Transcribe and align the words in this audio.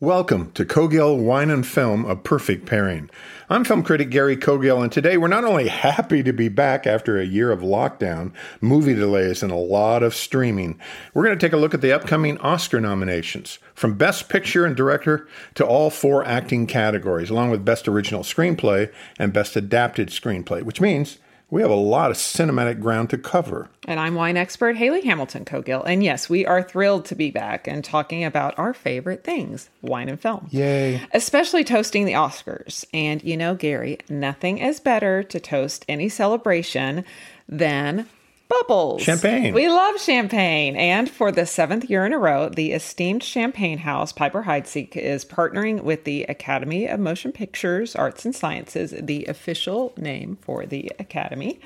Welcome 0.00 0.50
to 0.52 0.66
Cogill 0.66 1.18
Wine 1.18 1.48
and 1.48 1.66
Film, 1.66 2.04
a 2.04 2.16
perfect 2.16 2.66
pairing. 2.66 3.08
I'm 3.48 3.64
film 3.64 3.82
critic 3.82 4.10
Gary 4.10 4.36
Cogill, 4.36 4.82
and 4.82 4.92
today 4.92 5.16
we're 5.16 5.26
not 5.26 5.44
only 5.44 5.68
happy 5.68 6.22
to 6.22 6.34
be 6.34 6.50
back 6.50 6.86
after 6.86 7.18
a 7.18 7.24
year 7.24 7.50
of 7.50 7.60
lockdown, 7.60 8.34
movie 8.60 8.92
delays, 8.92 9.42
and 9.42 9.50
a 9.50 9.56
lot 9.56 10.02
of 10.02 10.14
streaming, 10.14 10.78
we're 11.14 11.24
going 11.24 11.38
to 11.38 11.46
take 11.46 11.54
a 11.54 11.56
look 11.56 11.72
at 11.72 11.80
the 11.80 11.94
upcoming 11.94 12.36
Oscar 12.40 12.78
nominations, 12.78 13.58
from 13.74 13.94
Best 13.94 14.28
Picture 14.28 14.66
and 14.66 14.76
Director 14.76 15.26
to 15.54 15.64
all 15.64 15.88
four 15.88 16.22
acting 16.26 16.66
categories, 16.66 17.30
along 17.30 17.50
with 17.50 17.64
Best 17.64 17.88
Original 17.88 18.22
Screenplay 18.22 18.92
and 19.18 19.32
Best 19.32 19.56
Adapted 19.56 20.08
Screenplay, 20.08 20.62
which 20.62 20.78
means 20.78 21.16
we 21.50 21.62
have 21.62 21.70
a 21.70 21.74
lot 21.74 22.10
of 22.10 22.16
cinematic 22.16 22.80
ground 22.80 23.10
to 23.10 23.18
cover. 23.18 23.68
And 23.86 24.00
I'm 24.00 24.14
wine 24.14 24.36
expert 24.36 24.76
Hayley 24.76 25.02
Hamilton 25.02 25.44
Cogill. 25.44 25.84
And 25.86 26.02
yes, 26.02 26.28
we 26.28 26.44
are 26.44 26.62
thrilled 26.62 27.04
to 27.06 27.14
be 27.14 27.30
back 27.30 27.68
and 27.68 27.84
talking 27.84 28.24
about 28.24 28.58
our 28.58 28.74
favorite 28.74 29.22
things 29.22 29.70
wine 29.80 30.08
and 30.08 30.20
film. 30.20 30.48
Yay. 30.50 31.00
Especially 31.12 31.62
toasting 31.62 32.04
the 32.04 32.14
Oscars. 32.14 32.84
And 32.92 33.22
you 33.22 33.36
know, 33.36 33.54
Gary, 33.54 33.98
nothing 34.08 34.58
is 34.58 34.80
better 34.80 35.22
to 35.22 35.38
toast 35.38 35.84
any 35.88 36.08
celebration 36.08 37.04
than 37.48 38.08
Bubbles. 38.48 39.02
Champagne. 39.02 39.52
We 39.52 39.68
love 39.68 40.00
champagne. 40.00 40.76
And 40.76 41.10
for 41.10 41.32
the 41.32 41.46
seventh 41.46 41.90
year 41.90 42.06
in 42.06 42.12
a 42.12 42.18
row, 42.18 42.48
the 42.48 42.72
esteemed 42.72 43.22
champagne 43.22 43.78
house, 43.78 44.12
Piper 44.12 44.44
Heidsieck, 44.44 44.96
is 44.96 45.24
partnering 45.24 45.82
with 45.82 46.04
the 46.04 46.24
Academy 46.24 46.86
of 46.86 47.00
Motion 47.00 47.32
Pictures, 47.32 47.96
Arts 47.96 48.24
and 48.24 48.34
Sciences, 48.34 48.94
the 48.98 49.24
official 49.26 49.92
name 49.96 50.38
for 50.40 50.64
the 50.64 50.92
Academy, 50.98 51.60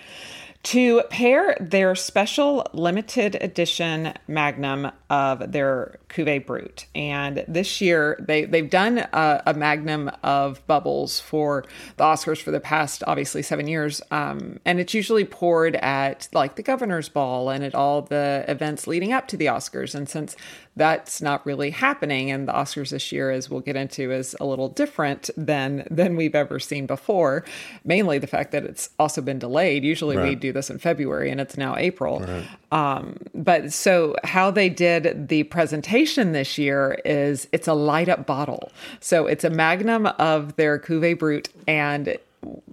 to 0.62 1.02
pair 1.08 1.56
their 1.58 1.94
special 1.94 2.66
limited 2.74 3.36
edition 3.40 4.12
magnum 4.28 4.92
of 5.08 5.52
their 5.52 5.98
Cuvée 6.10 6.44
Brut. 6.44 6.84
And 6.94 7.44
this 7.48 7.80
year, 7.80 8.18
they, 8.20 8.44
they've 8.44 8.68
done 8.68 8.98
a, 8.98 9.42
a, 9.46 9.54
magnum 9.54 10.10
of 10.22 10.64
bubbles 10.66 11.18
for 11.18 11.64
the 11.96 12.04
Oscars 12.04 12.42
for 12.42 12.50
the 12.50 12.60
past, 12.60 13.02
obviously, 13.06 13.42
seven 13.42 13.68
years. 13.68 14.02
Um, 14.10 14.60
and 14.66 14.78
it's 14.78 14.92
usually 14.92 15.24
poured 15.24 15.76
at 15.76 16.28
like 16.32 16.56
the 16.56 16.62
governor's 16.62 17.08
ball 17.08 17.48
and 17.48 17.64
at 17.64 17.74
all 17.74 18.02
the 18.02 18.44
events 18.46 18.86
leading 18.86 19.12
up 19.12 19.28
to 19.28 19.36
the 19.38 19.46
Oscars. 19.46 19.94
And 19.94 20.08
since 20.08 20.36
that's 20.80 21.20
not 21.20 21.44
really 21.44 21.68
happening, 21.68 22.30
and 22.30 22.48
the 22.48 22.54
Oscars 22.54 22.88
this 22.88 23.12
year, 23.12 23.30
as 23.30 23.50
we'll 23.50 23.60
get 23.60 23.76
into, 23.76 24.10
is 24.10 24.34
a 24.40 24.46
little 24.46 24.70
different 24.70 25.28
than 25.36 25.86
than 25.90 26.16
we've 26.16 26.34
ever 26.34 26.58
seen 26.58 26.86
before. 26.86 27.44
Mainly 27.84 28.18
the 28.18 28.26
fact 28.26 28.50
that 28.52 28.64
it's 28.64 28.88
also 28.98 29.20
been 29.20 29.38
delayed. 29.38 29.84
Usually 29.84 30.16
right. 30.16 30.30
we 30.30 30.34
do 30.34 30.54
this 30.54 30.70
in 30.70 30.78
February, 30.78 31.30
and 31.30 31.38
it's 31.38 31.58
now 31.58 31.76
April. 31.76 32.20
Right. 32.20 32.48
Um, 32.72 33.18
but 33.34 33.74
so 33.74 34.16
how 34.24 34.50
they 34.50 34.70
did 34.70 35.28
the 35.28 35.42
presentation 35.42 36.32
this 36.32 36.56
year 36.56 36.98
is 37.04 37.46
it's 37.52 37.68
a 37.68 37.74
light 37.74 38.08
up 38.08 38.26
bottle. 38.26 38.72
So 39.00 39.26
it's 39.26 39.44
a 39.44 39.50
magnum 39.50 40.06
of 40.06 40.56
their 40.56 40.78
Cuvée 40.78 41.18
Brut, 41.18 41.50
and 41.68 42.16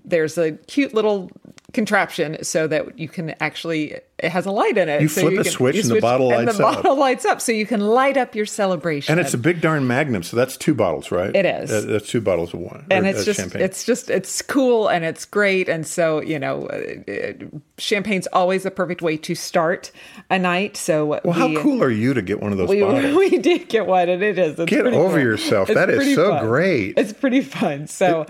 there's 0.05 0.38
a 0.38 0.53
cute 0.53 0.94
little 0.94 1.30
contraption 1.73 2.42
so 2.42 2.67
that 2.67 2.97
you 2.97 3.09
can 3.09 3.36
actually 3.42 3.99
it 4.19 4.31
has 4.31 4.45
a 4.45 4.51
light 4.51 4.77
in 4.77 4.89
it. 4.89 5.01
You 5.01 5.07
so 5.07 5.21
flip 5.21 5.33
you 5.33 5.39
a 5.41 5.43
can, 5.43 5.51
switch 5.51 5.75
and 5.75 5.85
switch, 5.85 5.97
the 5.97 6.01
bottle 6.01 6.29
lights 6.29 6.39
and 6.39 6.59
the 6.59 6.65
up. 6.65 6.75
bottle 6.77 6.95
lights 6.99 7.25
up, 7.25 7.39
so 7.39 7.51
you 7.51 7.65
can 7.67 7.81
light 7.81 8.17
up 8.17 8.33
your 8.35 8.47
celebration. 8.47 9.11
And 9.11 9.19
it's 9.23 9.33
a 9.33 9.37
big 9.37 9.61
darn 9.61 9.85
magnum, 9.85 10.23
so 10.23 10.35
that's 10.35 10.57
two 10.57 10.73
bottles, 10.73 11.11
right? 11.11 11.35
It 11.35 11.45
is. 11.45 11.85
that's 11.85 12.09
two 12.09 12.21
bottles 12.21 12.53
of 12.53 12.61
wine. 12.61 12.85
And 12.89 13.05
it's 13.05 13.21
uh, 13.21 13.25
just, 13.25 13.39
champagne. 13.39 13.61
it's 13.61 13.83
just, 13.83 14.09
it's 14.09 14.41
cool 14.41 14.87
and 14.87 15.05
it's 15.05 15.23
great. 15.25 15.69
And 15.69 15.85
so, 15.85 16.21
you 16.21 16.39
know, 16.39 16.65
uh, 16.67 17.33
champagne's 17.77 18.27
always 18.33 18.63
the 18.63 18.71
perfect 18.71 19.01
way 19.03 19.17
to 19.17 19.35
start 19.35 19.91
a 20.31 20.39
night. 20.39 20.77
So, 20.77 21.05
well, 21.05 21.21
we, 21.23 21.31
how 21.33 21.61
cool 21.61 21.83
are 21.83 21.91
you 21.91 22.15
to 22.15 22.21
get 22.23 22.41
one 22.41 22.52
of 22.52 22.57
those 22.57 22.69
we, 22.69 22.81
bottles? 22.81 23.15
We 23.15 23.37
did 23.37 23.69
get 23.69 23.85
one, 23.85 24.09
and 24.09 24.23
it 24.23 24.39
is. 24.39 24.59
It's 24.59 24.69
get 24.69 24.87
over 24.87 25.15
cool. 25.15 25.19
yourself. 25.19 25.69
It's 25.69 25.77
that 25.77 25.89
is 25.91 26.15
so 26.15 26.31
fun. 26.31 26.45
great. 26.47 26.97
It's 26.97 27.13
pretty 27.13 27.41
fun. 27.41 27.85
So, 27.87 28.25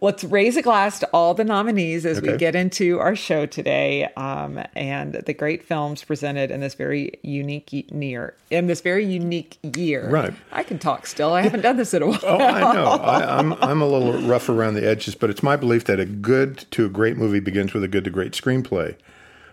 let's 0.00 0.22
raise 0.22 0.56
a 0.56 0.62
glass 0.62 1.00
to 1.00 1.08
all 1.12 1.34
the 1.34 1.44
nominees 1.44 2.06
as 2.06 2.18
Okay. 2.18 2.32
we 2.32 2.38
get 2.38 2.54
into 2.54 3.00
our 3.00 3.16
show 3.16 3.46
today, 3.46 4.04
um, 4.16 4.60
and 4.76 5.14
the 5.14 5.31
great 5.34 5.62
films 5.64 6.04
presented 6.04 6.50
in 6.50 6.60
this 6.60 6.74
very 6.74 7.12
unique 7.22 7.70
year. 7.72 8.34
In 8.50 8.66
this 8.66 8.80
very 8.80 9.04
unique 9.04 9.58
year, 9.76 10.08
Right. 10.08 10.34
I 10.50 10.62
can 10.62 10.78
talk 10.78 11.06
still. 11.06 11.32
I 11.32 11.42
haven't 11.42 11.62
done 11.62 11.76
this 11.76 11.94
in 11.94 12.02
a 12.02 12.06
while. 12.08 12.20
Oh, 12.24 12.38
I 12.38 12.72
know. 12.74 12.84
I, 12.84 13.38
I'm 13.38 13.52
I'm 13.54 13.80
a 13.82 13.86
little 13.86 14.20
rough 14.28 14.48
around 14.48 14.74
the 14.74 14.86
edges, 14.86 15.14
but 15.14 15.30
it's 15.30 15.42
my 15.42 15.56
belief 15.56 15.84
that 15.84 15.98
a 16.00 16.04
good 16.04 16.58
to 16.72 16.86
a 16.86 16.88
great 16.88 17.16
movie 17.16 17.40
begins 17.40 17.72
with 17.74 17.82
a 17.84 17.88
good 17.88 18.04
to 18.04 18.10
great 18.10 18.32
screenplay. 18.32 18.96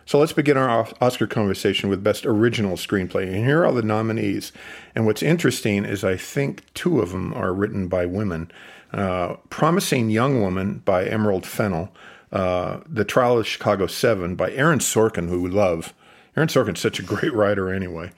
So 0.05 0.17
let's 0.17 0.33
begin 0.33 0.57
our 0.57 0.87
Oscar 1.01 1.27
conversation 1.27 1.87
with 1.87 2.03
Best 2.03 2.25
Original 2.25 2.77
Screenplay. 2.77 3.27
And 3.27 3.45
here 3.45 3.63
are 3.63 3.71
the 3.71 3.83
nominees. 3.83 4.51
And 4.95 5.05
what's 5.05 5.21
interesting 5.21 5.85
is 5.85 6.03
I 6.03 6.17
think 6.17 6.63
two 6.73 6.99
of 6.99 7.11
them 7.11 7.31
are 7.35 7.53
written 7.53 7.87
by 7.87 8.07
women. 8.07 8.49
Uh, 8.91 9.35
Promising 9.51 10.09
Young 10.09 10.41
Woman 10.41 10.81
by 10.83 11.05
Emerald 11.05 11.45
Fennell. 11.45 11.93
Uh, 12.31 12.79
the 12.87 13.05
Trial 13.05 13.39
of 13.39 13.47
Chicago 13.47 13.87
7 13.87 14.35
by 14.35 14.51
Aaron 14.51 14.79
Sorkin, 14.79 15.29
who 15.29 15.41
we 15.41 15.49
love. 15.49 15.93
Aaron 16.37 16.49
Sorkin's 16.49 16.79
such 16.79 16.99
a 16.99 17.03
great 17.03 17.33
writer 17.33 17.73
anyway. 17.73 18.11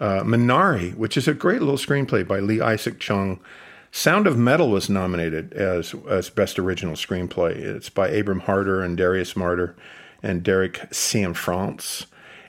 Uh, 0.00 0.22
Minari, 0.22 0.94
which 0.96 1.16
is 1.16 1.28
a 1.28 1.34
great 1.34 1.60
little 1.60 1.76
screenplay 1.76 2.26
by 2.26 2.40
Lee 2.40 2.60
Isaac 2.60 2.98
Chung. 2.98 3.40
Sound 3.90 4.26
of 4.26 4.36
Metal 4.36 4.70
was 4.70 4.90
nominated 4.90 5.52
as 5.52 5.94
as 6.08 6.28
best 6.28 6.58
original 6.58 6.94
screenplay. 6.94 7.56
It's 7.56 7.88
by 7.88 8.08
Abram 8.08 8.40
Marder 8.40 8.84
and 8.84 8.96
Darius 8.96 9.34
Marder 9.34 9.74
and 10.20 10.42
Derek 10.42 10.90
Cianfrance. 10.90 12.06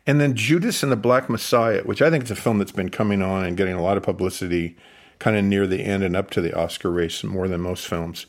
And 0.08 0.20
then 0.20 0.36
Judas 0.36 0.82
and 0.82 0.92
the 0.92 0.98
Black 0.98 1.30
Messiah, 1.30 1.82
which 1.84 2.02
I 2.02 2.10
think 2.10 2.24
is 2.24 2.32
a 2.32 2.36
film 2.36 2.58
that's 2.58 2.72
been 2.72 2.90
coming 2.90 3.22
on 3.22 3.46
and 3.46 3.58
getting 3.58 3.76
a 3.76 3.82
lot 3.82 3.98
of 3.98 4.04
publicity 4.04 4.76
kind 5.20 5.38
of 5.38 5.44
near 5.44 5.68
the 5.68 5.82
end 5.82 6.04
and 6.04 6.16
up 6.16 6.30
to 6.32 6.42
the 6.42 6.56
Oscar 6.58 6.92
race 6.92 7.24
more 7.24 7.48
than 7.48 7.62
most 7.62 7.88
films. 7.88 8.26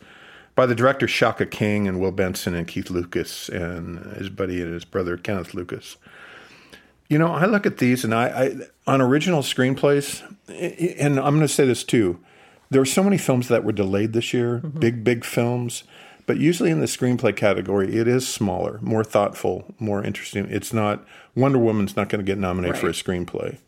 By 0.57 0.67
the 0.67 0.75
director 0.75 1.07
Shaka 1.07 1.47
King 1.47 1.87
and 1.87 2.01
Will 2.01 2.11
Benson 2.11 2.55
and 2.55 2.67
Keith 2.67 2.91
Lucas 2.91 3.49
and 3.49 3.99
his 4.17 4.31
buddy 4.31 4.61
and 4.61 4.73
his 4.73 4.85
brother 4.85 5.17
Kenneth 5.17 5.55
Lucas. 5.55 5.97
You 7.09 7.19
know, 7.19 7.29
I 7.29 7.45
look 7.45 7.67
at 7.67 7.79
these 7.79 8.03
and 8.03 8.13
I, 8.13 8.27
I 8.27 8.57
on 8.87 9.01
original 9.01 9.43
screenplays, 9.43 10.23
and 10.99 11.21
I'm 11.21 11.37
going 11.37 11.47
to 11.47 11.49
say 11.49 11.65
this 11.65 11.85
too. 11.85 12.19
There 12.71 12.83
are 12.83 12.87
so 12.87 13.05
many 13.05 13.19
films 13.19 13.47
that 13.47 13.63
were 13.63 13.71
delayed 13.71 14.13
this 14.13 14.35
year, 14.35 14.59
mm-hmm. 14.65 14.81
big, 14.81 15.05
big 15.05 15.25
films, 15.25 15.85
but 16.27 16.39
usually 16.39 16.71
in 16.71 16.81
the 16.81 16.87
screenplay 16.87 17.37
category, 17.37 17.95
it 17.95 18.09
is 18.09 18.27
smaller, 18.27 18.81
more 18.83 19.05
thoughtful, 19.05 19.73
more 19.79 20.03
interesting. 20.03 20.47
It's 20.51 20.73
not 20.73 21.05
Wonder 21.37 21.59
Woman's 21.59 21.97
not 21.97 22.09
going 22.09 22.25
to 22.25 22.29
get 22.29 22.39
nominated 22.39 22.79
for 22.79 22.89
a 22.89 22.93
screenplay. 22.93 23.59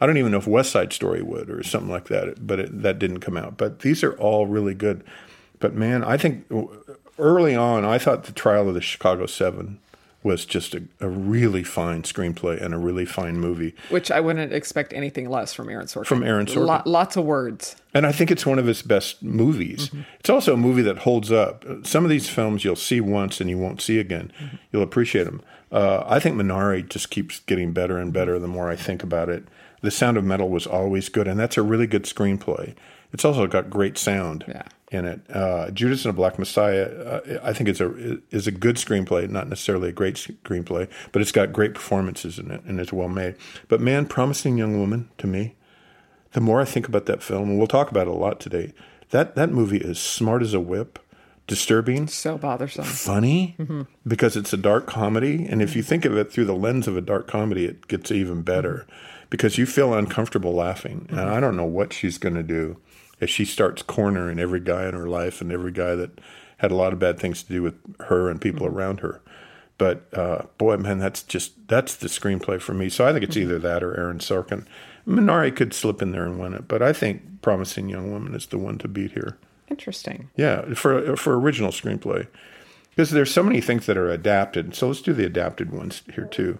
I 0.00 0.06
don't 0.06 0.18
even 0.18 0.30
know 0.30 0.38
if 0.38 0.46
West 0.46 0.70
Side 0.70 0.92
Story 0.92 1.22
would 1.22 1.50
or 1.50 1.62
something 1.62 1.90
like 1.90 2.08
that, 2.08 2.46
but 2.46 2.60
it, 2.60 2.82
that 2.82 2.98
didn't 2.98 3.20
come 3.20 3.36
out. 3.36 3.56
But 3.56 3.80
these 3.80 4.04
are 4.04 4.12
all 4.18 4.46
really 4.46 4.74
good. 4.74 5.02
But 5.58 5.74
man, 5.74 6.04
I 6.04 6.16
think 6.16 6.46
early 7.18 7.54
on, 7.54 7.84
I 7.84 7.98
thought 7.98 8.24
the 8.24 8.32
Trial 8.32 8.68
of 8.68 8.74
the 8.74 8.80
Chicago 8.80 9.26
Seven 9.26 9.78
was 10.22 10.44
just 10.44 10.74
a, 10.74 10.82
a 11.00 11.08
really 11.08 11.62
fine 11.62 12.02
screenplay 12.02 12.60
and 12.60 12.74
a 12.74 12.76
really 12.78 13.06
fine 13.06 13.38
movie. 13.38 13.72
Which 13.90 14.10
I 14.10 14.18
wouldn't 14.18 14.52
expect 14.52 14.92
anything 14.92 15.30
less 15.30 15.54
from 15.54 15.68
Aaron 15.68 15.86
Sorkin. 15.86 16.06
From 16.06 16.24
Aaron 16.24 16.46
Sorkin. 16.46 16.66
Lo- 16.66 16.82
lots 16.84 17.16
of 17.16 17.24
words. 17.24 17.76
And 17.94 18.04
I 18.04 18.10
think 18.10 18.32
it's 18.32 18.44
one 18.44 18.58
of 18.58 18.66
his 18.66 18.82
best 18.82 19.22
movies. 19.22 19.90
It's 20.18 20.28
also 20.28 20.54
a 20.54 20.56
movie 20.56 20.82
that 20.82 20.98
holds 20.98 21.30
up. 21.30 21.64
Some 21.84 22.02
of 22.04 22.10
these 22.10 22.28
films 22.28 22.64
you'll 22.64 22.74
see 22.74 23.00
once 23.00 23.40
and 23.40 23.48
you 23.48 23.56
won't 23.56 23.80
see 23.80 24.00
again. 24.00 24.32
You'll 24.72 24.82
appreciate 24.82 25.24
them. 25.24 25.42
Uh, 25.70 26.02
I 26.06 26.18
think 26.18 26.34
Minari 26.36 26.88
just 26.88 27.10
keeps 27.10 27.40
getting 27.40 27.72
better 27.72 27.96
and 27.98 28.12
better 28.12 28.38
the 28.40 28.48
more 28.48 28.68
I 28.68 28.74
think 28.76 29.04
about 29.04 29.28
it. 29.28 29.44
The 29.82 29.90
Sound 29.92 30.16
of 30.16 30.24
Metal 30.24 30.48
was 30.48 30.66
always 30.66 31.08
good, 31.08 31.28
and 31.28 31.38
that's 31.38 31.56
a 31.56 31.62
really 31.62 31.86
good 31.86 32.04
screenplay. 32.04 32.74
It's 33.16 33.24
also 33.24 33.46
got 33.46 33.70
great 33.70 33.96
sound 33.96 34.44
Yeah. 34.46 34.64
in 34.92 35.06
it. 35.06 35.22
Uh, 35.30 35.70
Judas 35.70 36.04
and 36.04 36.12
the 36.12 36.16
Black 36.16 36.38
Messiah, 36.38 36.82
uh, 36.84 37.20
I 37.42 37.54
think 37.54 37.70
it's 37.70 37.80
a 37.80 38.18
is 38.30 38.46
a 38.46 38.50
good 38.50 38.76
screenplay, 38.76 39.26
not 39.30 39.48
necessarily 39.48 39.88
a 39.88 39.92
great 39.92 40.16
screenplay, 40.16 40.86
but 41.12 41.22
it's 41.22 41.32
got 41.32 41.50
great 41.50 41.72
performances 41.72 42.38
in 42.38 42.50
it, 42.50 42.60
and 42.66 42.78
it's 42.78 42.92
well 42.92 43.08
made. 43.08 43.36
But 43.68 43.80
man, 43.80 44.04
Promising 44.04 44.58
Young 44.58 44.78
Woman 44.78 45.08
to 45.16 45.26
me, 45.26 45.54
the 46.32 46.42
more 46.42 46.60
I 46.60 46.66
think 46.66 46.86
about 46.88 47.06
that 47.06 47.22
film, 47.22 47.48
and 47.48 47.56
we'll 47.56 47.66
talk 47.68 47.90
about 47.90 48.06
it 48.06 48.10
a 48.10 48.12
lot 48.12 48.38
today, 48.38 48.74
that 49.08 49.34
that 49.34 49.50
movie 49.50 49.78
is 49.78 49.98
smart 49.98 50.42
as 50.42 50.52
a 50.52 50.60
whip, 50.60 50.98
disturbing, 51.46 52.08
So 52.08 52.36
bothersome. 52.36 52.84
funny 52.84 53.56
because 54.06 54.36
it's 54.36 54.52
a 54.52 54.58
dark 54.58 54.86
comedy, 54.86 55.46
and 55.48 55.62
if 55.62 55.74
you 55.74 55.82
think 55.82 56.04
of 56.04 56.18
it 56.18 56.30
through 56.30 56.44
the 56.44 56.54
lens 56.54 56.86
of 56.86 56.98
a 56.98 57.00
dark 57.00 57.26
comedy, 57.26 57.64
it 57.64 57.88
gets 57.88 58.12
even 58.12 58.42
better 58.42 58.84
because 59.30 59.56
you 59.56 59.64
feel 59.64 59.94
uncomfortable 59.94 60.52
laughing. 60.54 61.06
And 61.08 61.18
I 61.30 61.40
don't 61.40 61.56
know 61.56 61.64
what 61.64 61.94
she's 61.94 62.18
going 62.18 62.34
to 62.34 62.42
do 62.42 62.76
if 63.20 63.30
she 63.30 63.44
starts 63.44 63.82
cornering 63.82 64.38
every 64.38 64.60
guy 64.60 64.86
in 64.86 64.94
her 64.94 65.08
life 65.08 65.40
and 65.40 65.50
every 65.52 65.72
guy 65.72 65.94
that 65.94 66.20
had 66.58 66.70
a 66.70 66.76
lot 66.76 66.92
of 66.92 66.98
bad 66.98 67.18
things 67.18 67.42
to 67.42 67.52
do 67.52 67.62
with 67.62 67.74
her 68.04 68.30
and 68.30 68.40
people 68.40 68.66
around 68.66 69.00
her. 69.00 69.20
But 69.78 70.06
uh, 70.14 70.42
boy, 70.56 70.76
man, 70.78 70.98
that's 70.98 71.22
just 71.22 71.68
that's 71.68 71.96
the 71.96 72.08
screenplay 72.08 72.60
for 72.60 72.72
me. 72.72 72.88
So 72.88 73.06
I 73.06 73.12
think 73.12 73.24
it's 73.24 73.36
either 73.36 73.58
that 73.58 73.82
or 73.82 73.94
Aaron 73.96 74.18
Sorkin. 74.18 74.66
Minari 75.06 75.54
could 75.54 75.72
slip 75.72 76.02
in 76.02 76.12
there 76.12 76.24
and 76.24 76.38
win 76.38 76.54
it, 76.54 76.66
but 76.66 76.82
I 76.82 76.92
think 76.92 77.42
Promising 77.42 77.88
Young 77.88 78.10
Woman 78.10 78.34
is 78.34 78.46
the 78.46 78.58
one 78.58 78.78
to 78.78 78.88
beat 78.88 79.12
here. 79.12 79.38
Interesting. 79.68 80.30
Yeah, 80.36 80.74
for 80.74 81.16
for 81.16 81.38
original 81.38 81.72
screenplay, 81.72 82.26
because 82.90 83.10
there's 83.10 83.32
so 83.32 83.42
many 83.42 83.60
things 83.60 83.86
that 83.86 83.98
are 83.98 84.10
adapted. 84.10 84.74
So 84.74 84.88
let's 84.88 85.02
do 85.02 85.12
the 85.12 85.26
adapted 85.26 85.72
ones 85.72 86.02
here 86.12 86.24
too. 86.26 86.58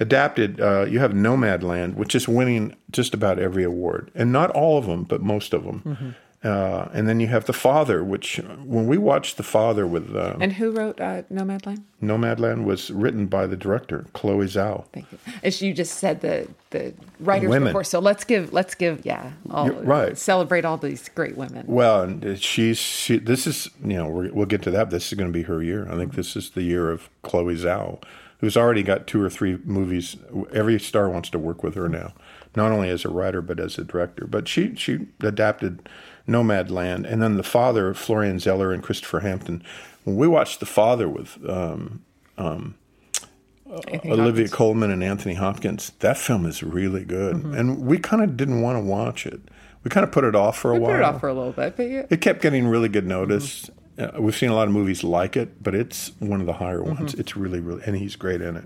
Adapted, 0.00 0.60
uh, 0.60 0.86
you 0.88 0.98
have 0.98 1.12
Nomadland, 1.12 1.94
which 1.94 2.14
is 2.14 2.26
winning 2.26 2.74
just 2.90 3.14
about 3.14 3.38
every 3.38 3.64
award, 3.64 4.10
and 4.14 4.32
not 4.32 4.50
all 4.50 4.78
of 4.78 4.86
them, 4.86 5.04
but 5.04 5.22
most 5.22 5.52
of 5.52 5.64
them. 5.64 6.14
Uh, 6.44 6.88
and 6.92 7.08
then 7.08 7.20
you 7.20 7.28
have 7.28 7.44
The 7.44 7.52
Father, 7.52 8.02
which 8.02 8.40
uh, 8.40 8.42
when 8.64 8.88
we 8.88 8.98
watched 8.98 9.36
The 9.36 9.44
Father 9.44 9.86
with 9.86 10.14
uh, 10.16 10.36
And 10.40 10.52
who 10.54 10.72
wrote 10.72 11.00
uh, 11.00 11.22
Nomadland? 11.32 11.84
Nomadland 12.02 12.64
was 12.64 12.90
written 12.90 13.26
by 13.26 13.46
the 13.46 13.56
director 13.56 14.06
Chloe 14.12 14.46
Zhao. 14.46 14.84
Thank 14.92 15.12
you. 15.12 15.18
As 15.44 15.62
you 15.62 15.72
just 15.72 15.98
said, 15.98 16.20
the 16.20 16.48
the 16.70 16.94
writers 17.20 17.48
Women. 17.48 17.68
before. 17.68 17.84
So 17.84 18.00
let's 18.00 18.24
give 18.24 18.52
let's 18.52 18.74
give 18.74 19.06
yeah, 19.06 19.30
all, 19.50 19.70
right. 19.70 20.18
Celebrate 20.18 20.64
all 20.64 20.78
these 20.78 21.08
great 21.10 21.36
women. 21.36 21.64
Well, 21.68 22.02
and 22.02 22.42
she's 22.42 22.78
she. 22.78 23.18
This 23.18 23.46
is 23.46 23.70
you 23.84 23.94
know 23.94 24.08
we're, 24.08 24.32
we'll 24.32 24.46
get 24.46 24.62
to 24.62 24.72
that. 24.72 24.90
This 24.90 25.12
is 25.12 25.16
going 25.16 25.32
to 25.32 25.32
be 25.32 25.44
her 25.44 25.62
year. 25.62 25.86
I 25.88 25.94
think 25.94 26.14
this 26.14 26.34
is 26.34 26.50
the 26.50 26.62
year 26.62 26.90
of 26.90 27.08
Chloe 27.22 27.54
Zhao, 27.54 28.02
who's 28.42 28.56
already 28.58 28.82
got 28.82 29.06
two 29.06 29.22
or 29.22 29.30
three 29.30 29.56
movies. 29.64 30.16
Every 30.52 30.78
star 30.78 31.08
wants 31.08 31.30
to 31.30 31.38
work 31.38 31.62
with 31.62 31.74
her 31.76 31.88
now, 31.88 32.12
not 32.54 32.70
only 32.72 32.90
as 32.90 33.06
a 33.06 33.08
writer 33.08 33.40
but 33.40 33.58
as 33.58 33.78
a 33.78 33.84
director. 33.84 34.26
But 34.26 34.46
she 34.48 34.74
she 34.74 35.06
adapted 35.22 35.88
Nomadland, 36.28 37.10
and 37.10 37.22
then 37.22 37.38
the 37.38 37.42
father 37.42 37.94
Florian 37.94 38.38
Zeller 38.38 38.72
and 38.72 38.82
Christopher 38.82 39.20
Hampton. 39.20 39.64
When 40.04 40.16
we 40.16 40.28
watched 40.28 40.60
the 40.60 40.66
father 40.66 41.08
with 41.08 41.38
um, 41.48 42.02
Anthony 42.36 44.12
Olivia 44.12 44.44
Hopkins. 44.44 44.50
Colman 44.52 44.90
and 44.90 45.02
Anthony 45.02 45.34
Hopkins, 45.34 45.92
that 46.00 46.18
film 46.18 46.44
is 46.44 46.62
really 46.62 47.04
good, 47.04 47.36
Mm-hmm. 47.36 47.54
and 47.54 47.86
we 47.86 47.98
kind 47.98 48.22
of 48.22 48.36
didn't 48.36 48.60
want 48.60 48.76
to 48.76 48.82
watch 48.84 49.24
it. 49.26 49.40
We 49.84 49.90
kind 49.90 50.04
of 50.04 50.12
put 50.12 50.24
it 50.24 50.34
off 50.36 50.58
for 50.58 50.70
a 50.70 50.74
We 50.74 50.80
while 50.80 50.90
put 50.90 50.98
it 50.98 51.02
off 51.04 51.20
for 51.20 51.28
a 51.28 51.34
little 51.34 51.52
bit, 51.52 51.76
but 51.76 51.88
yeah, 51.88 52.06
it 52.10 52.20
kept 52.20 52.42
getting 52.42 52.66
really 52.68 52.88
good 52.88 53.06
notice. 53.06 53.62
Mm-hmm. 53.66 53.78
Uh, 53.98 54.10
we've 54.18 54.36
seen 54.36 54.50
a 54.50 54.54
lot 54.54 54.68
of 54.68 54.72
movies 54.74 55.04
like 55.04 55.36
it, 55.36 55.62
but 55.62 55.74
it's 55.74 56.12
one 56.18 56.40
of 56.40 56.46
the 56.46 56.54
higher 56.54 56.78
Mm-hmm. 56.80 56.94
ones. 56.94 57.14
It's 57.14 57.36
really, 57.36 57.60
really, 57.60 57.82
and 57.84 57.96
he's 57.96 58.16
great 58.16 58.40
in 58.40 58.56
it. 58.56 58.64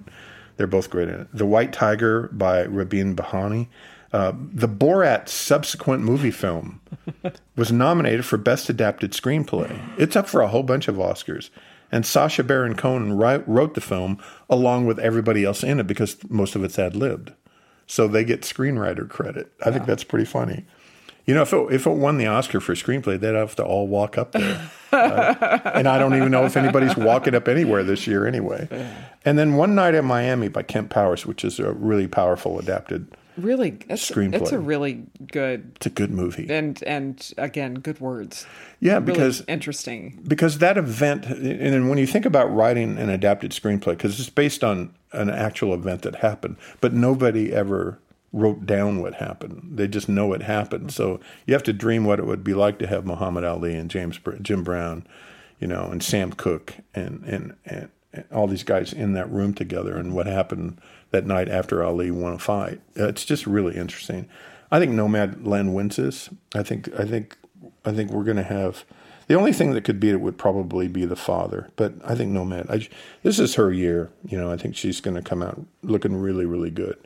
They're 0.56 0.66
both 0.66 0.88
great 0.90 1.08
in 1.08 1.20
it. 1.20 1.28
The 1.34 1.46
White 1.46 1.72
Tiger 1.72 2.28
by 2.32 2.64
Ramin 2.64 3.14
Bahrani. 3.16 3.68
Uh, 4.12 4.32
the 4.36 4.68
Borat 4.68 5.28
subsequent 5.28 6.02
movie 6.02 6.30
film 6.30 6.80
was 7.56 7.72
nominated 7.72 8.24
for 8.24 8.36
Best 8.38 8.70
Adapted 8.70 9.10
Screenplay. 9.12 9.78
It's 9.98 10.16
up 10.16 10.28
for 10.28 10.40
a 10.40 10.48
whole 10.48 10.62
bunch 10.62 10.88
of 10.88 10.94
Oscars. 10.96 11.50
And 11.92 12.06
Sacha 12.06 12.42
Baron 12.42 12.74
Cohen 12.76 13.12
wrote 13.16 13.74
the 13.74 13.80
film 13.80 14.18
along 14.48 14.86
with 14.86 14.98
everybody 14.98 15.44
else 15.44 15.62
in 15.62 15.78
it 15.80 15.86
because 15.86 16.16
most 16.30 16.54
of 16.56 16.64
it's 16.64 16.78
ad 16.78 16.96
libbed. 16.96 17.32
So 17.86 18.08
they 18.08 18.24
get 18.24 18.40
screenwriter 18.42 19.08
credit. 19.08 19.52
I 19.64 19.70
think 19.70 19.86
that's 19.86 20.02
pretty 20.04 20.24
funny. 20.24 20.64
You 21.26 21.34
know, 21.34 21.42
if 21.42 21.52
it, 21.52 21.72
if 21.72 21.86
it 21.86 21.90
won 21.90 22.18
the 22.18 22.26
Oscar 22.26 22.60
for 22.60 22.74
screenplay, 22.74 23.18
they'd 23.18 23.34
have 23.34 23.56
to 23.56 23.64
all 23.64 23.88
walk 23.88 24.16
up 24.16 24.32
there. 24.32 24.70
Uh, 24.92 25.58
and 25.74 25.88
I 25.88 25.98
don't 25.98 26.14
even 26.14 26.30
know 26.30 26.44
if 26.44 26.56
anybody's 26.56 26.96
walking 26.96 27.34
up 27.34 27.48
anywhere 27.48 27.82
this 27.82 28.06
year 28.06 28.26
anyway. 28.26 28.68
And 29.24 29.36
then 29.36 29.54
One 29.56 29.74
Night 29.74 29.94
in 29.94 30.04
Miami 30.04 30.46
by 30.48 30.62
Kemp 30.62 30.88
Powers, 30.90 31.26
which 31.26 31.44
is 31.44 31.58
a 31.58 31.72
really 31.72 32.06
powerful 32.06 32.58
adapted. 32.60 33.08
really, 33.36 33.76
it's, 33.88 34.08
Screenplay. 34.08 34.40
it's 34.40 34.52
a 34.52 34.58
really 34.60 35.02
good 35.32 35.72
It's 35.76 35.86
a 35.86 35.90
good 35.90 36.12
movie. 36.12 36.46
and 36.48 36.80
and 36.84 37.32
again, 37.36 37.74
good 37.74 38.00
words. 38.00 38.46
Yeah, 38.78 38.94
Really 38.94 39.06
because 39.12 39.42
interesting. 39.48 40.20
because 40.26 40.58
that 40.58 40.78
event, 40.78 41.26
and 41.26 41.42
then 41.74 41.88
when 41.88 41.98
you 41.98 42.06
think 42.06 42.24
about 42.24 42.54
writing 42.54 42.96
an 42.98 43.10
adapted 43.10 43.50
screenplay, 43.50 43.90
because 43.98 44.18
it's 44.20 44.30
based 44.30 44.62
on 44.62 44.94
an 45.12 45.28
actual 45.30 45.74
event 45.74 46.02
that 46.02 46.16
happened, 46.16 46.56
but 46.80 46.92
nobody 46.94 47.52
ever 47.52 47.98
wrote 48.32 48.66
down 48.66 49.00
what 49.00 49.14
happened. 49.14 49.76
They 49.76 49.88
just 49.88 50.08
know 50.08 50.32
it 50.32 50.42
happened. 50.42 50.92
So 50.92 51.20
you 51.46 51.54
have 51.54 51.62
to 51.64 51.72
dream 51.72 52.04
what 52.04 52.18
it 52.18 52.26
would 52.26 52.44
be 52.44 52.54
like 52.54 52.78
to 52.80 52.86
have 52.86 53.06
Muhammad 53.06 53.44
Ali 53.44 53.74
and 53.74 53.90
James 53.90 54.18
Jim 54.42 54.62
Brown, 54.62 55.06
you 55.58 55.66
know, 55.66 55.88
and 55.90 56.02
Sam 56.02 56.32
Cooke 56.32 56.74
and 56.94 57.22
and 57.24 57.56
and, 57.64 57.88
and 58.12 58.24
all 58.32 58.46
these 58.46 58.64
guys 58.64 58.92
in 58.92 59.12
that 59.14 59.30
room 59.30 59.54
together, 59.54 59.96
and 59.96 60.14
what 60.14 60.26
happened 60.26 60.80
that 61.10 61.26
night 61.26 61.48
after 61.48 61.82
Ali 61.82 62.10
won 62.10 62.34
a 62.34 62.38
fight. 62.38 62.80
It's 62.94 63.24
just 63.24 63.46
really 63.46 63.76
interesting. 63.76 64.28
I 64.70 64.78
think 64.80 64.92
Nomadland 64.92 65.72
wins 65.72 65.96
this. 65.96 66.28
I 66.54 66.62
think 66.62 66.88
I 66.98 67.04
think 67.04 67.36
I 67.84 67.92
think 67.92 68.10
we're 68.10 68.24
going 68.24 68.36
to 68.36 68.42
have 68.42 68.84
the 69.26 69.34
only 69.34 69.52
thing 69.52 69.72
that 69.72 69.84
could 69.84 69.98
beat 69.98 70.12
it 70.12 70.20
would 70.20 70.38
probably 70.38 70.88
be 70.88 71.04
the 71.04 71.16
father. 71.16 71.70
But 71.76 71.94
I 72.04 72.14
think 72.14 72.30
Nomad. 72.30 72.70
I, 72.70 72.88
this 73.22 73.38
is 73.38 73.56
her 73.56 73.72
year. 73.72 74.10
You 74.26 74.38
know, 74.38 74.50
I 74.50 74.56
think 74.56 74.76
she's 74.76 75.00
going 75.00 75.16
to 75.16 75.22
come 75.22 75.42
out 75.42 75.60
looking 75.82 76.16
really, 76.16 76.46
really 76.46 76.70
good. 76.70 76.96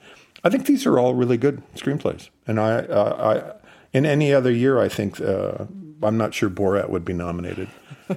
I 0.44 0.50
think 0.50 0.66
these 0.66 0.86
are 0.86 0.98
all 0.98 1.14
really 1.14 1.36
good 1.36 1.62
screenplays, 1.74 2.30
and 2.46 2.58
I, 2.58 2.78
uh, 2.78 3.52
I 3.52 3.56
in 3.92 4.06
any 4.06 4.32
other 4.32 4.50
year, 4.50 4.80
I 4.80 4.88
think 4.88 5.20
uh, 5.20 5.66
I'm 6.02 6.16
not 6.16 6.32
sure 6.32 6.48
Borat 6.48 6.88
would 6.88 7.04
be 7.04 7.12
nominated. 7.12 7.68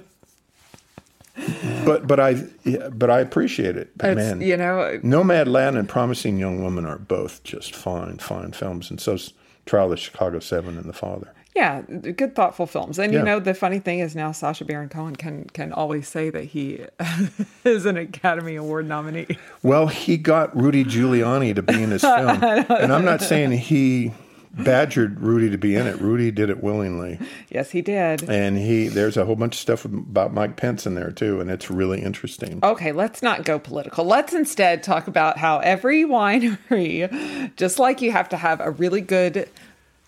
but 1.85 2.07
but 2.07 2.19
I 2.19 2.43
yeah, 2.63 2.89
but 2.89 3.09
I 3.09 3.19
appreciate 3.19 3.75
it. 3.75 3.97
But 3.97 4.11
It's, 4.11 4.17
man, 4.17 4.41
you 4.41 4.55
know, 4.55 4.99
Nomadland 5.03 5.77
and 5.77 5.89
Promising 5.89 6.37
Young 6.37 6.63
Woman 6.63 6.85
are 6.85 6.99
both 6.99 7.43
just 7.43 7.75
fine, 7.75 8.19
fine 8.19 8.53
films, 8.53 8.89
and 8.89 9.01
so 9.01 9.17
Trial 9.65 9.85
of 9.85 9.91
the 9.91 9.97
Chicago 9.97 10.39
Seven 10.39 10.77
and 10.77 10.85
The 10.85 10.93
Father. 10.93 11.33
Yeah, 11.55 11.81
good 11.81 12.35
thoughtful 12.35 12.65
films. 12.65 12.97
And 12.97 13.13
Yeah. 13.13 13.19
you 13.19 13.25
know, 13.25 13.39
the 13.39 13.53
funny 13.53 13.79
thing 13.79 13.99
is 13.99 14.15
now 14.15 14.31
Sacha 14.31 14.65
Baron 14.65 14.89
Cohen 14.89 15.15
can 15.15 15.45
can 15.53 15.71
always 15.71 16.07
say 16.07 16.29
that 16.31 16.45
he 16.45 16.81
is 17.63 17.85
an 17.85 17.97
Academy 17.97 18.55
Award 18.55 18.87
nominee. 18.87 19.27
Well, 19.61 19.87
he 19.87 20.17
got 20.17 20.55
Rudy 20.59 20.83
Giuliani 20.83 21.53
to 21.55 21.61
be 21.61 21.81
in 21.83 21.91
his 21.91 22.01
film, 22.01 22.43
and 22.43 22.91
I'm 22.91 23.05
not 23.05 23.21
saying 23.21 23.51
he 23.51 24.13
badgered 24.55 25.19
Rudy 25.19 25.49
to 25.49 25.57
be 25.57 25.75
in 25.75 25.87
it. 25.87 25.99
Rudy 25.99 26.29
did 26.29 26.49
it 26.51 26.61
willingly, 26.63 27.17
Yes, 27.49 27.71
he 27.71 27.81
did. 27.81 28.29
and 28.29 28.55
he 28.57 28.87
there's 28.87 29.17
a 29.17 29.25
whole 29.25 29.35
bunch 29.35 29.55
of 29.55 29.59
stuff 29.59 29.83
about 29.85 30.31
Mike 30.33 30.57
Pence 30.57 30.85
in 30.85 30.93
there 30.95 31.11
too, 31.11 31.39
and 31.41 31.49
it's 31.49 31.69
really 31.71 32.01
interesting. 32.01 32.59
Okay, 32.63 32.91
let's 32.91 33.21
not 33.23 33.45
go 33.45 33.57
political. 33.59 34.05
Let's 34.05 34.31
instead 34.33 34.83
talk 34.83 35.07
about 35.07 35.37
how 35.37 35.57
every 35.59 36.03
winery, 36.03 37.55
just 37.57 37.79
like 37.79 38.01
you 38.01 38.11
have 38.11 38.29
to 38.29 38.37
have 38.37 38.59
a 38.59 38.69
really 38.71 39.01
good 39.01 39.49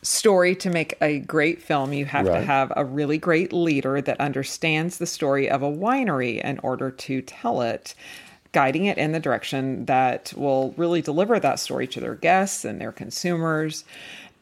story 0.06 0.56
to 0.56 0.70
make 0.70 0.96
a 1.02 1.20
great 1.20 1.62
film, 1.62 1.92
you 1.92 2.06
have 2.06 2.26
to 2.26 2.42
have 2.42 2.72
a 2.76 2.86
really 2.86 3.18
great 3.18 3.52
leader 3.52 4.02
that 4.02 4.20
understands 4.20 4.98
the 4.98 5.06
story 5.08 5.50
of 5.50 5.64
a 5.64 5.72
winery 5.72 6.42
in 6.44 6.60
order 6.60 6.92
to 6.92 7.22
tell 7.22 7.62
it, 7.62 7.96
guiding 8.52 8.86
it 8.86 8.98
in 8.98 9.12
the 9.12 9.20
direction 9.20 9.86
that 9.86 10.32
will 10.38 10.74
really 10.78 11.02
deliver 11.02 11.40
that 11.40 11.60
story 11.60 11.88
to 11.88 12.00
their 12.00 12.16
guests 12.16 12.64
and 12.64 12.80
their 12.80 12.92
consumers. 12.92 13.84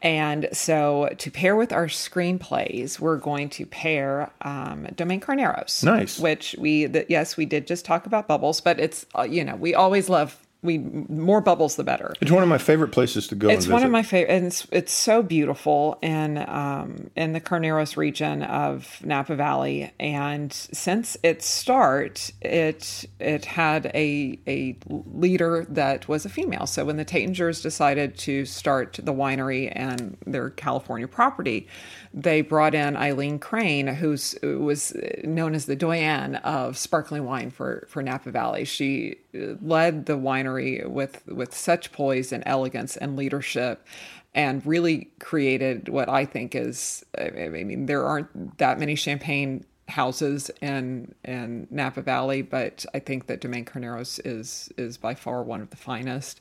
And 0.02 0.50
so, 0.52 1.08
to 1.16 1.30
pair 1.30 1.56
with 1.56 1.72
our 1.72 1.86
screenplays, 1.86 3.00
we're 3.00 3.16
going 3.16 3.48
to 3.50 3.64
pair 3.64 4.30
um, 4.42 4.86
Domaine 4.94 5.20
Carneros 5.20 5.82
Nice. 5.82 6.18
which 6.18 6.54
we 6.58 6.84
that 6.84 7.10
yes 7.10 7.38
we 7.38 7.46
did 7.46 7.66
just 7.66 7.86
talk 7.86 8.04
about 8.04 8.28
bubbles 8.28 8.60
but 8.60 8.78
it's 8.78 9.06
uh, 9.18 9.22
you 9.22 9.42
know 9.42 9.56
we 9.56 9.74
always 9.74 10.10
love 10.10 10.43
we 10.64 10.78
more 10.78 11.40
bubbles 11.40 11.76
the 11.76 11.84
better. 11.84 12.14
It's 12.20 12.30
one 12.30 12.42
of 12.42 12.48
my 12.48 12.58
favorite 12.58 12.90
places 12.90 13.28
to 13.28 13.34
go. 13.34 13.48
it's 13.48 13.68
one 13.68 13.84
of 13.84 13.90
my 13.90 14.02
favorite 14.02 14.34
and 14.34 14.46
it's, 14.46 14.66
it's 14.72 14.92
so 14.92 15.22
beautiful 15.22 15.98
in 16.02 16.38
um, 16.48 17.10
in 17.14 17.32
the 17.32 17.40
carneros 17.40 17.96
region 17.96 18.42
of 18.42 19.00
napa 19.04 19.36
valley. 19.36 19.92
And 20.00 20.52
since 20.52 21.16
its 21.22 21.46
start 21.46 22.30
it 22.40 23.04
it 23.20 23.44
had 23.44 23.86
a 23.94 24.38
a 24.46 24.76
leader 24.88 25.66
that 25.68 26.08
was 26.08 26.24
a 26.24 26.28
female. 26.28 26.66
So 26.66 26.84
when 26.86 26.96
the 26.96 27.04
Taittingers 27.04 27.62
decided 27.62 28.16
to 28.18 28.44
start 28.46 28.98
the 29.02 29.12
winery 29.12 29.70
and 29.74 30.16
their 30.26 30.50
california 30.50 31.06
property 31.06 31.68
they 32.12 32.40
brought 32.40 32.74
in 32.74 32.96
eileen 32.96 33.38
crane 33.38 33.86
who's 33.86 34.36
who 34.40 34.60
was 34.60 34.96
known 35.24 35.54
as 35.54 35.66
the 35.66 35.76
doyenne 35.76 36.36
of 36.36 36.78
sparkling 36.78 37.24
wine 37.24 37.50
for 37.50 37.86
for 37.88 38.02
napa 38.02 38.30
valley. 38.30 38.64
She 38.64 39.16
uh, 39.34 39.54
led 39.60 40.06
the 40.06 40.14
winery 40.14 40.53
with 40.86 41.26
with 41.26 41.54
such 41.54 41.92
poise 41.92 42.32
and 42.32 42.42
elegance 42.46 42.96
and 42.96 43.16
leadership 43.16 43.86
and 44.34 44.64
really 44.66 45.10
created 45.20 45.88
what 45.88 46.08
I 46.08 46.24
think 46.24 46.54
is 46.54 47.04
I 47.18 47.48
mean 47.48 47.86
there 47.86 48.04
aren't 48.04 48.58
that 48.58 48.78
many 48.78 48.94
champagne 48.94 49.64
houses 49.86 50.50
in 50.62 51.14
in 51.24 51.66
Napa 51.70 52.02
Valley 52.02 52.42
but 52.42 52.86
I 52.94 52.98
think 52.98 53.26
that 53.26 53.40
Domaine 53.40 53.64
Carneros 53.64 54.20
is 54.24 54.72
is 54.78 54.96
by 54.96 55.14
far 55.14 55.42
one 55.42 55.60
of 55.60 55.70
the 55.70 55.76
finest. 55.76 56.40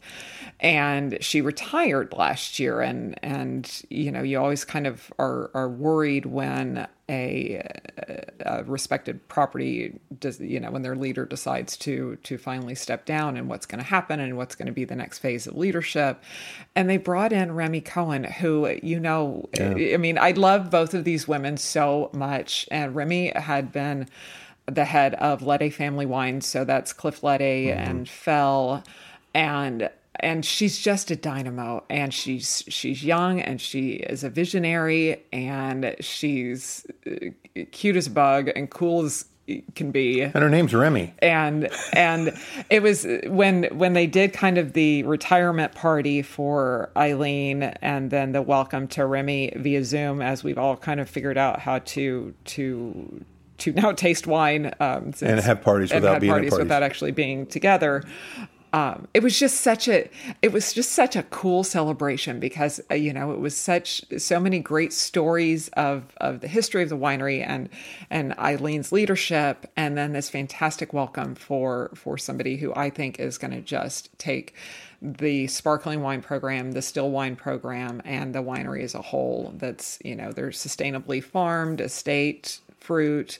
And 0.59 1.17
she 1.21 1.41
retired 1.41 2.13
last 2.13 2.57
year 2.59 2.81
and 2.81 3.19
and 3.21 3.83
you 3.89 4.11
know 4.11 4.23
you 4.23 4.39
always 4.39 4.63
kind 4.63 4.87
of 4.87 5.11
are 5.19 5.51
are 5.53 5.69
worried 5.69 6.25
when 6.25 6.87
a, 7.09 7.61
uh, 8.07 8.59
a 8.59 8.63
respected 8.63 9.27
property 9.27 9.99
does 10.19 10.39
you 10.39 10.59
know 10.59 10.71
when 10.71 10.83
their 10.83 10.95
leader 10.95 11.25
decides 11.25 11.75
to 11.77 12.17
to 12.23 12.37
finally 12.37 12.75
step 12.75 13.05
down 13.05 13.35
and 13.35 13.49
what's 13.49 13.65
going 13.65 13.81
to 13.81 13.85
happen 13.85 14.19
and 14.19 14.37
what's 14.37 14.55
going 14.55 14.67
to 14.67 14.71
be 14.71 14.85
the 14.85 14.95
next 14.95 15.19
phase 15.19 15.45
of 15.45 15.57
leadership. 15.57 16.23
And 16.75 16.89
they 16.89 16.97
brought 16.97 17.33
in 17.33 17.53
Remi 17.53 17.81
Cohen 17.81 18.23
who 18.23 18.77
you 18.81 18.99
know 18.99 19.49
I 19.59 19.97
mean 19.97 20.17
I 20.17 20.31
love 20.31 20.69
both 20.69 20.93
of 20.93 21.03
these 21.03 21.27
women 21.27 21.57
so 21.57 22.09
much. 22.13 22.67
And 22.71 22.95
Remi 22.95 23.33
had 23.35 23.71
been 23.71 24.07
the 24.65 24.85
head 24.85 25.15
of 25.15 25.41
Lede 25.41 25.73
Family 25.73 26.05
Wines 26.05 26.45
so 26.45 26.63
that's 26.63 26.93
Cliff 26.93 27.21
Lede 27.21 27.67
mm-hmm. 27.67 27.79
and 27.79 28.09
FEL. 28.09 28.83
And 29.33 29.89
and 30.23 30.45
she's 30.45 30.79
just 30.79 31.11
a 31.11 31.15
dynamo 31.15 31.83
and 31.89 32.13
she's 32.13 32.63
she's 32.67 33.03
young 33.03 33.41
and 33.41 33.61
she 33.61 33.91
is 33.93 34.23
a 34.23 34.29
visionary 34.29 35.23
and 35.31 35.95
she's 35.99 36.85
uh, 37.05 37.27
cute 37.71 37.95
as 37.95 38.07
a 38.07 38.11
bug 38.11 38.49
and 38.55 38.69
cool 38.69 39.05
as 39.05 39.25
can 39.75 39.91
be. 39.91 40.21
And 40.21 40.35
her 40.35 40.49
name's 40.49 40.73
Remi. 40.73 41.13
And 41.19 41.69
and 41.91 42.37
it 42.69 42.81
was 42.81 43.05
when 43.27 43.65
when 43.77 43.93
they 43.93 44.07
did 44.07 44.33
kind 44.33 44.57
of 44.57 44.73
the 44.73 45.03
retirement 45.03 45.73
party 45.73 46.21
for 46.21 46.89
Eileen 46.95 47.63
and 47.63 48.09
then 48.09 48.31
the 48.31 48.41
welcome 48.41 48.87
to 48.89 49.05
Remi 49.05 49.51
via 49.55 49.83
Zoom 49.83 50.21
as 50.21 50.43
we've 50.43 50.57
all 50.57 50.77
kind 50.77 50.99
of 50.99 51.09
figured 51.09 51.37
out 51.37 51.59
how 51.59 51.79
to 51.79 52.33
to 52.45 53.25
to 53.59 53.71
now 53.73 53.91
taste 53.91 54.27
wine 54.27 54.73
um, 54.79 55.13
and 55.21 55.39
have 55.39 55.61
parties 55.61 55.93
without 55.93 56.19
being 56.19 56.31
parties, 56.31 56.49
parties 56.49 56.63
without 56.63 56.83
actually 56.83 57.11
being 57.11 57.45
together 57.45 58.03
um, 58.73 59.07
it 59.13 59.21
was 59.21 59.37
just 59.37 59.61
such 59.61 59.87
a 59.87 60.09
it 60.41 60.51
was 60.51 60.73
just 60.73 60.91
such 60.93 61.15
a 61.15 61.23
cool 61.23 61.63
celebration 61.63 62.39
because 62.39 62.81
uh, 62.89 62.95
you 62.95 63.13
know 63.13 63.31
it 63.31 63.39
was 63.39 63.55
such 63.55 64.03
so 64.17 64.39
many 64.39 64.59
great 64.59 64.91
stories 64.91 65.69
of 65.69 66.13
of 66.17 66.41
the 66.41 66.47
history 66.47 66.81
of 66.81 66.89
the 66.89 66.97
winery 66.97 67.45
and 67.47 67.69
and 68.09 68.33
Eileen's 68.33 68.91
leadership 68.91 69.71
and 69.77 69.95
then 69.95 70.13
this 70.13 70.27
fantastic 70.29 70.91
welcome 70.91 71.35
for 71.35 71.91
for 71.93 72.17
somebody 72.17 72.57
who 72.57 72.73
I 72.75 72.89
think 72.89 73.19
is 73.19 73.37
going 73.37 73.51
to 73.51 73.61
just 73.61 74.09
take 74.17 74.55
the 75.03 75.47
sparkling 75.47 76.01
wine 76.01 76.21
program, 76.21 76.71
the 76.71 76.81
still 76.81 77.11
wine 77.11 77.35
program, 77.35 78.01
and 78.05 78.33
the 78.33 78.41
winery 78.41 78.83
as 78.83 78.95
a 78.95 79.01
whole. 79.01 79.53
That's 79.57 79.99
you 80.03 80.15
know 80.15 80.31
they're 80.31 80.49
sustainably 80.49 81.23
farmed, 81.23 81.79
estate 81.79 82.59
fruit, 82.79 83.37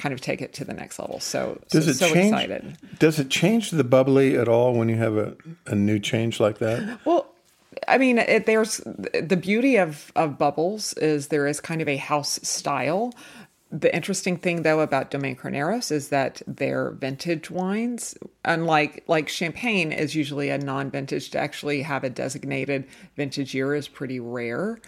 kind 0.00 0.12
of 0.14 0.20
take 0.20 0.40
it 0.40 0.52
to 0.54 0.64
the 0.64 0.72
next 0.72 0.98
level. 0.98 1.20
So, 1.20 1.60
does 1.70 1.84
so, 1.84 1.90
it 1.90 1.94
so 1.94 2.14
change? 2.14 2.32
excited. 2.32 2.78
Does 2.98 3.18
it 3.18 3.28
change 3.28 3.70
the 3.70 3.84
bubbly 3.84 4.36
at 4.36 4.48
all 4.48 4.72
when 4.74 4.88
you 4.88 4.96
have 4.96 5.16
a, 5.16 5.36
a 5.66 5.74
new 5.74 5.98
change 5.98 6.40
like 6.40 6.58
that? 6.58 7.00
Well, 7.04 7.26
I 7.86 7.98
mean, 7.98 8.18
it, 8.18 8.46
there's 8.46 8.78
the 8.78 9.38
beauty 9.40 9.76
of 9.76 10.10
of 10.16 10.38
bubbles 10.38 10.94
is 10.94 11.28
there 11.28 11.46
is 11.46 11.60
kind 11.60 11.82
of 11.82 11.88
a 11.88 11.96
house 11.96 12.40
style. 12.42 13.12
The 13.72 13.94
interesting 13.94 14.36
thing, 14.36 14.62
though, 14.62 14.80
about 14.80 15.12
Domaine 15.12 15.36
Carneros 15.36 15.92
is 15.92 16.08
that 16.08 16.42
they're 16.44 16.90
vintage 16.90 17.52
wines. 17.52 18.18
Unlike 18.44 19.04
like 19.06 19.28
champagne 19.28 19.92
is 19.92 20.16
usually 20.16 20.50
a 20.50 20.58
non-vintage. 20.58 21.30
To 21.30 21.38
actually 21.38 21.82
have 21.82 22.02
a 22.02 22.10
designated 22.10 22.86
vintage 23.16 23.54
year 23.54 23.74
is 23.76 23.86
pretty 23.86 24.18
rare, 24.18 24.80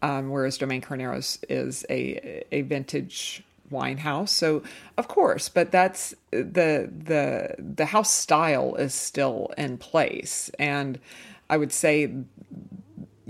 um, 0.00 0.30
whereas 0.30 0.56
Domaine 0.56 0.80
Carneros 0.80 1.42
is 1.50 1.84
a 1.90 2.42
a 2.50 2.62
vintage 2.62 3.42
wine 3.70 3.98
house. 3.98 4.32
So 4.32 4.62
of 4.96 5.08
course, 5.08 5.48
but 5.48 5.70
that's 5.70 6.14
the 6.30 6.90
the 6.90 7.54
the 7.58 7.86
house 7.86 8.12
style 8.12 8.74
is 8.74 8.94
still 8.94 9.52
in 9.56 9.78
place, 9.78 10.50
and 10.58 10.98
I 11.48 11.56
would 11.56 11.72
say 11.72 12.12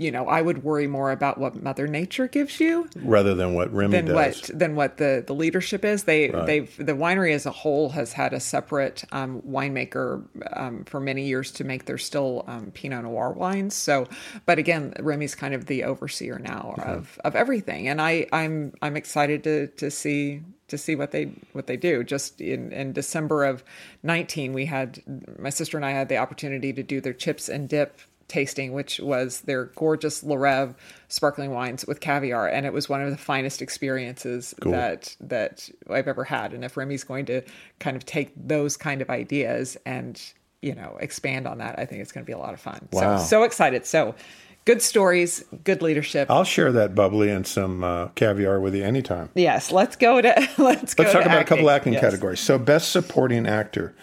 you 0.01 0.09
know, 0.09 0.27
I 0.27 0.41
would 0.41 0.63
worry 0.63 0.87
more 0.87 1.11
about 1.11 1.37
what 1.37 1.61
Mother 1.61 1.85
Nature 1.87 2.27
gives 2.27 2.59
you 2.59 2.89
rather 2.95 3.35
than 3.35 3.53
what 3.53 3.71
Remi 3.71 3.91
than 3.91 4.05
does. 4.05 4.15
what 4.15 4.49
than 4.57 4.75
what 4.75 4.97
the 4.97 5.23
the 5.25 5.35
leadership 5.35 5.85
is. 5.85 6.05
They 6.05 6.31
Right. 6.31 6.45
they've 6.45 6.75
the 6.77 6.93
winery 6.93 7.33
as 7.33 7.45
a 7.45 7.51
whole 7.51 7.89
has 7.89 8.13
had 8.13 8.33
a 8.33 8.39
separate 8.39 9.03
um, 9.11 9.41
winemaker 9.41 10.23
um, 10.53 10.85
for 10.85 10.99
many 10.99 11.25
years 11.27 11.51
to 11.51 11.63
make 11.63 11.85
their 11.85 11.99
still 11.99 12.43
um, 12.47 12.71
Pinot 12.71 13.03
Noir 13.03 13.31
wines. 13.31 13.75
So, 13.75 14.07
but 14.45 14.57
again, 14.57 14.93
Remi's 14.99 15.35
kind 15.35 15.53
of 15.53 15.67
the 15.67 15.83
overseer 15.83 16.39
now 16.39 16.73
of 16.79 17.19
of 17.23 17.35
everything, 17.35 17.87
and 17.87 18.01
I 18.01 18.27
I'm 18.33 18.73
I'm 18.81 18.97
excited 18.97 19.43
to 19.43 19.67
to 19.67 19.91
see 19.91 20.41
to 20.69 20.77
see 20.77 20.95
what 20.95 21.11
they 21.11 21.25
what 21.53 21.67
they 21.67 21.77
do. 21.77 22.03
Just 22.03 22.41
in 22.41 22.71
in 22.71 22.91
December 22.93 23.45
of 23.45 23.63
19, 24.01 24.53
we 24.53 24.65
had 24.65 25.03
my 25.37 25.51
sister 25.51 25.77
and 25.77 25.85
I 25.85 25.91
had 25.91 26.09
the 26.09 26.17
opportunity 26.17 26.73
to 26.73 26.81
do 26.81 26.99
their 27.01 27.13
chips 27.13 27.47
and 27.49 27.69
dip 27.69 27.99
tasting, 28.31 28.73
which 28.73 28.99
was 28.99 29.41
their 29.41 29.65
gorgeous 29.65 30.23
Le 30.23 30.35
Rêve 30.35 30.73
sparkling 31.09 31.51
wines 31.51 31.85
with 31.85 31.99
caviar, 31.99 32.47
and 32.47 32.65
it 32.65 32.73
was 32.73 32.89
one 32.89 33.01
of 33.01 33.11
the 33.11 33.17
finest 33.17 33.61
experiences 33.61 34.55
that 34.61 35.15
that 35.19 35.69
I've 35.89 36.07
ever 36.07 36.23
had. 36.23 36.53
And 36.53 36.63
if 36.65 36.75
Remi's 36.75 37.03
going 37.03 37.25
to 37.27 37.41
kind 37.79 37.95
of 37.97 38.05
take 38.05 38.31
those 38.35 38.77
kind 38.77 39.01
of 39.01 39.09
ideas 39.09 39.77
and 39.85 40.19
you 40.61 40.73
know 40.73 40.97
expand 40.99 41.47
on 41.47 41.57
that, 41.59 41.77
I 41.77 41.85
think 41.85 42.01
it's 42.01 42.11
going 42.11 42.23
to 42.25 42.27
be 42.27 42.33
a 42.33 42.37
lot 42.39 42.53
of 42.53 42.59
fun. 42.59 42.87
Wow. 42.91 43.17
So 43.17 43.25
so 43.25 43.43
excited. 43.43 43.85
So 43.85 44.15
good 44.63 44.81
stories, 44.81 45.43
good 45.63 45.81
leadership. 45.81 46.29
I'll 46.31 46.43
share 46.43 46.71
that 46.71 46.93
bubbly 46.95 47.29
and 47.29 47.45
some 47.45 47.83
uh, 47.83 48.07
caviar 48.09 48.59
with 48.61 48.75
you 48.75 48.83
anytime. 48.83 49.29
yes, 49.35 49.71
let's 49.71 49.95
go 49.95 50.21
to 50.21 50.29
let's 50.57 50.93
go. 50.93 51.03
Let's 51.03 51.13
talk 51.13 51.25
about 51.25 51.41
a 51.41 51.45
couple 51.45 51.69
acting 51.69 51.93
Yes. 51.93 52.01
categories. 52.01 52.39
So, 52.39 52.57
best 52.57 52.91
supporting 52.91 53.45
actor: 53.47 53.93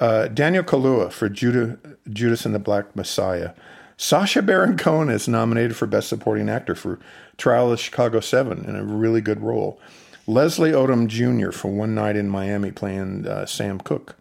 uh, 0.00 0.28
Daniel 0.28 0.62
Kaluuya 0.64 1.12
for 1.12 1.28
Judah, 1.28 1.78
Judas 2.10 2.44
and 2.46 2.54
the 2.54 2.58
Black 2.58 2.94
Messiah. 2.96 3.52
Sacha 3.96 4.42
Baron 4.42 4.76
Cohen 4.76 5.08
is 5.08 5.28
nominated 5.28 5.76
for 5.76 5.86
best 5.86 6.08
supporting 6.08 6.48
actor 6.48 6.74
for 6.74 6.98
Trial 7.36 7.72
of 7.72 7.80
Chicago 7.80 8.20
Seven 8.20 8.64
in 8.64 8.76
a 8.76 8.84
really 8.84 9.20
good 9.20 9.40
role. 9.40 9.80
Leslie 10.26 10.72
Odom 10.72 11.06
Jr. 11.06 11.52
for 11.52 11.68
One 11.68 11.94
Night 11.94 12.16
in 12.16 12.28
Miami 12.28 12.72
playing 12.72 13.26
uh, 13.26 13.46
Sam 13.46 13.78
Cooke. 13.78 14.16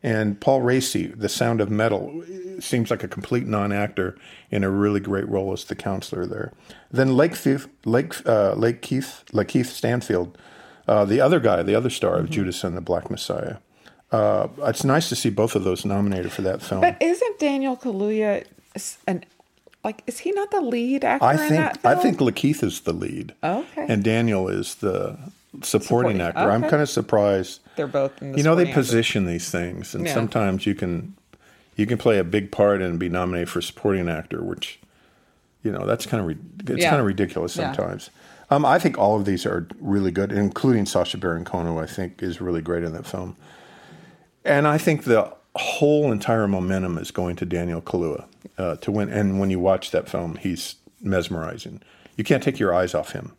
And 0.00 0.40
Paul 0.40 0.60
Raci, 0.60 1.18
The 1.18 1.28
Sound 1.28 1.60
of 1.60 1.70
Metal, 1.70 2.22
seems 2.60 2.90
like 2.90 3.02
a 3.02 3.08
complete 3.08 3.46
non-actor 3.46 4.16
in 4.50 4.62
a 4.62 4.70
really 4.70 5.00
great 5.00 5.28
role 5.28 5.52
as 5.52 5.64
the 5.64 5.74
counselor 5.74 6.24
there. 6.24 6.52
Then 6.90 7.16
Lake 7.16 7.34
Thief, 7.34 7.68
Lake 7.84 8.14
uh, 8.26 8.54
Lake 8.54 8.80
Keith 8.80 9.24
Lakeith 9.32 9.66
Stanfield, 9.66 10.38
uh, 10.86 11.04
the 11.04 11.20
other 11.20 11.40
guy, 11.40 11.62
the 11.62 11.74
other 11.74 11.90
star 11.90 12.16
of 12.16 12.30
Judas 12.30 12.62
and 12.62 12.76
the 12.76 12.80
Black 12.80 13.10
Messiah. 13.10 13.56
Uh, 14.10 14.48
it's 14.62 14.84
nice 14.84 15.08
to 15.10 15.16
see 15.16 15.28
both 15.30 15.54
of 15.54 15.64
those 15.64 15.84
nominated 15.84 16.32
for 16.32 16.42
that 16.42 16.62
film. 16.62 16.80
But 16.80 16.96
isn't 17.00 17.38
Daniel 17.38 17.76
Kaluuya 17.76 18.44
an 19.06 19.24
like? 19.84 20.02
Is 20.06 20.18
he 20.20 20.32
not 20.32 20.50
the 20.50 20.60
lead 20.62 21.04
actor 21.04 21.24
I 21.26 21.32
in 21.32 21.38
think 21.50 21.84
I 21.84 21.94
think 21.94 22.18
Lakeith 22.18 22.62
is 22.62 22.80
the 22.80 22.92
lead, 22.94 23.34
Okay. 23.44 23.86
and 23.88 24.02
Daniel 24.02 24.48
is 24.48 24.76
the 24.76 25.18
supporting, 25.62 26.16
Supporting, 26.16 26.20
actor. 26.22 26.50
I'm 26.50 26.62
kind 26.62 26.80
of 26.82 26.88
surprised. 26.88 27.60
they're 27.76 27.86
both. 27.86 28.20
In 28.22 28.32
the 28.32 28.38
you 28.38 28.44
know 28.44 28.54
they 28.54 28.62
supporting 28.64 28.68
actor. 28.70 28.80
position 28.80 29.26
these 29.26 29.50
things 29.50 29.94
and 29.94 30.06
Yeah. 30.06 30.14
sometimes 30.14 30.64
you 30.66 30.74
can 30.74 31.14
you 31.76 31.84
can 31.86 31.98
play 31.98 32.18
a 32.18 32.24
big 32.24 32.50
part 32.50 32.80
and 32.80 32.98
be 32.98 33.08
nominated 33.10 33.48
for 33.50 33.60
supporting 33.60 34.08
actor 34.08 34.42
which 34.42 34.78
you 35.62 35.70
know 35.70 35.84
that's 35.86 36.06
kind 36.06 36.22
of 36.30 36.38
it's 36.70 36.82
Yeah. 36.82 36.90
kind 36.90 37.00
of 37.00 37.06
ridiculous 37.06 37.56
Yeah. 37.56 37.72
sometimes 37.72 38.10
um, 38.50 38.64
i 38.64 38.78
think 38.78 38.98
all 38.98 39.16
of 39.16 39.24
these 39.26 39.46
are 39.46 39.66
really 39.80 40.10
good 40.10 40.32
including 40.32 40.86
sacha 40.86 41.16
baron 41.18 41.44
cohen 41.44 41.66
who 41.66 41.78
i 41.78 41.86
think 41.86 42.20
is 42.22 42.40
really 42.40 42.60
great 42.60 42.82
in 42.84 42.92
that 42.94 43.06
film 43.06 43.36
and 44.48 44.66
i 44.66 44.78
think 44.78 45.04
the 45.04 45.32
whole 45.56 46.12
entire 46.12 46.48
momentum 46.48 46.98
is 46.98 47.10
going 47.10 47.36
to 47.36 47.44
daniel 47.44 47.80
Kaluuya 47.80 48.26
uh, 48.56 48.76
to 48.76 48.90
win 48.90 49.08
and 49.08 49.38
when 49.40 49.50
you 49.50 49.60
watch 49.60 49.90
that 49.90 50.08
film 50.08 50.36
he's 50.36 50.76
mesmerizing 51.00 51.80
you 52.16 52.24
can't 52.24 52.42
take 52.42 52.58
your 52.58 52.74
eyes 52.74 52.94
off 52.94 53.12
him 53.12 53.32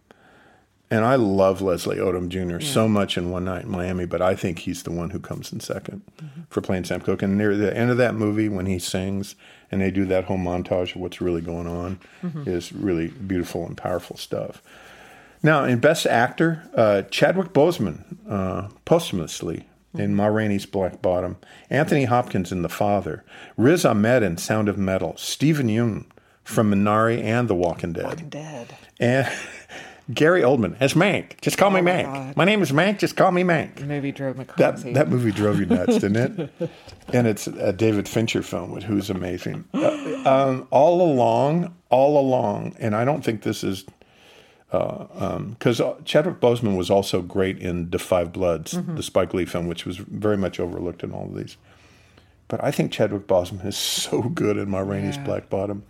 and 0.92 1.06
I 1.06 1.16
love 1.16 1.62
Leslie 1.62 1.98
Odom 1.98 2.30
Jr. 2.30 2.60
so 2.66 2.88
much 2.88 3.16
in 3.16 3.30
One 3.30 3.46
Night 3.46 3.66
in 3.66 3.70
Miami, 3.70 4.06
but 4.06 4.22
I 4.24 4.34
think 4.36 4.60
he's 4.60 4.84
the 4.84 4.92
one 4.92 5.12
who 5.12 5.20
comes 5.20 5.54
in 5.54 5.60
2nd 5.60 6.01
for 6.50 6.62
playing 6.62 6.86
Sam 6.86 7.00
Cooke. 7.00 7.22
And 7.22 7.38
near 7.38 7.56
the 7.56 7.75
end 7.75 7.92
of 7.92 7.98
that 7.98 8.16
movie, 8.16 8.50
when 8.50 8.66
he 8.66 8.80
sings 8.80 9.36
and 9.72 9.82
they 9.82 9.92
do 9.92 10.06
that 10.06 10.24
whole 10.25 10.38
montage 10.39 10.96
of 10.96 11.01
what's 11.01 11.22
really 11.22 11.42
going 11.42 11.68
on, 11.68 12.00
is 12.48 12.74
really 12.74 13.10
beautiful 13.10 13.68
and 13.68 13.78
powerful 13.78 14.18
stuff. 14.18 14.63
Now, 15.44 15.63
in 15.63 15.80
Best 15.80 16.08
Actor, 16.08 16.63
uh, 16.74 17.04
Chadwick 17.04 17.54
Boseman, 17.54 18.18
uh, 18.28 18.70
posthumously 18.86 19.68
in 19.93 20.15
Ma 20.15 20.27
Rainey's 20.27 20.65
Black 20.65 21.01
Bottom, 21.01 21.38
Anthony 21.69 22.05
Hopkins 22.05 22.51
in 22.51 22.62
The 22.62 22.69
Father, 22.69 23.24
Riz 23.58 23.86
Ahmed 23.86 24.24
in 24.24 24.38
Sound 24.38 24.69
of 24.69 24.77
Metal, 24.77 25.15
Steven 25.17 25.67
Yeun 25.67 26.05
from 26.43 26.72
Minari 26.72 27.22
and 27.24 27.48
The 27.48 27.55
Walking 27.55 27.93
Dead. 27.93 28.29
dead. 28.29 28.75
And 29.00 29.27
Gary 30.13 30.41
Oldman 30.41 30.75
as 30.79 30.96
Mank. 30.96 31.39
Just 31.41 31.58
call 31.60 31.69
me 31.69 31.79
Oh 31.79 31.84
my 31.84 31.91
Mank. 31.91 32.03
God. 32.05 32.38
My 32.38 32.46
name 32.46 32.62
is 32.63 32.72
Mank. 32.72 32.98
Just 32.98 33.15
call 33.15 33.31
me 33.31 33.43
Mank. 33.43 33.75
The 33.75 33.86
movie 33.86 34.12
drove 34.12 34.38
me 34.39 34.46
That 34.58 34.74
crazy. 34.75 34.93
that 34.93 35.08
movie 35.10 35.31
drove 35.31 35.60
you 35.60 35.67
nuts, 35.67 35.98
didn't 36.00 36.39
it? 36.60 36.69
And 37.13 37.25
it's 37.25 37.48
a 37.48 37.74
David 37.74 38.08
Fincher 38.08 38.43
film, 38.43 38.69
with 38.72 38.84
who's 38.84 39.10
amazing. 39.10 39.65
Uh, 39.74 40.22
um, 40.29 40.67
all 40.69 41.01
along, 41.01 41.74
all 41.89 42.19
along, 42.19 42.75
and 42.79 42.96
I 42.96 43.03
don't 43.03 43.24
think 43.24 43.41
this 43.41 43.63
is 43.63 43.84
because 44.71 45.81
Chadwick 46.05 46.39
Boseman 46.39 46.77
was 46.77 46.89
also 46.89 47.21
great 47.21 47.57
in 47.59 47.89
The 47.89 47.99
Five 47.99 48.31
Bloods, 48.31 48.73
Mm-hmm. 48.73 48.95
the 48.95 49.03
Spike 49.03 49.33
Lee 49.33 49.45
film, 49.45 49.67
which 49.67 49.85
was 49.85 49.97
very 49.97 50.38
much 50.38 50.59
overlooked 50.59 51.03
in 51.03 51.11
all 51.11 51.25
of 51.25 51.35
these. 51.35 51.57
But 52.47 52.63
I 52.63 52.71
think 52.71 52.91
Chadwick 52.91 53.27
Boseman 53.27 53.65
is 53.65 53.77
so 53.77 54.21
good 54.23 54.57
in 54.57 54.69
Ma 54.69 54.79
Rainey's 54.79 55.17
Yeah. 55.17 55.23
Black 55.25 55.49
Bottom 55.49 55.83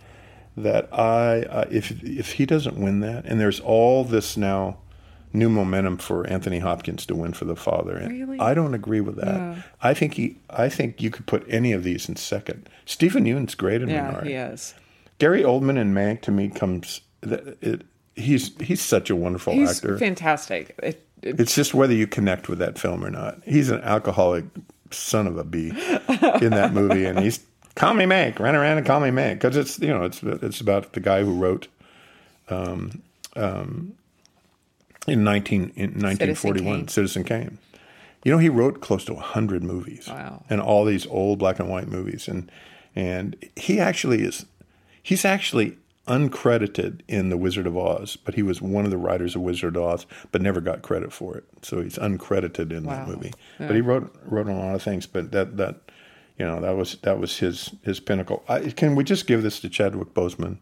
that 0.58 0.90
I, 0.94 1.44
uh, 1.44 1.66
if 1.72 2.04
if 2.04 2.34
he 2.34 2.46
doesn't 2.46 2.78
win 2.78 3.00
that, 3.02 3.26
and 3.26 3.40
there's 3.40 3.60
all 3.62 4.04
this 4.04 4.36
now 4.36 4.78
new 5.32 5.48
momentum 5.48 5.96
for 5.98 6.26
Anthony 6.28 6.58
Hopkins 6.60 7.06
to 7.06 7.16
win 7.16 7.34
for 7.34 7.46
the 7.46 7.56
father, 7.56 7.96
and 7.96 8.12
Really? 8.12 8.40
I 8.40 8.54
don't 8.56 8.74
agree 8.74 9.00
with 9.00 9.16
that. 9.18 9.36
Yeah. 9.36 9.62
I 9.82 9.94
think 9.94 10.16
he, 10.16 10.38
I 10.50 10.68
think 10.70 11.02
you 11.02 11.12
could 11.12 11.28
put 11.28 11.46
any 11.48 11.72
of 11.72 11.84
these 11.84 12.10
in 12.10 12.16
second. 12.16 12.68
Steven 12.86 13.26
Yeun's 13.26 13.54
great 13.56 13.82
in 13.84 13.90
yeah, 13.90 14.12
Minari. 14.12 14.24
he 14.28 14.34
is. 14.34 14.74
Gary 15.20 15.44
Oldman 15.44 15.78
and 15.80 15.96
Mank 15.96 16.22
to 16.22 16.32
me 16.32 16.50
comes. 16.50 17.02
It, 17.22 17.58
it, 17.62 17.82
he's 18.20 18.56
he's 18.62 18.82
such 18.82 19.10
a 19.10 19.16
wonderful 19.16 19.54
He's 19.54 19.78
actor. 19.78 19.98
fantastic. 19.98 20.76
It, 20.84 21.06
it, 21.22 21.40
It's 21.40 21.56
just 21.56 21.74
whether 21.74 21.94
you 21.94 22.08
connect 22.08 22.50
with 22.50 22.60
that 22.60 22.78
film 22.78 23.04
or 23.04 23.10
not. 23.10 23.40
He's 23.46 23.70
an 23.70 23.82
alcoholic 23.82 24.46
son 24.92 25.28
of 25.28 25.38
a 25.38 25.44
bee 25.44 25.70
in 26.42 26.52
that 26.52 26.72
movie, 26.74 27.06
and 27.06 27.20
he's 27.20 27.40
call 27.76 27.94
me 27.94 28.06
Mank, 28.06 28.40
run 28.40 28.56
around 28.56 28.78
and 28.78 28.86
call 28.86 29.00
me 29.00 29.10
Mank 29.10 29.36
because 29.36 29.56
it's 29.58 29.80
you 29.80 29.90
know 29.90 30.04
it's 30.04 30.22
it's 30.24 30.62
about 30.62 30.94
the 30.94 31.00
guy 31.00 31.24
who 31.24 31.34
wrote 31.34 31.68
um, 32.50 33.02
um, 33.36 33.94
in 35.08 35.24
nineteen 35.24 35.72
in 35.76 35.98
nineteen 35.98 36.36
forty 36.36 36.62
one 36.62 36.80
Kane. 36.80 36.88
Citizen 36.88 37.24
Kane, 37.24 37.58
You 38.24 38.32
know, 38.32 38.38
he 38.38 38.50
wrote 38.50 38.82
close 38.82 39.06
to 39.06 39.16
hundred 39.16 39.64
movies. 39.64 40.08
Wow. 40.08 40.44
And 40.50 40.60
all 40.62 40.86
these 40.86 41.06
old 41.08 41.40
black 41.40 41.60
and 41.60 41.70
white 41.70 41.88
movies, 41.88 42.28
and 42.28 42.52
and 42.96 43.36
he 43.56 43.80
actually 43.80 44.24
is, 44.24 44.46
he's 45.04 45.24
actually 45.26 45.78
uncredited 46.10 47.02
in 47.08 47.30
The 47.30 47.38
Wizard 47.38 47.68
of 47.68 47.78
Oz, 47.78 48.16
but 48.18 48.36
he 48.36 48.44
was 48.44 48.62
one 48.62 48.84
of 48.86 48.92
the 48.92 48.98
writers 48.98 49.36
of 49.36 49.42
Wizard 49.42 49.78
of 49.78 49.84
Oz, 49.84 50.06
but 50.32 50.42
never 50.42 50.60
got 50.60 50.82
credit 50.82 51.14
for 51.14 51.38
it. 51.38 51.46
So 51.62 51.82
he's 51.82 51.98
uncredited 51.98 52.72
in 52.72 52.84
Wow. 52.84 53.06
that 53.06 53.08
movie. 53.08 53.34
But 53.58 53.76
he 53.76 53.82
wrote 53.82 54.14
wrote 54.26 54.48
a 54.48 54.54
lot 54.54 54.76
of 54.76 54.84
things. 54.84 55.06
But 55.06 55.32
that 55.32 55.58
that 55.58 55.76
you 56.38 56.46
know 56.46 56.60
that 56.62 56.76
was 56.76 56.98
that 57.04 57.20
was 57.20 57.38
his 57.40 57.72
his 57.84 58.00
pinnacle. 58.00 58.44
I, 58.50 58.60
can 58.72 58.96
we 58.96 59.04
just 59.04 59.28
give 59.28 59.44
this 59.44 59.60
to 59.62 59.70
Chadwick 59.70 60.14
Boseman 60.14 60.58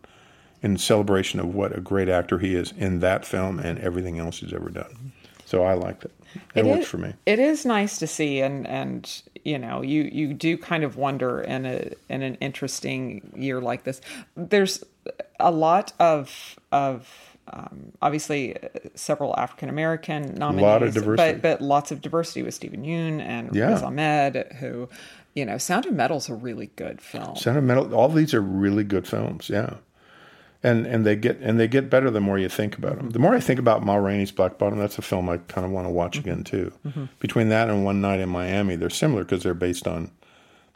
in 0.62 0.78
celebration 0.78 1.40
of 1.40 1.54
what 1.54 1.76
a 1.78 1.82
great 1.82 2.10
actor 2.10 2.40
he 2.40 2.56
is 2.56 2.74
in 2.78 3.00
that 3.00 3.26
film 3.26 3.60
and 3.60 3.80
everything 3.80 4.20
else 4.20 4.40
he's 4.40 4.54
ever 4.54 4.70
done? 4.70 5.14
So 5.46 5.64
I 5.64 5.74
liked 5.76 6.04
it. 6.04 6.12
It, 6.56 6.66
works 6.66 6.82
is- 6.82 6.88
for 6.90 6.98
me. 6.98 7.14
It 7.26 7.40
is 7.40 7.66
nice 7.66 7.98
to 8.00 8.08
see, 8.08 8.42
and 8.42 8.68
and 8.68 9.22
you 9.46 9.58
know, 9.58 9.82
you 9.82 10.04
you 10.12 10.34
do 10.34 10.58
kind 10.58 10.84
of 10.84 10.98
wonder 10.98 11.40
in 11.42 11.66
a 11.66 11.92
in 12.10 12.22
an 12.22 12.36
interesting 12.42 13.32
year 13.36 13.62
like 13.62 13.84
this. 13.86 14.02
There's 14.36 14.84
a 15.40 15.52
lot 15.52 15.94
of 16.00 16.58
of 16.72 17.38
um, 17.52 17.94
obviously 18.02 18.56
uh, 18.58 18.68
several 18.96 19.34
African 19.38 19.70
American 19.70 20.36
nominees, 20.36 20.94
diversity. 20.94 21.34
but 21.34 21.42
but 21.42 21.62
lots 21.62 21.92
of 21.92 22.02
diversity 22.02 22.44
with 22.44 22.54
Steven 22.54 22.84
Yeun 22.84 23.22
and 23.22 23.56
Yeah. 23.56 23.72
Riz 23.72 23.82
Ahmed, 23.84 24.54
who 24.60 24.90
you 25.34 25.46
know, 25.46 25.60
Sound 25.60 25.86
of 25.86 25.94
Metal's 25.94 26.30
a 26.30 26.34
really 26.34 26.72
good 26.76 27.00
film. 27.00 27.36
Sentimental. 27.36 27.94
All 27.94 28.10
these 28.10 28.34
are 28.34 28.42
really 28.42 28.84
good 28.84 29.08
films. 29.08 29.50
Yeah. 29.50 29.76
And, 30.64 30.88
and 30.88 31.06
they 31.06 31.16
get 31.16 31.38
and 31.40 31.60
they 31.60 31.68
get 31.68 31.92
better 31.92 32.10
the 32.10 32.20
more 32.20 32.40
you 32.40 32.50
think 32.50 32.76
about 32.76 32.98
them. 32.98 33.12
The 33.12 33.20
more 33.20 33.36
I 33.36 33.40
think 33.40 33.60
about 33.60 33.86
Ma 33.86 33.96
Rainey's 33.96 34.32
Black 34.32 34.58
Bottom, 34.58 34.80
that's 34.80 34.98
a 34.98 35.04
film 35.04 35.30
I 35.30 35.38
kind 35.38 35.64
of 35.64 35.72
want 35.72 35.86
to 35.86 35.92
watch 35.92 36.18
again 36.18 36.44
too. 36.44 36.74
Between 37.20 37.50
that 37.50 37.70
and 37.70 37.86
One 37.86 38.02
Night 38.02 38.20
in 38.20 38.30
Miami, 38.30 38.76
they're 38.76 38.90
similar 38.90 39.24
because 39.24 39.44
they're 39.44 39.54
based 39.54 39.88
on 39.88 40.10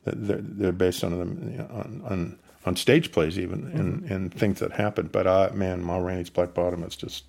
they're, 0.06 0.38
they're 0.40 0.72
based 0.72 1.04
on 1.04 1.18
them 1.18 1.50
you 1.52 1.58
know, 1.58 1.68
on, 1.74 2.02
on 2.06 2.40
on 2.66 2.76
stage 2.76 3.12
plays 3.12 3.40
even 3.40 3.68
and, 3.74 4.04
and 4.10 4.34
things 4.34 4.60
that 4.60 4.74
happened. 4.74 5.12
But 5.12 5.28
uh, 5.28 5.50
man, 5.54 5.84
Ma 5.84 5.98
Rainey's 5.98 6.30
Black 6.30 6.54
Bottom 6.54 6.84
is 6.84 6.96
just 6.96 7.26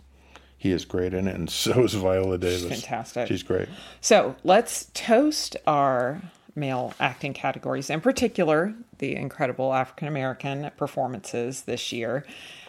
he 0.56 0.70
is 0.70 0.84
great 0.84 1.12
in 1.12 1.26
it, 1.26 1.34
and 1.34 1.50
so 1.50 1.82
is 1.84 1.94
Viola 1.94 2.38
Davis. 2.38 2.68
fantastic. 2.68 3.28
She's 3.28 3.42
great. 3.42 3.68
So 4.00 4.36
let's 4.44 4.90
toast 4.94 5.56
our 5.66 6.22
male 6.54 6.92
acting 7.00 7.32
categories, 7.32 7.88
in 7.90 8.00
particular, 8.00 8.74
the 8.98 9.16
incredible 9.16 9.72
African 9.72 10.08
American 10.08 10.70
performances 10.76 11.62
this 11.62 11.92
year, 11.92 12.24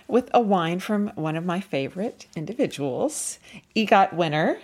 with 0.08 0.29
a 0.34 0.41
wine 0.41 0.79
from 0.79 1.10
one 1.15 1.36
of 1.36 1.46
my 1.46 1.60
favorite 1.60 2.27
individuals, 2.36 3.39
EGOT 3.75 4.13
winner, 4.13 4.58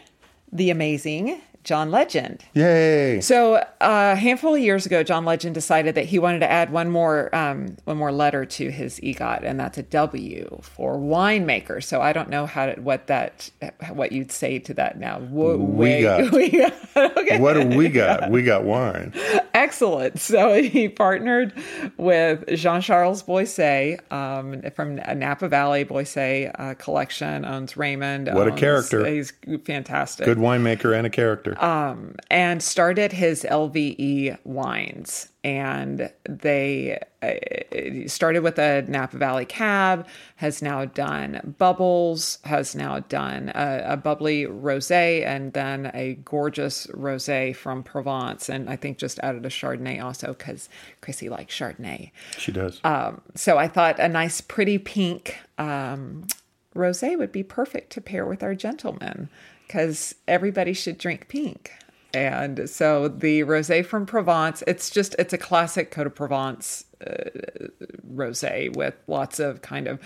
the 0.51 0.70
amazing 0.70 1.41
John 1.63 1.92
Legend. 1.92 2.44
Yay! 2.54 3.20
So 3.22 3.56
uh, 3.56 3.66
a 3.82 4.16
handful 4.16 4.56
of 4.56 4.62
years 4.62 4.86
ago, 4.86 5.04
John 5.04 5.25
Legend 5.25 5.54
decided 5.54 5.96
that 5.96 6.06
he 6.06 6.18
wanted 6.20 6.39
to 6.39 6.50
add 6.50 6.72
one 6.72 6.89
more 6.89 7.34
um, 7.36 7.75
one 7.86 7.98
more 7.98 8.12
letter 8.12 8.46
to 8.46 8.72
his 8.72 9.00
EGOT, 9.01 9.44
and 9.44 9.60
that's 9.60 9.78
a 9.78 9.84
W 9.84 10.60
for 10.62 10.96
winemaker. 10.98 11.84
So 11.84 12.01
I 12.01 12.13
don't 12.13 12.30
know 12.30 12.46
how 12.46 12.68
to, 12.68 12.82
what 12.82 13.08
that 13.08 13.50
what 13.94 14.12
you'd 14.12 14.32
say 14.32 14.60
to 14.60 14.74
that 14.75 14.98
now. 15.00 15.20
We 15.20 15.56
wait- 15.56 16.01
got- 16.04 16.32
we 16.34 16.50
got 16.50 16.74
okay. 16.96 17.39
What 17.39 17.54
do 17.54 17.68
we 17.78 17.89
got? 17.89 18.30
We 18.39 18.44
got 18.44 18.63
wine. 18.63 19.13
Excellent. 19.54 20.20
So 20.20 20.62
he 20.62 20.88
partnered 20.88 21.54
with 21.98 22.46
Jean 22.56 22.82
Charles 22.82 23.24
Boisset 23.24 24.00
um, 24.12 24.62
from 24.75 24.96
Napa 24.96 25.48
Valley. 25.50 25.84
Boisset 25.84 26.51
uh, 26.60 26.74
collection 26.75 27.44
owns 27.46 27.75
Raymond. 27.75 28.30
What 28.32 28.48
a 28.48 28.51
owns- 28.51 28.60
character. 28.60 29.06
He's 29.06 29.34
fantastic. 29.66 30.25
Good 30.25 30.38
winemaker 30.38 30.96
and 30.98 31.06
a 31.08 31.10
character. 31.10 31.49
And 32.29 32.62
started 32.62 33.12
his 33.12 33.44
LVE 33.44 34.38
wines. 34.44 35.29
And 35.44 36.12
they 36.27 37.00
uh, 37.22 38.08
started 38.08 38.44
with 38.44 38.60
a 38.60 38.84
Napa 38.88 39.18
Valley 39.18 39.46
cab, 39.46 40.06
has 40.36 40.62
now 40.62 40.86
done 40.86 41.56
bubbles, 41.58 42.39
has 42.44 42.75
now 42.75 43.00
done 43.00 43.51
a, 43.56 43.94
a 43.94 43.98
bubbly 43.98 44.46
rosé, 44.46 45.25
and 45.25 45.53
then 45.53 45.91
a 45.94 46.15
gorgeous 46.25 46.88
rosé 46.88 47.56
from 47.56 47.84
Provence. 47.84 48.50
And 48.50 48.70
I 48.70 48.75
think 48.75 48.98
just 48.98 49.20
added 49.20 49.46
a 49.46 49.50
Chardonnay 49.50 50.03
also 50.03 50.33
because 50.33 50.68
Chrissy 51.01 51.29
likes 51.29 51.55
Chardonnay. 51.55 52.12
she 52.38 52.51
does. 52.51 52.81
Um, 52.83 53.22
so 53.35 53.57
I 53.57 53.70
thought 53.70 53.98
a 54.00 54.09
nice, 54.09 54.42
pretty 54.42 54.77
pink 54.77 55.38
um, 55.57 56.27
rosé 56.75 57.18
would 57.18 57.31
be 57.31 57.44
perfect 57.44 57.92
to 57.92 58.01
pair 58.01 58.25
with 58.25 58.44
our 58.44 58.55
gentleman 58.55 59.29
because 59.70 60.16
everybody 60.27 60.74
should 60.74 60.98
drink 60.98 61.27
pink. 61.27 61.72
And 62.12 62.68
so 62.68 63.08
the 63.08 63.42
rosé 63.42 63.86
from 63.86 64.08
Provence, 64.08 64.64
it's 64.66 64.90
just 64.90 65.16
it's 65.20 65.32
a 65.32 65.38
classic 65.38 65.92
Cote 65.92 66.05
de 66.05 66.10
Provence 66.10 66.86
uh, 67.05 67.29
rosé 68.12 68.75
with 68.75 68.96
lots 69.05 69.40
of 69.40 69.62
kind 69.62 69.88
of 69.88 70.00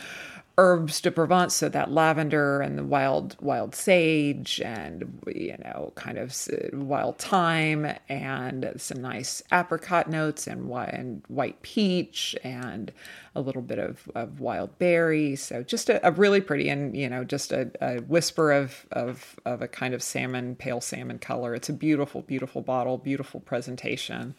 herbs 0.58 1.02
de 1.02 1.12
Provence, 1.12 1.56
so 1.56 1.70
that 1.70 1.92
lavender 1.92 2.62
and 2.62 2.78
the 2.78 2.84
wild 2.84 3.36
wild 3.42 3.74
sage 3.74 4.62
and 4.62 5.20
you 5.28 5.56
know 5.64 5.92
kind 5.96 6.18
of 6.18 6.36
wild 6.74 7.18
thyme 7.18 7.88
and 8.08 8.72
some 8.78 9.02
nice 9.02 9.42
apricot 9.52 10.10
notes 10.10 10.46
and, 10.48 10.70
and 10.72 11.24
white 11.28 11.62
peach 11.64 12.36
and 12.44 12.92
a 13.36 13.42
little 13.42 13.64
bit 13.64 13.80
of, 13.80 14.10
of 14.14 14.40
wild 14.40 14.78
berry. 14.78 15.36
So 15.36 15.64
just 15.64 15.90
a, 15.90 16.06
a 16.08 16.12
really 16.12 16.42
pretty 16.42 16.70
and 16.70 16.96
you 16.96 17.10
know 17.10 17.24
just 17.24 17.52
a, 17.52 17.72
a 17.82 18.02
whisper 18.02 18.52
of, 18.52 18.86
of 18.92 19.36
of 19.46 19.62
a 19.62 19.68
kind 19.68 19.94
of 19.94 20.04
salmon, 20.04 20.56
pale 20.56 20.82
salmon 20.82 21.20
color. 21.20 21.56
It's 21.56 21.70
a 21.70 21.74
beautiful, 21.74 22.22
beautiful 22.22 22.62
bottle, 22.62 22.98
beautiful 22.98 23.40
presentation. 23.40 24.36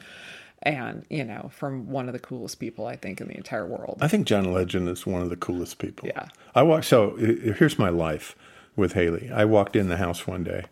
And 0.65 1.05
you 1.11 1.25
know, 1.25 1.51
from 1.53 1.89
one 1.89 2.09
of 2.09 2.15
the 2.15 2.19
coolest 2.19 2.59
people 2.59 2.87
I 2.87 2.97
think 2.97 3.21
in 3.21 3.29
the 3.29 3.37
entire 3.37 3.67
world. 3.67 3.99
I 4.01 4.09
think 4.09 4.27
John 4.27 4.53
Legend 4.53 4.89
is 4.89 5.07
one 5.07 5.21
of 5.21 5.29
the 5.29 5.37
coolest 5.37 5.79
people. 5.79 6.09
Yeah. 6.09 6.29
I 6.55 6.63
walked. 6.63 6.87
So 6.87 7.17
here's 7.17 7.79
my 7.79 7.91
life 7.91 8.35
with 8.75 8.95
Hayley. 8.95 9.31
I 9.31 9.45
walked 9.45 9.77
in 9.77 9.89
the 9.89 9.99
house 9.99 10.27
one 10.27 10.43
day, 10.43 10.65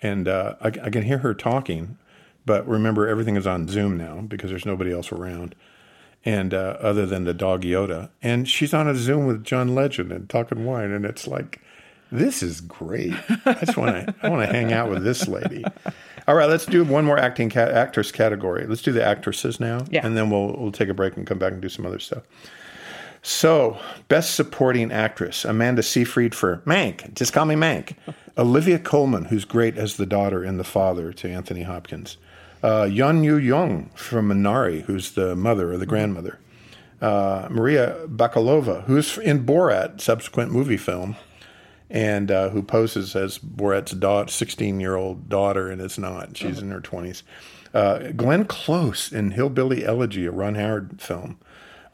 and 0.00 0.28
uh, 0.28 0.54
I, 0.60 0.68
I 0.68 0.90
can 0.90 1.02
hear 1.02 1.18
her 1.18 1.34
talking, 1.34 1.98
but 2.46 2.66
remember 2.68 3.08
everything 3.08 3.36
is 3.36 3.46
on 3.46 3.66
Zoom 3.66 3.96
now 3.96 4.20
because 4.20 4.50
there's 4.50 4.64
nobody 4.64 4.92
else 4.92 5.10
around, 5.10 5.54
and 6.24 6.54
uh, 6.54 6.76
other 6.80 7.04
than 7.04 7.24
the 7.24 7.34
dog 7.34 7.62
Yoda, 7.62 8.10
and 8.22 8.48
she's 8.48 8.72
on 8.72 8.86
a 8.86 8.94
Zoom 8.94 9.26
with 9.26 9.42
John 9.42 9.74
Legend 9.74 10.12
and 10.12 10.28
talking 10.30 10.64
wine, 10.64 10.92
and 10.92 11.04
it's 11.04 11.26
like. 11.26 11.60
This 12.14 12.42
is 12.42 12.60
great. 12.60 13.14
I 13.46 13.54
just 13.64 13.78
want 13.78 14.06
to. 14.06 14.14
I 14.22 14.28
want 14.28 14.46
to 14.46 14.54
hang 14.54 14.70
out 14.70 14.90
with 14.90 15.02
this 15.02 15.26
lady. 15.28 15.64
All 16.28 16.34
right, 16.34 16.48
let's 16.48 16.66
do 16.66 16.84
one 16.84 17.04
more 17.04 17.18
acting 17.18 17.50
ca- 17.50 17.60
actress 17.60 18.12
category. 18.12 18.66
Let's 18.66 18.82
do 18.82 18.92
the 18.92 19.04
actresses 19.04 19.58
now, 19.58 19.84
Yeah. 19.90 20.06
and 20.06 20.16
then 20.16 20.30
we'll 20.30 20.54
we'll 20.56 20.72
take 20.72 20.88
a 20.88 20.94
break 20.94 21.16
and 21.16 21.26
come 21.26 21.38
back 21.38 21.52
and 21.52 21.60
do 21.60 21.68
some 21.68 21.84
other 21.86 21.98
stuff. 21.98 22.22
So, 23.24 23.78
best 24.08 24.34
supporting 24.34 24.90
actress 24.90 25.44
Amanda 25.44 25.82
Seyfried 25.82 26.34
for 26.34 26.56
Mank. 26.66 27.14
Just 27.14 27.32
call 27.32 27.44
me 27.46 27.54
Mank. 27.54 27.94
Olivia 28.38 28.78
Colman, 28.78 29.26
who's 29.26 29.44
great 29.44 29.76
as 29.76 29.96
the 29.96 30.06
daughter 30.06 30.42
and 30.42 30.58
the 30.58 30.64
father 30.64 31.12
to 31.12 31.28
Anthony 31.28 31.62
Hopkins. 31.62 32.16
Uh, 32.62 32.84
Yeon 32.84 33.22
Yu 33.24 33.36
Young 33.36 33.90
from 33.94 34.28
Minari, 34.28 34.82
who's 34.82 35.12
the 35.12 35.36
mother 35.36 35.72
or 35.72 35.76
the 35.78 35.86
grandmother. 35.86 36.38
Uh, 37.00 37.48
Maria 37.50 38.06
Bakalova, 38.06 38.84
who's 38.84 39.18
in 39.18 39.44
Borat, 39.44 40.00
subsequent 40.00 40.52
movie 40.52 40.76
film, 40.76 41.16
and 41.92 42.30
uh, 42.30 42.48
who 42.48 42.62
poses 42.62 43.14
as 43.14 43.38
Borat's 43.38 43.92
daughter, 43.92 44.30
16-year-old 44.30 45.28
daughter, 45.28 45.70
and 45.70 45.80
it's 45.80 45.98
not. 45.98 46.36
She's 46.38 46.58
in 46.58 46.70
her 46.70 46.80
20s. 46.80 47.22
Uh, 47.74 48.12
Glenn 48.12 48.46
Close 48.46 49.12
in 49.12 49.32
Hillbilly 49.32 49.84
Elegy, 49.84 50.24
a 50.24 50.30
Ron 50.30 50.54
Howard 50.54 51.00
film. 51.00 51.38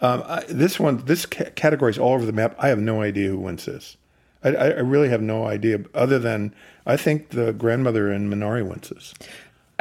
Um, 0.00 0.22
I, 0.26 0.44
this 0.48 0.78
one, 0.78 1.04
this 1.04 1.26
ca- 1.26 1.50
category 1.56 1.90
is 1.90 1.98
all 1.98 2.14
over 2.14 2.24
the 2.24 2.32
map. 2.32 2.54
I 2.60 2.68
have 2.68 2.78
no 2.78 3.02
idea 3.02 3.30
who 3.30 3.38
wins 3.38 3.64
this. 3.64 3.96
I, 4.44 4.50
I 4.50 4.66
I 4.68 4.80
really 4.80 5.08
have 5.08 5.20
no 5.20 5.46
idea, 5.46 5.80
other 5.94 6.20
than 6.20 6.54
I 6.86 6.96
think 6.96 7.30
the 7.30 7.52
grandmother 7.52 8.12
in 8.12 8.30
Minari 8.30 8.64
wins 8.64 8.90
this. 8.90 9.14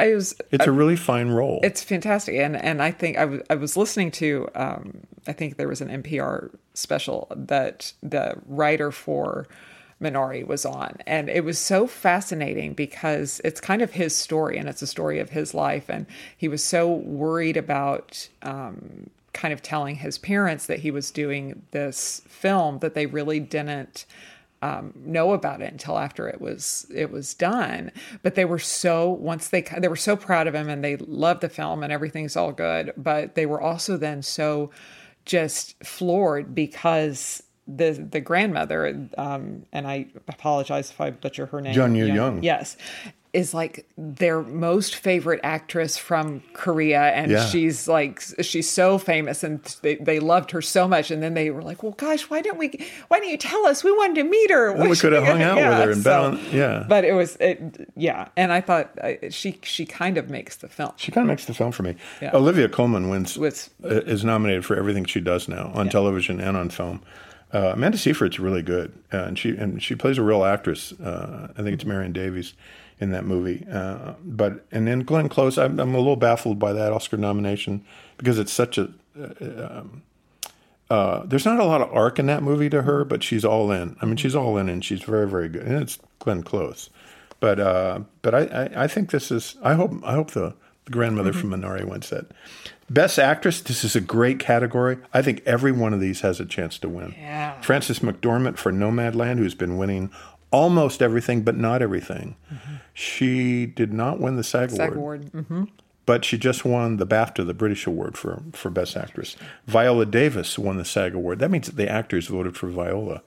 I 0.00 0.14
was 0.14 0.34
It's 0.50 0.66
a 0.66 0.72
really 0.72 0.96
fine 0.96 1.28
role. 1.28 1.60
It's 1.62 1.82
fantastic, 1.82 2.34
and 2.34 2.56
and 2.56 2.82
I 2.82 2.90
think 2.90 3.16
I 3.16 3.24
was 3.24 3.42
I 3.48 3.54
was 3.54 3.76
listening 3.76 4.10
to 4.12 4.48
um, 4.56 5.02
I 5.28 5.32
think 5.32 5.56
there 5.56 5.68
was 5.68 5.80
an 5.80 6.02
NPR 6.02 6.50
special 6.74 7.28
that 7.36 7.92
the 8.02 8.34
writer 8.46 8.90
for 8.90 9.46
Minari 10.00 10.46
was 10.46 10.64
on, 10.64 10.96
and 11.06 11.28
it 11.28 11.44
was 11.44 11.58
so 11.58 11.86
fascinating 11.86 12.72
because 12.74 13.40
it's 13.44 13.60
kind 13.60 13.82
of 13.82 13.92
his 13.92 14.14
story, 14.16 14.58
and 14.58 14.68
it's 14.68 14.82
a 14.82 14.86
story 14.86 15.18
of 15.18 15.30
his 15.30 15.54
life, 15.54 15.88
and 15.88 16.06
he 16.36 16.48
was 16.48 16.62
so 16.62 16.88
worried 16.88 17.56
about. 17.56 18.28
Um, 18.42 19.10
kind 19.34 19.54
of 19.54 19.62
telling 19.62 19.94
his 19.94 20.18
parents 20.18 20.66
that 20.66 20.80
he 20.80 20.90
was 20.90 21.12
doing 21.12 21.62
this 21.70 22.22
film 22.26 22.80
that 22.80 22.94
they 22.94 23.06
really 23.06 23.38
didn't 23.38 24.04
um, 24.62 24.92
know 24.96 25.32
about 25.32 25.60
it 25.60 25.70
until 25.70 25.98
after 25.98 26.28
it 26.28 26.40
was 26.40 26.86
it 26.92 27.10
was 27.10 27.34
done. 27.34 27.92
But 28.22 28.34
they 28.34 28.44
were 28.44 28.58
so 28.58 29.10
once 29.10 29.48
they 29.48 29.62
they 29.62 29.88
were 29.88 29.96
so 29.96 30.16
proud 30.16 30.46
of 30.46 30.54
him 30.54 30.68
and 30.68 30.82
they 30.82 30.96
loved 30.96 31.42
the 31.42 31.48
film 31.48 31.82
and 31.82 31.92
everything's 31.92 32.36
all 32.36 32.52
good. 32.52 32.92
But 32.96 33.34
they 33.34 33.46
were 33.46 33.60
also 33.60 33.96
then 33.96 34.22
so 34.22 34.70
just 35.24 35.82
floored 35.84 36.54
because 36.54 37.42
the 37.68 37.92
the 38.10 38.20
grandmother 38.20 39.08
um, 39.18 39.66
and 39.72 39.86
I 39.86 40.06
apologize 40.26 40.90
if 40.90 41.00
I 41.00 41.10
butcher 41.10 41.46
her 41.46 41.60
name. 41.60 41.74
Jun 41.74 41.94
Yu 41.94 42.06
Young. 42.06 42.42
Yes. 42.42 42.76
is 43.34 43.52
like 43.52 43.86
their 43.98 44.40
most 44.40 44.96
favorite 44.96 45.38
actress 45.44 45.98
from 45.98 46.42
Korea, 46.54 47.02
and 47.12 47.30
Yeah. 47.30 47.44
she's 47.44 47.86
like 47.86 48.22
she's 48.40 48.68
so 48.70 48.96
famous, 48.96 49.44
and 49.44 49.62
they, 49.82 49.96
they 49.96 50.18
loved 50.18 50.50
her 50.52 50.62
so 50.62 50.88
much. 50.88 51.10
And 51.10 51.22
then 51.22 51.34
they 51.34 51.50
were 51.50 51.60
like, 51.60 51.82
"Well, 51.82 51.92
gosh, 51.92 52.22
why 52.30 52.40
didn't 52.40 52.56
we? 52.58 52.70
Why 53.08 53.18
didn't 53.18 53.32
you 53.32 53.36
tell 53.36 53.66
us? 53.66 53.84
We 53.84 53.92
wanted 53.92 54.14
to 54.22 54.24
meet 54.24 54.50
her. 54.50 54.72
we 54.72 54.96
could 55.02 55.12
have 55.12 55.24
hung 55.24 55.42
out 55.42 55.56
with 55.56 55.64
her 55.66 55.90
and 55.90 56.02
bet 56.02 56.18
on- 56.20 56.40
yeah. 56.50 56.86
But 56.88 57.04
it 57.04 57.12
was 57.12 57.36
it, 57.36 57.90
yeah, 57.96 58.28
and 58.34 58.50
I 58.50 58.62
thought 58.62 58.98
uh, 58.98 59.28
she 59.28 59.58
she 59.62 59.84
kind 59.84 60.16
of 60.16 60.30
makes 60.30 60.56
the 60.56 60.68
film. 60.68 60.92
She 60.96 61.12
kind 61.12 61.26
of 61.26 61.28
makes 61.28 61.44
the 61.44 61.52
film 61.54 61.70
for 61.72 61.82
me. 61.82 61.96
Yeah. 62.22 62.30
Olivia 62.34 62.70
Colman 62.70 63.10
wins 63.10 63.36
Was- 63.36 63.68
uh, 63.84 63.88
is 63.88 64.24
nominated 64.24 64.64
for 64.64 64.74
everything 64.74 65.04
she 65.04 65.20
does 65.20 65.48
now 65.48 65.70
on 65.74 65.90
television 65.90 66.40
and 66.40 66.56
on 66.56 66.70
film. 66.70 67.02
Uh, 67.52 67.72
Amanda 67.72 67.96
Seyfried's 67.96 68.38
really 68.38 68.62
good, 68.62 68.92
uh, 69.12 69.24
and 69.24 69.38
she 69.38 69.56
and 69.56 69.82
she 69.82 69.94
plays 69.94 70.18
a 70.18 70.22
real 70.22 70.44
actress. 70.44 70.92
Uh, 70.92 71.48
I 71.56 71.62
think 71.62 71.74
it's 71.74 71.84
Marion 71.84 72.12
Davies 72.12 72.54
in 73.00 73.10
that 73.12 73.24
movie. 73.24 73.66
Uh, 73.70 74.14
but 74.22 74.66
and 74.70 74.86
then 74.86 75.00
Glenn 75.00 75.28
Close, 75.28 75.56
I'm, 75.56 75.78
I'm 75.80 75.94
a 75.94 75.98
little 75.98 76.16
baffled 76.16 76.58
by 76.58 76.72
that 76.72 76.92
Oscar 76.92 77.16
nomination 77.16 77.84
because 78.16 78.38
it's 78.38 78.52
such 78.52 78.78
a. 78.78 78.90
Uh, 79.18 79.78
um, 79.80 80.02
uh, 80.90 81.22
there's 81.26 81.44
not 81.44 81.60
a 81.60 81.64
lot 81.64 81.82
of 81.82 81.92
arc 81.92 82.18
in 82.18 82.26
that 82.26 82.42
movie 82.42 82.70
to 82.70 82.82
her, 82.82 83.04
but 83.04 83.22
she's 83.22 83.44
all 83.44 83.70
in. 83.70 83.94
I 84.00 84.06
mean, 84.06 84.16
she's 84.16 84.34
all 84.34 84.56
in, 84.56 84.70
and 84.70 84.82
she's 84.82 85.02
very, 85.02 85.28
very 85.28 85.48
good. 85.48 85.62
And 85.62 85.82
it's 85.82 85.98
Glenn 86.18 86.42
Close, 86.42 86.88
but 87.40 87.60
uh, 87.60 88.00
but 88.22 88.34
I, 88.34 88.40
I, 88.44 88.84
I 88.84 88.86
think 88.86 89.10
this 89.10 89.30
is. 89.30 89.56
I 89.62 89.74
hope 89.74 89.92
I 90.04 90.12
hope 90.12 90.30
the, 90.30 90.54
the 90.84 90.90
grandmother 90.90 91.32
from 91.32 91.50
Minari 91.50 91.84
wins 91.84 92.10
that. 92.10 92.26
Best 92.90 93.18
actress. 93.18 93.60
This 93.60 93.84
is 93.84 93.94
a 93.94 94.00
great 94.00 94.38
category. 94.38 94.98
I 95.12 95.22
think 95.22 95.42
every 95.44 95.72
one 95.72 95.92
of 95.92 96.00
these 96.00 96.22
has 96.22 96.40
a 96.40 96.46
chance 96.46 96.78
to 96.78 96.88
win. 96.88 97.14
Yeah. 97.18 97.60
Frances 97.60 97.98
McDormand 98.00 98.56
for 98.56 98.72
Nomadland, 98.72 99.38
who's 99.38 99.54
been 99.54 99.76
winning 99.76 100.10
almost 100.50 101.02
everything, 101.02 101.42
but 101.42 101.56
not 101.56 101.82
everything. 101.82 102.36
She 102.94 103.66
did 103.66 103.92
not 103.92 104.20
win 104.20 104.36
the 104.36 104.44
SAG, 104.44 104.70
SAG 104.70 104.92
Award 104.94 105.30
award. 105.32 105.46
hmm 105.46 105.64
but 106.06 106.24
she 106.24 106.38
just 106.38 106.64
won 106.64 106.96
the 106.96 107.06
BAFTA, 107.06 107.46
the 107.46 107.52
British 107.52 107.86
award 107.86 108.16
for, 108.16 108.42
for 108.54 108.70
Best 108.70 108.96
Actress. 108.96 109.36
Viola 109.66 110.06
Davis 110.06 110.58
won 110.58 110.78
the 110.78 110.84
SAG 110.86 111.14
award. 111.14 111.38
That 111.38 111.50
means 111.50 111.66
that 111.66 111.76
the 111.76 111.86
actors 111.86 112.28
voted 112.28 112.56
for 112.56 112.68
Viola 112.68 113.20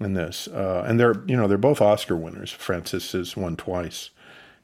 in 0.00 0.14
this, 0.14 0.48
uh, 0.48 0.84
and 0.86 0.98
they're 0.98 1.22
you 1.26 1.36
know 1.36 1.46
they're 1.46 1.58
both 1.58 1.82
Oscar 1.82 2.16
winners. 2.16 2.50
Frances 2.50 3.12
has 3.12 3.36
won 3.36 3.56
twice, 3.56 4.08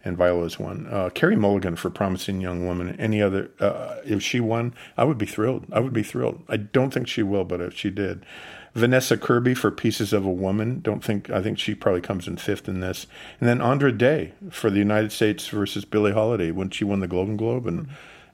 and 0.04 0.16
Viola's 0.16 0.58
won. 0.58 0.86
Uh, 0.90 1.10
Carey 1.10 1.36
Mulligan 1.36 1.76
for 1.76 1.90
Promising 1.90 2.40
Young 2.40 2.66
Woman. 2.66 2.96
Any 2.98 3.20
other? 3.20 3.50
Uh, 3.60 3.96
if 4.04 4.22
she 4.22 4.40
won, 4.40 4.74
I 4.96 5.04
would 5.04 5.18
be 5.18 5.26
thrilled. 5.26 5.66
I 5.72 5.80
would 5.80 5.92
be 5.92 6.02
thrilled. 6.02 6.42
I 6.48 6.56
don't 6.56 6.92
think 6.92 7.06
she 7.06 7.22
will, 7.22 7.44
but 7.44 7.60
if 7.60 7.74
she 7.74 7.90
did. 7.90 8.24
Vanessa 8.74 9.16
Kirby 9.16 9.54
for 9.54 9.70
Pieces 9.70 10.12
of 10.12 10.24
a 10.24 10.30
Woman. 10.30 10.80
Don't 10.80 11.04
think 11.04 11.28
I 11.28 11.42
think 11.42 11.58
she 11.58 11.74
probably 11.74 12.00
comes 12.00 12.28
in 12.28 12.36
fifth 12.36 12.68
in 12.68 12.80
this. 12.80 13.06
And 13.40 13.48
then 13.48 13.60
Andra 13.60 13.92
Day 13.92 14.32
for 14.50 14.70
the 14.70 14.78
United 14.78 15.12
States 15.12 15.48
versus 15.48 15.84
Billie 15.84 16.12
Holiday 16.12 16.50
when 16.50 16.70
she 16.70 16.84
won 16.84 17.00
the 17.00 17.08
Golden 17.08 17.36
Globe 17.36 17.66
and 17.66 17.88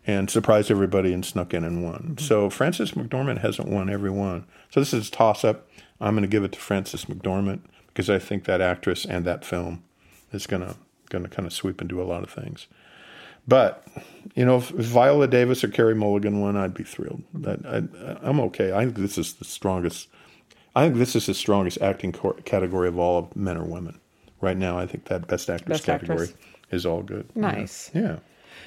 and 0.07 0.31
surprised 0.31 0.71
everybody 0.71 1.13
and 1.13 1.25
snuck 1.25 1.53
in 1.53 1.65
and 1.65 1.83
won. 1.83 2.17
So 2.19 2.49
Frances 2.49 2.93
McDormand 2.93 3.39
hasn't 3.39 3.69
won 3.69 3.91
every 3.91 4.11
one. 4.11 4.47
So 4.71 4.79
this 4.79 4.95
is 4.95 5.09
a 5.09 5.11
toss 5.11 5.43
up. 5.43 5.69
I'm 6.01 6.15
going 6.15 6.23
to 6.23 6.29
give 6.29 6.45
it 6.45 6.53
to 6.53 6.61
Frances 6.61 7.07
McDormand 7.07 7.61
because 7.89 8.09
I 8.09 8.21
think 8.21 8.45
that 8.45 8.61
actress 8.61 9.05
and 9.05 9.25
that 9.25 9.45
film 9.45 9.83
is 10.33 10.47
going 10.47 10.63
to 10.63 10.77
going 11.11 11.25
to 11.25 11.31
kind 11.31 11.47
of 11.47 11.53
sweep 11.53 11.81
and 11.81 11.88
do 11.88 12.01
a 12.01 12.05
lot 12.05 12.23
of 12.23 12.31
things. 12.31 12.66
But 13.49 13.87
you 14.35 14.45
know, 14.45 14.57
if, 14.59 14.71
if 14.73 14.87
Viola 14.87 15.29
Davis 15.29 15.62
or 15.62 15.69
Carey 15.69 15.95
Mulligan 15.95 16.40
won, 16.40 16.57
I'd 16.57 16.75
be 16.75 16.83
thrilled. 16.83 17.23
That 17.35 17.61
I, 17.64 18.29
I'm 18.29 18.40
okay. 18.40 18.73
I 18.73 18.85
think 18.85 18.97
this 18.97 19.19
is 19.19 19.35
the 19.35 19.45
strongest. 19.45 20.09
I 20.75 20.85
think 20.85 20.97
this 20.97 21.16
is 21.16 21.27
the 21.27 21.35
strongest 21.35 21.81
acting 21.81 22.12
cor- 22.12 22.35
category 22.45 22.88
of 22.88 22.99
all 22.99 23.19
of 23.19 23.37
men 23.37 23.57
or 23.57 23.64
women 23.64 23.99
right 24.40 24.57
now. 24.57 24.79
I 24.79 24.87
think 24.87 25.07
that 25.07 25.27
best 25.29 25.49
actress 25.49 25.79
Best 25.79 25.85
category 25.87 26.25
actress. 26.25 26.37
is 26.71 26.85
all 26.85 27.03
good. 27.03 27.35
Nice. 27.37 27.90
Yeah. 27.95 28.19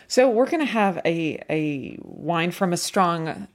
So 0.08 0.30
we're 0.30 0.50
going 0.50 0.66
to 0.66 0.72
have 0.72 1.00
a 1.06 1.44
a 1.50 1.98
wine 2.02 2.52
from 2.52 2.74
a 2.74 2.78
strong, 2.78 3.48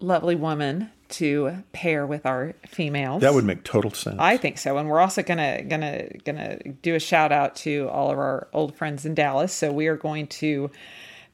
lovely 0.00 0.34
woman 0.34 0.90
to 1.08 1.62
pair 1.72 2.06
with 2.06 2.26
our 2.26 2.54
females. 2.66 3.22
That 3.22 3.34
would 3.34 3.44
make 3.44 3.64
total 3.64 3.90
sense. 3.90 4.16
I 4.18 4.36
think 4.36 4.58
so, 4.58 4.76
and 4.78 4.88
we're 4.88 5.00
also 5.00 5.22
gonna 5.22 5.62
gonna 5.62 6.08
gonna 6.24 6.58
do 6.82 6.94
a 6.94 7.00
shout 7.00 7.32
out 7.32 7.56
to 7.56 7.88
all 7.90 8.10
of 8.10 8.18
our 8.18 8.48
old 8.52 8.74
friends 8.76 9.04
in 9.04 9.14
Dallas. 9.14 9.52
So 9.52 9.72
we 9.72 9.86
are 9.86 9.96
going 9.96 10.26
to 10.28 10.70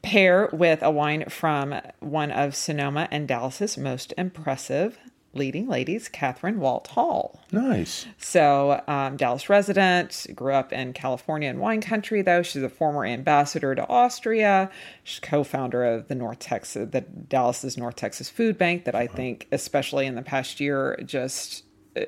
pair 0.02 0.50
with 0.52 0.82
a 0.82 0.90
wine 0.90 1.24
from 1.28 1.74
one 2.00 2.30
of 2.30 2.54
Sonoma 2.54 3.08
and 3.10 3.26
Dallas's 3.26 3.78
most 3.78 4.12
impressive 4.18 4.98
leading 5.36 5.68
ladies, 5.68 6.08
Kathryn 6.08 6.56
Walt 6.56 6.88
Hall. 6.88 7.40
nice. 7.52 8.06
So, 8.18 8.82
um, 8.86 9.16
Dallas 9.16 9.48
resident, 9.48 10.26
grew 10.34 10.54
up 10.54 10.72
in 10.72 10.92
California 10.92 11.48
and 11.48 11.60
wine 11.60 11.80
country, 11.80 12.22
though. 12.22 12.42
She's 12.42 12.62
a 12.62 12.68
former 12.68 13.04
ambassador 13.04 13.74
to 13.74 13.88
Austria. 13.88 14.70
She's 15.02 15.20
co-founder 15.20 15.84
of 15.84 16.08
the 16.08 16.14
North 16.14 16.38
Texas, 16.38 16.88
the 16.90 17.00
Dallas's 17.00 17.76
North 17.76 17.96
Texas 17.96 18.28
Food 18.28 18.58
Bank, 18.58 18.84
that 18.84 18.94
I 18.94 19.06
think, 19.06 19.48
especially 19.52 20.06
in 20.06 20.14
the 20.14 20.22
past 20.22 20.60
year, 20.60 20.98
just 21.04 21.64
uh, 21.96 22.00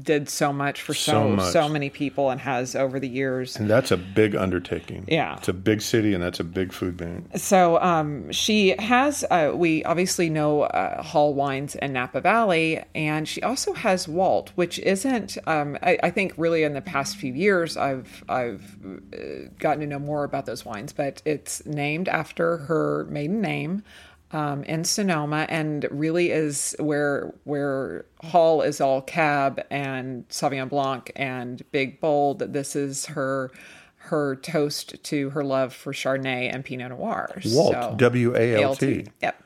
did 0.00 0.28
so 0.28 0.52
much 0.52 0.82
for 0.82 0.92
So 0.94 1.12
so 1.12 1.28
much. 1.30 1.52
so 1.52 1.68
many 1.68 1.90
people, 1.90 2.30
and 2.30 2.40
has 2.40 2.76
over 2.76 3.00
the 3.00 3.08
years. 3.08 3.56
And 3.56 3.68
that's 3.68 3.90
a 3.90 3.96
big 3.96 4.36
undertaking. 4.36 5.04
Yeah. 5.08 5.36
It's 5.38 5.48
a 5.48 5.52
big 5.54 5.80
city 5.80 6.12
and 6.12 6.22
that's 6.22 6.38
a 6.40 6.44
big 6.44 6.72
food 6.72 6.96
bank. 6.96 7.26
So 7.36 7.80
um, 7.80 8.30
she 8.30 8.74
has, 8.78 9.24
uh, 9.30 9.52
we 9.54 9.82
obviously 9.84 10.28
know 10.28 10.62
uh, 10.62 11.02
Hall 11.02 11.32
Wines 11.34 11.76
and 11.76 11.92
Napa 11.92 12.20
Valley, 12.20 12.82
and 12.94 13.26
she 13.26 13.42
also 13.42 13.72
has 13.72 14.06
Walt, 14.06 14.52
which 14.54 14.78
isn't. 14.80 15.38
Um, 15.46 15.78
I, 15.82 15.98
I 16.02 16.10
think 16.10 16.34
really 16.36 16.62
in 16.62 16.74
the 16.74 16.82
past 16.82 17.16
few 17.16 17.32
years, 17.32 17.76
I've 17.76 18.24
I've 18.28 18.76
uh, 18.84 19.48
gotten 19.58 19.80
to 19.80 19.86
know 19.86 19.98
more 19.98 20.24
about 20.24 20.46
those 20.46 20.64
wines, 20.64 20.92
but 20.92 21.22
it's 21.24 21.64
named 21.64 22.08
after 22.08 22.58
her 22.58 23.06
maiden 23.08 23.40
name. 23.40 23.82
Um, 24.36 24.64
in 24.64 24.84
Sonoma, 24.84 25.46
and 25.48 25.86
really 25.90 26.30
is 26.30 26.76
where 26.78 27.32
where 27.44 28.04
Hall 28.22 28.60
is 28.60 28.82
all 28.82 29.00
Cab 29.00 29.64
and 29.70 30.28
Sauvignon 30.28 30.68
Blanc 30.68 31.10
and 31.16 31.62
Big 31.72 32.02
Bold. 32.02 32.40
This 32.40 32.76
is 32.76 33.06
her 33.06 33.50
her 33.96 34.36
toast 34.36 35.02
to 35.04 35.30
her 35.30 35.42
love 35.42 35.72
for 35.72 35.94
Chardonnay 35.94 36.54
and 36.54 36.62
Pinot 36.66 36.90
Noir. 36.90 37.40
Walt, 37.46 37.96
W 37.96 38.36
A 38.36 38.62
L 38.62 38.74
T. 38.74 39.06
Yep. 39.22 39.42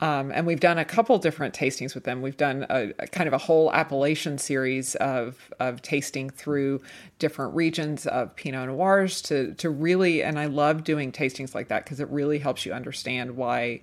Um, 0.00 0.32
and 0.32 0.46
we've 0.46 0.60
done 0.60 0.78
a 0.78 0.84
couple 0.86 1.18
different 1.18 1.54
tastings 1.54 1.94
with 1.94 2.04
them. 2.04 2.22
We've 2.22 2.36
done 2.36 2.64
a, 2.70 2.94
a 2.98 3.06
kind 3.08 3.26
of 3.26 3.34
a 3.34 3.38
whole 3.38 3.70
appellation 3.74 4.38
series 4.38 4.94
of 4.94 5.52
of 5.60 5.82
tasting 5.82 6.30
through 6.30 6.80
different 7.18 7.54
regions 7.54 8.06
of 8.06 8.34
Pinot 8.36 8.68
Noirs 8.68 9.20
to 9.22 9.52
to 9.56 9.68
really. 9.68 10.22
And 10.22 10.38
I 10.38 10.46
love 10.46 10.84
doing 10.84 11.12
tastings 11.12 11.54
like 11.54 11.68
that 11.68 11.84
because 11.84 12.00
it 12.00 12.08
really 12.08 12.38
helps 12.38 12.64
you 12.64 12.72
understand 12.72 13.36
why 13.36 13.82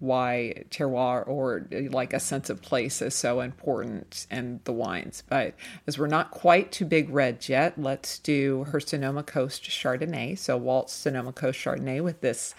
why 0.00 0.64
terroir 0.70 1.26
or 1.26 1.66
like 1.90 2.12
a 2.12 2.20
sense 2.20 2.50
of 2.50 2.62
place 2.62 3.02
is 3.02 3.14
so 3.14 3.40
important 3.40 4.26
in 4.30 4.60
the 4.64 4.72
wines. 4.72 5.22
But 5.28 5.54
as 5.86 5.98
we're 5.98 6.06
not 6.06 6.30
quite 6.30 6.70
to 6.72 6.84
big 6.84 7.10
red 7.10 7.48
yet, 7.48 7.80
let's 7.80 8.18
do 8.18 8.64
her 8.64 8.80
Sonoma 8.80 9.22
Coast 9.22 9.64
Chardonnay. 9.64 10.38
So 10.38 10.56
Walt's 10.56 10.92
Sonoma 10.92 11.32
Coast 11.32 11.58
Chardonnay 11.58 12.02
with 12.02 12.20
this 12.20 12.54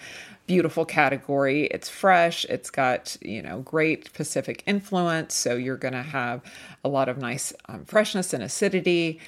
beautiful 0.46 0.84
category. 0.84 1.66
It's 1.66 1.88
fresh. 1.88 2.44
It's 2.46 2.70
got, 2.70 3.16
you 3.20 3.40
know, 3.40 3.60
great 3.60 4.12
Pacific 4.12 4.62
influence. 4.66 5.34
So 5.34 5.54
you're 5.54 5.76
going 5.76 5.94
to 5.94 6.02
have 6.02 6.42
a 6.84 6.88
lot 6.88 7.08
of 7.08 7.18
nice 7.18 7.52
um, 7.68 7.84
freshness 7.84 8.34
and 8.34 8.42
acidity 8.42 9.20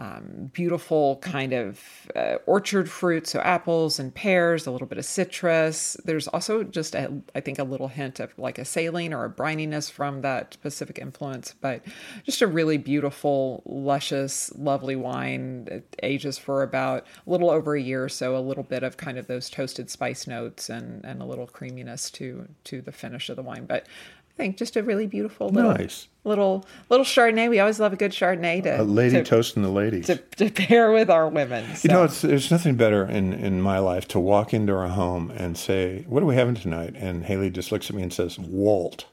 um, 0.00 0.50
beautiful 0.54 1.18
kind 1.18 1.52
of 1.52 1.78
uh, 2.16 2.36
orchard 2.46 2.90
fruit, 2.90 3.26
so 3.26 3.38
apples 3.40 3.98
and 4.00 4.14
pears, 4.14 4.66
a 4.66 4.70
little 4.70 4.86
bit 4.86 4.96
of 4.96 5.04
citrus. 5.04 5.94
There's 6.06 6.26
also 6.28 6.64
just, 6.64 6.94
a, 6.94 7.12
I 7.34 7.40
think, 7.40 7.58
a 7.58 7.64
little 7.64 7.88
hint 7.88 8.18
of 8.18 8.36
like 8.38 8.58
a 8.58 8.64
saline 8.64 9.12
or 9.12 9.26
a 9.26 9.30
brininess 9.30 9.90
from 9.90 10.22
that 10.22 10.56
Pacific 10.62 10.98
influence, 10.98 11.54
but 11.60 11.84
just 12.24 12.40
a 12.40 12.46
really 12.46 12.78
beautiful, 12.78 13.62
luscious, 13.66 14.50
lovely 14.56 14.96
wine. 14.96 15.68
It 15.70 15.96
ages 16.02 16.38
for 16.38 16.62
about 16.62 17.06
a 17.26 17.30
little 17.30 17.50
over 17.50 17.74
a 17.74 17.82
year, 17.82 18.08
so 18.08 18.34
a 18.34 18.40
little 18.40 18.64
bit 18.64 18.82
of 18.82 18.96
kind 18.96 19.18
of 19.18 19.26
those 19.26 19.50
toasted 19.50 19.90
spice 19.90 20.26
notes 20.26 20.70
and, 20.70 21.04
and 21.04 21.20
a 21.20 21.26
little 21.26 21.46
creaminess 21.46 22.10
to 22.12 22.48
to 22.64 22.80
the 22.80 22.92
finish 22.92 23.28
of 23.28 23.36
the 23.36 23.42
wine. 23.42 23.66
But 23.66 23.86
think 24.40 24.56
just 24.56 24.76
a 24.76 24.82
really 24.82 25.06
beautiful 25.06 25.48
little 25.50 25.72
Nice. 25.72 26.08
little 26.24 26.66
little 26.88 27.04
Chardonnay. 27.04 27.48
We 27.50 27.60
always 27.60 27.78
love 27.78 27.92
a 27.92 27.96
good 27.96 28.12
Chardonnay 28.12 28.62
to 28.64 28.80
A 28.80 28.82
lady 28.82 29.16
to, 29.16 29.24
toasting 29.24 29.62
the 29.62 29.68
ladies. 29.70 30.06
to, 30.06 30.16
to 30.16 30.50
pair 30.50 30.90
with 30.92 31.10
our 31.10 31.28
women. 31.28 31.64
You 31.82 31.90
know, 31.90 32.04
it's, 32.04 32.22
there's 32.22 32.50
nothing 32.50 32.74
better 32.76 33.04
in, 33.04 33.32
in 33.32 33.60
my 33.60 33.78
life 33.78 34.08
to 34.08 34.20
walk 34.20 34.52
into 34.54 34.74
our 34.74 34.88
home 34.88 35.30
and 35.36 35.56
say, 35.58 36.04
What 36.08 36.22
are 36.22 36.26
we 36.26 36.34
having 36.34 36.54
tonight? 36.54 36.94
And 36.96 37.24
Hayley 37.24 37.50
just 37.50 37.70
looks 37.70 37.90
at 37.90 37.96
me 37.96 38.02
and 38.02 38.12
says, 38.12 38.38
Walt. 38.38 39.04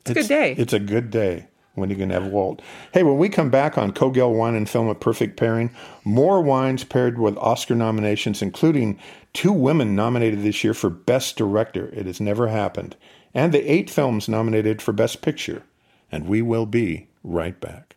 It's 0.00 0.10
a 0.10 0.14
good 0.14 0.28
day. 0.28 0.54
It's 0.56 0.72
a 0.72 0.80
good 0.80 1.10
day 1.10 1.46
when 1.74 1.90
you 1.90 1.96
can 1.96 2.10
have 2.10 2.26
Walt. 2.26 2.60
Hey, 2.92 3.02
when 3.02 3.18
we 3.18 3.28
come 3.28 3.50
back 3.50 3.76
on 3.78 3.92
Cogill 3.92 4.34
Wine 4.34 4.54
and 4.54 4.68
Film, 4.68 4.88
a 4.88 4.94
perfect 4.94 5.36
pairing, 5.36 5.70
more 6.04 6.40
wines 6.42 6.84
paired 6.84 7.18
with 7.18 7.36
Oscar 7.36 7.74
nominations, 7.74 8.42
including 8.42 8.98
two 9.34 9.52
women 9.52 9.94
nominated 9.94 10.42
this 10.42 10.64
year 10.64 10.74
for 10.74 10.90
Best 10.90 11.36
Director. 11.36 11.88
It 11.92 12.06
has 12.06 12.20
never 12.20 12.48
happened. 12.48 12.96
And 13.32 13.52
the 13.52 13.70
eight 13.70 13.88
films 13.88 14.28
nominated 14.28 14.82
for 14.82 14.92
Best 14.92 15.22
Picture. 15.22 15.62
And 16.10 16.26
we 16.26 16.42
will 16.42 16.66
be 16.66 17.08
right 17.22 17.58
back. 17.60 17.96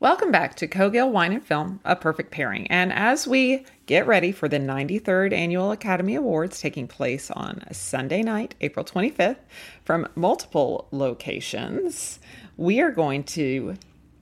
Welcome 0.00 0.30
back 0.30 0.54
to 0.56 0.68
Cogill 0.68 1.10
Wine 1.10 1.32
and 1.32 1.44
Film, 1.44 1.80
a 1.84 1.96
perfect 1.96 2.30
pairing. 2.30 2.68
And 2.68 2.92
as 2.92 3.26
we 3.26 3.66
get 3.86 4.06
ready 4.06 4.30
for 4.30 4.48
the 4.48 4.60
93rd 4.60 5.32
Annual 5.32 5.72
Academy 5.72 6.14
Awards 6.14 6.60
taking 6.60 6.86
place 6.86 7.32
on 7.32 7.64
Sunday 7.72 8.22
night, 8.22 8.54
April 8.60 8.84
25th, 8.84 9.38
from 9.84 10.06
multiple 10.14 10.86
locations, 10.92 12.20
we 12.56 12.80
are 12.80 12.92
going 12.92 13.24
to 13.24 13.74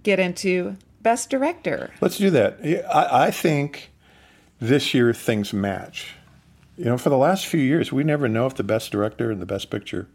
get 0.02 0.18
into 0.18 0.76
Best 1.02 1.28
Director. 1.28 1.90
Let's 2.00 2.16
do 2.16 2.30
that. 2.30 2.58
I, 2.90 3.26
I 3.26 3.30
think 3.30 3.92
this 4.58 4.94
year 4.94 5.12
things 5.12 5.52
match. 5.52 6.15
You 6.76 6.86
know, 6.86 6.98
for 6.98 7.10
the 7.10 7.16
last 7.16 7.46
few 7.46 7.60
years, 7.60 7.92
we 7.92 8.04
never 8.04 8.28
know 8.28 8.46
if 8.46 8.54
the 8.54 8.62
Best 8.62 8.92
Director 8.92 9.30
and 9.30 9.40
the 9.40 9.46
Best 9.46 9.70
Picture 9.70 10.08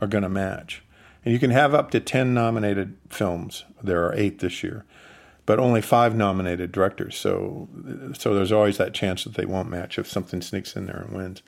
are 0.00 0.06
going 0.06 0.22
to 0.22 0.28
match. 0.28 0.82
And 1.24 1.32
you 1.32 1.40
can 1.40 1.50
have 1.50 1.74
up 1.74 1.90
to 1.90 2.00
10 2.00 2.32
nominated 2.32 2.96
films. 3.08 3.64
There 3.82 4.04
are 4.06 4.14
eight 4.14 4.38
this 4.38 4.62
year 4.62 4.84
but 5.46 5.60
only 5.60 5.80
five 5.80 6.14
nominated 6.14 6.72
directors. 6.72 7.16
So, 7.16 7.68
so 8.18 8.34
there's 8.34 8.52
always 8.52 8.78
that 8.78 8.92
chance 8.92 9.24
that 9.24 9.34
they 9.34 9.46
won't 9.46 9.70
match 9.70 9.98
if 9.98 10.08
something 10.08 10.42
sneaks 10.42 10.76
in 10.76 10.86
there 10.86 11.06
and 11.06 11.16
wins. 11.16 11.42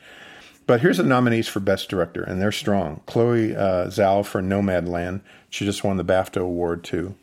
But 0.66 0.80
here's 0.80 0.98
the 0.98 1.02
nominees 1.02 1.48
for 1.48 1.60
Best 1.60 1.88
Director, 1.88 2.22
and 2.22 2.40
they're 2.40 2.52
strong. 2.52 3.02
Chloe 3.06 3.56
uh, 3.56 3.86
Zhao 3.86 4.24
for 4.24 4.40
Nomadland. 4.40 5.22
She 5.50 5.64
just 5.64 5.82
won 5.82 5.96
the 5.96 6.04
BAFTA 6.04 6.40
award 6.40 6.84
too. 6.84 7.16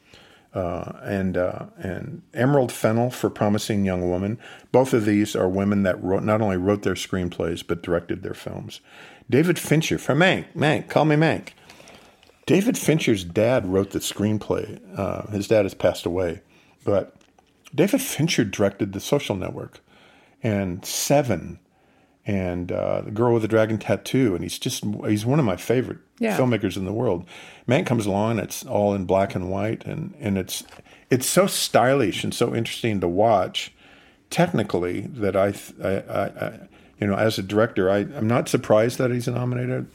Uh, 0.55 0.93
and 1.03 1.35
uh, 1.35 1.65
and 1.77 2.21
Emerald 2.33 2.71
Fennell 2.71 3.11
for 3.11 3.29
Promising 3.29 3.83
Young 3.83 4.09
Woman. 4.09 4.39
Both 4.71 4.93
of 4.93 5.03
these 5.03 5.35
are 5.35 5.49
women 5.49 5.83
that 5.83 6.01
wrote, 6.01 6.23
not 6.23 6.41
only 6.41 6.55
wrote 6.55 6.83
their 6.83 6.93
screenplays 6.93 7.61
but 7.67 7.83
directed 7.83 8.23
their 8.23 8.33
films. 8.33 8.79
David 9.29 9.59
Fincher 9.59 9.97
for 9.97 10.15
Mank. 10.15 10.45
Mank, 10.55 10.87
call 10.87 11.03
me 11.03 11.17
Mank. 11.17 11.49
David 12.45 12.77
Fincher's 12.77 13.25
dad 13.25 13.65
wrote 13.67 13.91
the 13.91 13.99
screenplay. 13.99 14.79
Uh, 14.97 15.27
his 15.27 15.49
dad 15.49 15.65
has 15.65 15.73
passed 15.73 16.05
away, 16.05 16.41
but 16.85 17.17
David 17.73 18.01
Fincher 18.01 18.45
directed 18.45 18.93
The 18.93 19.01
Social 19.01 19.35
Network 19.35 19.81
and 20.41 20.85
Seven 20.85 21.59
and 22.25 22.71
uh, 22.71 23.01
The 23.01 23.11
Girl 23.11 23.33
with 23.33 23.41
the 23.41 23.47
Dragon 23.47 23.77
Tattoo. 23.77 24.33
And 24.33 24.43
he's 24.43 24.57
just, 24.57 24.83
he's 25.07 25.25
one 25.25 25.39
of 25.39 25.45
my 25.45 25.57
favorite 25.57 25.99
yeah. 26.19 26.37
filmmakers 26.37 26.77
in 26.77 26.85
the 26.85 26.93
world. 26.93 27.25
Man 27.67 27.85
comes 27.85 28.05
along, 28.05 28.39
it's 28.39 28.65
all 28.65 28.93
in 28.93 29.05
black 29.05 29.35
and 29.35 29.49
white. 29.49 29.85
And, 29.85 30.15
and 30.19 30.37
it's, 30.37 30.63
it's 31.09 31.27
so 31.27 31.47
stylish 31.47 32.23
and 32.23 32.33
so 32.33 32.55
interesting 32.55 32.99
to 33.01 33.07
watch 33.07 33.73
technically 34.29 35.01
that 35.01 35.35
I, 35.35 35.53
I, 35.83 35.89
I, 35.89 36.59
you 36.99 37.07
know, 37.07 37.15
as 37.15 37.37
a 37.37 37.43
director, 37.43 37.89
I, 37.89 37.97
I'm 37.97 38.27
not 38.27 38.49
surprised 38.49 38.97
that 38.97 39.11
he's 39.11 39.27
nominated. 39.27 39.87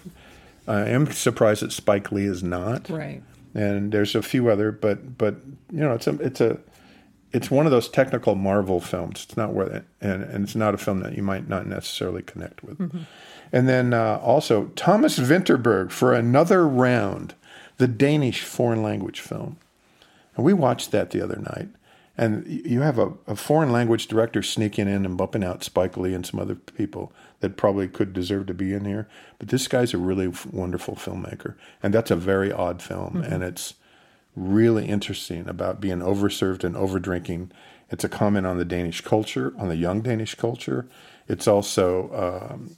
I 0.69 0.89
am 0.89 1.11
surprised 1.11 1.63
that 1.63 1.73
Spike 1.73 2.13
Lee 2.13 2.27
is 2.27 2.43
not. 2.43 2.89
Right. 2.89 3.23
And 3.55 3.91
there's 3.91 4.15
a 4.15 4.23
few 4.23 4.49
other, 4.49 4.71
but 4.71 5.19
but 5.19 5.35
you 5.73 5.81
know, 5.81 5.95
it's 5.95 6.07
a 6.07 6.15
it's 6.21 6.41
a 6.41 6.61
it's 7.33 7.51
one 7.51 7.67
of 7.67 7.73
those 7.73 7.89
technical 7.89 8.35
Marvel 8.35 8.81
films. 8.81 9.25
It's 9.25 9.37
not 9.37 9.53
where, 9.53 9.85
and, 10.01 10.23
and 10.23 10.45
it's 10.45 10.57
not 10.57 10.75
a 10.75 10.79
film 10.79 11.01
that 11.01 11.17
you 11.17 11.23
might 11.23 11.49
not 11.49 11.67
necessarily 11.67 12.23
connect 12.23 12.63
with. 12.63 12.79
Mm-hmm. 12.79 13.01
And 13.53 13.69
then 13.69 13.95
uh, 13.95 14.21
also 14.23 14.67
Thomas 14.77 15.19
Vinterberg 15.19 15.91
for 15.91 16.13
another 16.13 16.67
round, 16.67 17.35
the 17.79 17.89
Danish 17.89 18.43
foreign 18.43 18.83
language 18.83 19.21
film. 19.21 19.59
And 20.37 20.45
we 20.45 20.53
watched 20.53 20.91
that 20.93 21.11
the 21.11 21.23
other 21.23 21.37
night. 21.37 21.69
And 22.19 22.47
you 22.47 22.83
have 22.83 22.99
a, 22.99 23.13
a, 23.27 23.35
foreign 23.35 23.73
language 23.73 24.07
director 24.07 24.43
sneaking 24.43 24.89
in 24.89 25.07
and 25.07 25.17
bumping 25.17 25.43
out 25.43 25.65
Spike 25.65 25.97
Lee 25.97 26.13
and 26.13 26.27
some 26.27 26.39
other 26.39 26.55
people 26.55 27.13
that 27.39 27.57
probably 27.57 27.89
could 27.89 28.13
deserve 28.13 28.47
to 28.47 28.55
be 28.55 28.75
in 28.75 28.85
here. 28.85 29.09
But 29.39 29.49
this 29.49 29.67
guy's 29.69 29.95
a 29.95 29.99
really 29.99 30.31
wonderful 30.53 30.97
filmmaker. 30.97 31.55
And 31.83 31.95
that's 31.95 32.11
a 32.11 32.17
very 32.17 32.53
odd 32.53 32.83
film. 32.83 33.15
Mm-hmm. 33.15 33.33
And 33.33 33.43
it's 33.43 33.75
really 34.37 34.87
interesting 34.87 35.49
about 35.49 35.81
being 35.81 35.99
overserved 35.99 36.65
and 36.65 36.75
overdrinking. 36.75 37.51
It's 37.91 38.05
a 38.05 38.09
comment 38.09 38.47
on 38.47 38.59
the 38.59 38.65
Danish 38.65 39.01
culture, 39.01 39.53
on 39.59 39.69
the 39.69 39.77
young 39.77 40.01
Danish 40.01 40.35
culture. 40.35 40.89
It's 41.29 41.47
also 41.47 42.55
um, 42.55 42.77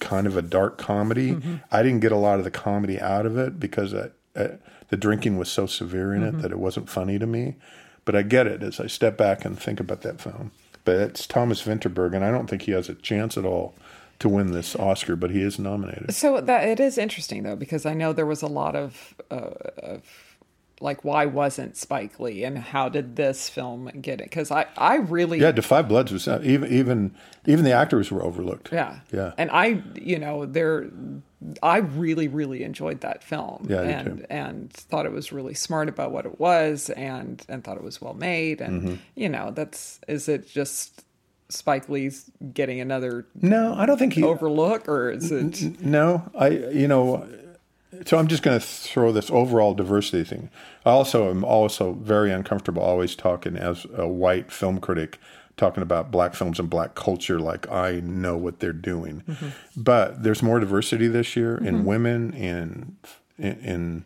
kind 0.00 0.26
of 0.26 0.36
a 0.36 0.42
dark 0.42 0.78
comedy. 0.78 1.32
Mm-hmm. 1.32 1.56
I 1.70 1.82
didn't 1.82 2.00
get 2.00 2.12
a 2.12 2.16
lot 2.16 2.38
of 2.38 2.44
the 2.44 2.50
comedy 2.50 3.00
out 3.00 3.26
of 3.26 3.36
it 3.36 3.60
because 3.60 3.94
I, 3.94 4.10
I, 4.36 4.58
the 4.88 4.96
drinking 4.96 5.38
was 5.38 5.50
so 5.50 5.66
severe 5.66 6.14
in 6.14 6.22
mm-hmm. 6.22 6.38
it 6.38 6.42
that 6.42 6.50
it 6.50 6.58
wasn't 6.58 6.88
funny 6.88 7.18
to 7.18 7.26
me. 7.26 7.56
But 8.04 8.14
I 8.14 8.22
get 8.22 8.46
it 8.46 8.62
as 8.62 8.80
I 8.80 8.86
step 8.86 9.16
back 9.16 9.44
and 9.44 9.58
think 9.58 9.80
about 9.80 10.02
that 10.02 10.20
film. 10.20 10.50
But 10.84 10.96
it's 10.96 11.26
Thomas 11.26 11.62
Vinterberg, 11.62 12.14
and 12.14 12.22
I 12.22 12.30
don't 12.30 12.48
think 12.48 12.62
he 12.62 12.72
has 12.72 12.90
a 12.90 12.94
chance 12.94 13.38
at 13.38 13.46
all 13.46 13.74
to 14.18 14.28
win 14.28 14.52
this 14.52 14.76
Oscar, 14.76 15.16
but 15.16 15.30
he 15.30 15.40
is 15.40 15.58
nominated. 15.58 16.14
So 16.14 16.40
that 16.40 16.68
it 16.68 16.80
is 16.80 16.98
interesting 16.98 17.42
though, 17.42 17.56
because 17.56 17.86
I 17.86 17.94
know 17.94 18.12
there 18.12 18.26
was 18.26 18.42
a 18.42 18.46
lot 18.46 18.76
of, 18.76 19.14
uh, 19.30 19.50
of 19.78 20.33
like 20.80 21.04
why 21.04 21.26
wasn't 21.26 21.76
Spike 21.76 22.18
Lee 22.18 22.44
and 22.44 22.58
how 22.58 22.88
did 22.88 23.16
this 23.16 23.48
film 23.48 23.90
get 24.00 24.20
it? 24.20 24.24
Because 24.24 24.50
I 24.50 24.66
I 24.76 24.96
really 24.96 25.38
yeah, 25.40 25.52
5 25.52 25.88
Bloods 25.88 26.12
was 26.12 26.26
uh, 26.26 26.40
even 26.42 26.72
even 26.72 27.14
even 27.46 27.64
the 27.64 27.72
actors 27.72 28.10
were 28.10 28.22
overlooked. 28.22 28.72
Yeah, 28.72 29.00
yeah, 29.12 29.32
and 29.38 29.50
I 29.50 29.82
you 29.94 30.18
know 30.18 30.46
there 30.46 30.90
I 31.62 31.78
really 31.78 32.28
really 32.28 32.62
enjoyed 32.62 33.00
that 33.02 33.22
film. 33.22 33.66
Yeah, 33.68 33.82
and 33.82 34.26
and 34.28 34.72
thought 34.72 35.06
it 35.06 35.12
was 35.12 35.32
really 35.32 35.54
smart 35.54 35.88
about 35.88 36.12
what 36.12 36.26
it 36.26 36.40
was 36.40 36.90
and 36.90 37.44
and 37.48 37.62
thought 37.62 37.76
it 37.76 37.84
was 37.84 38.00
well 38.00 38.14
made 38.14 38.60
and 38.60 38.82
mm-hmm. 38.82 38.94
you 39.14 39.28
know 39.28 39.52
that's 39.52 40.00
is 40.08 40.28
it 40.28 40.48
just 40.48 41.04
Spike 41.50 41.88
Lee's 41.88 42.30
getting 42.52 42.80
another 42.80 43.26
no 43.40 43.74
I 43.74 43.86
don't 43.86 43.98
think 43.98 44.14
he 44.14 44.24
overlook 44.24 44.88
or 44.88 45.10
is 45.10 45.30
it 45.30 45.62
n- 45.62 45.76
no 45.80 46.30
I 46.34 46.48
you 46.48 46.88
know 46.88 47.28
so 48.06 48.18
I'm 48.18 48.28
just 48.28 48.42
going 48.42 48.58
to 48.58 48.64
throw 48.64 49.12
this 49.12 49.30
overall 49.30 49.74
diversity 49.74 50.24
thing. 50.24 50.50
I 50.84 50.90
also 50.90 51.30
am 51.30 51.44
also 51.44 51.92
very 51.94 52.32
uncomfortable 52.32 52.82
always 52.82 53.14
talking 53.14 53.56
as 53.56 53.86
a 53.96 54.08
white 54.08 54.50
film 54.52 54.80
critic 54.80 55.18
talking 55.56 55.82
about 55.82 56.10
black 56.10 56.34
films 56.34 56.58
and 56.58 56.68
black 56.68 56.94
culture 56.94 57.38
like 57.38 57.70
I 57.70 58.00
know 58.00 58.36
what 58.36 58.60
they're 58.60 58.72
doing. 58.72 59.22
Mm-hmm. 59.28 59.48
But 59.76 60.22
there's 60.22 60.42
more 60.42 60.58
diversity 60.58 61.06
this 61.06 61.36
year 61.36 61.56
mm-hmm. 61.56 61.66
in 61.66 61.84
women 61.84 62.32
in 62.34 62.96
in 63.38 64.04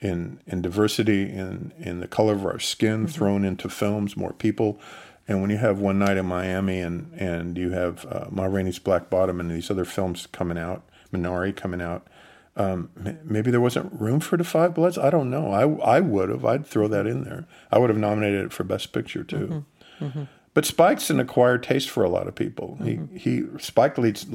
in 0.00 0.40
in 0.46 0.62
diversity 0.62 1.22
in 1.22 1.72
in 1.78 2.00
the 2.00 2.08
color 2.08 2.34
of 2.34 2.44
our 2.46 2.58
skin 2.58 3.00
mm-hmm. 3.00 3.06
thrown 3.06 3.44
into 3.44 3.68
films, 3.68 4.16
more 4.16 4.32
people. 4.32 4.80
And 5.28 5.40
when 5.40 5.50
you 5.50 5.56
have 5.56 5.80
One 5.80 5.98
Night 5.98 6.16
in 6.16 6.26
Miami 6.26 6.80
and 6.80 7.12
and 7.14 7.58
you 7.58 7.70
have 7.70 8.06
uh, 8.06 8.26
Ma 8.30 8.44
Rainey's 8.44 8.78
Black 8.78 9.10
Bottom 9.10 9.40
and 9.40 9.50
these 9.50 9.70
other 9.70 9.84
films 9.84 10.26
coming 10.32 10.58
out, 10.58 10.82
Minari 11.12 11.54
coming 11.54 11.82
out, 11.82 12.06
um, 12.56 12.90
maybe 13.22 13.50
there 13.50 13.60
wasn't 13.60 14.00
room 14.00 14.20
for 14.20 14.38
the 14.38 14.44
Five 14.44 14.74
Bloods. 14.74 14.96
I 14.96 15.10
don't 15.10 15.30
know. 15.30 15.50
I 15.52 15.96
I 15.96 16.00
would 16.00 16.30
have. 16.30 16.44
I'd 16.44 16.66
throw 16.66 16.88
that 16.88 17.06
in 17.06 17.24
there. 17.24 17.46
I 17.70 17.78
would 17.78 17.90
have 17.90 17.98
nominated 17.98 18.46
it 18.46 18.52
for 18.52 18.64
Best 18.64 18.92
Picture 18.92 19.24
too. 19.24 19.64
Mm-hmm. 20.00 20.04
Mm-hmm. 20.04 20.22
But 20.54 20.64
Spike's 20.64 21.10
an 21.10 21.20
acquired 21.20 21.62
taste 21.62 21.90
for 21.90 22.02
a 22.02 22.08
lot 22.08 22.26
of 22.26 22.34
people. 22.34 22.78
Mm-hmm. 22.80 23.16
He 23.16 23.42
he 23.42 23.58
Spike 23.58 23.98
leads. 23.98 24.26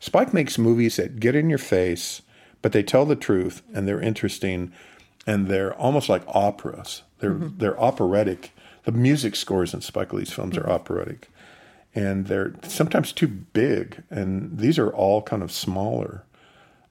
Spike 0.00 0.34
makes 0.34 0.58
movies 0.58 0.96
that 0.96 1.18
get 1.18 1.34
in 1.34 1.48
your 1.48 1.58
face, 1.58 2.20
but 2.60 2.72
they 2.72 2.82
tell 2.82 3.06
the 3.06 3.16
truth 3.16 3.62
and 3.72 3.88
they're 3.88 4.00
interesting, 4.00 4.70
and 5.26 5.48
they're 5.48 5.74
almost 5.74 6.10
like 6.10 6.22
operas. 6.26 7.02
They're 7.20 7.30
mm-hmm. 7.32 7.56
they're 7.56 7.80
operatic. 7.80 8.52
The 8.84 8.92
music 8.92 9.34
scores 9.34 9.72
in 9.72 9.80
Spike 9.80 10.12
Lee's 10.12 10.32
films 10.32 10.58
are 10.58 10.62
mm-hmm. 10.62 10.72
operatic, 10.72 11.30
and 11.94 12.26
they're 12.26 12.52
sometimes 12.64 13.12
too 13.12 13.28
big. 13.28 14.02
And 14.10 14.58
these 14.58 14.78
are 14.78 14.90
all 14.90 15.22
kind 15.22 15.42
of 15.42 15.50
smaller 15.50 16.24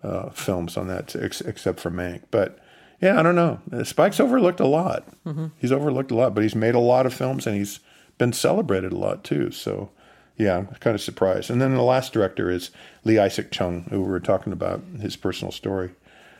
uh, 0.04 0.30
films 0.30 0.78
on 0.78 0.88
that, 0.88 1.16
ex- 1.16 1.42
except 1.42 1.80
for 1.80 1.92
Mank. 1.92 2.24
But 2.32 2.60
yeah, 3.02 3.20
I 3.20 3.24
don't 3.24 3.36
know. 3.36 3.60
Spike's 3.84 4.20
overlooked 4.20 4.60
a 4.60 4.68
lot. 4.68 5.08
Mm-hmm. 5.26 5.48
He's 5.58 5.72
overlooked 5.72 6.12
a 6.12 6.16
lot, 6.16 6.36
but 6.36 6.44
he's 6.44 6.56
made 6.56 6.76
a 6.76 6.80
lot 6.80 7.06
of 7.06 7.14
films 7.14 7.48
and 7.48 7.56
he's 7.56 7.80
been 8.18 8.34
celebrated 8.34 8.94
a 8.94 8.98
lot 8.98 9.24
too. 9.24 9.52
So 9.52 9.90
yeah, 10.38 10.58
I'm 10.58 10.68
kind 10.80 10.96
of 10.96 11.02
surprised. 11.02 11.50
And 11.50 11.62
then 11.62 11.76
the 11.76 11.84
last 11.84 12.14
director 12.14 12.50
is 12.50 12.72
Lee 13.04 13.20
Isaac 13.20 13.52
Chung, 13.52 13.84
who 13.90 14.02
we 14.02 14.08
were 14.08 14.20
talking 14.20 14.54
about 14.54 14.82
his 15.00 15.16
personal 15.16 15.52
story 15.52 15.92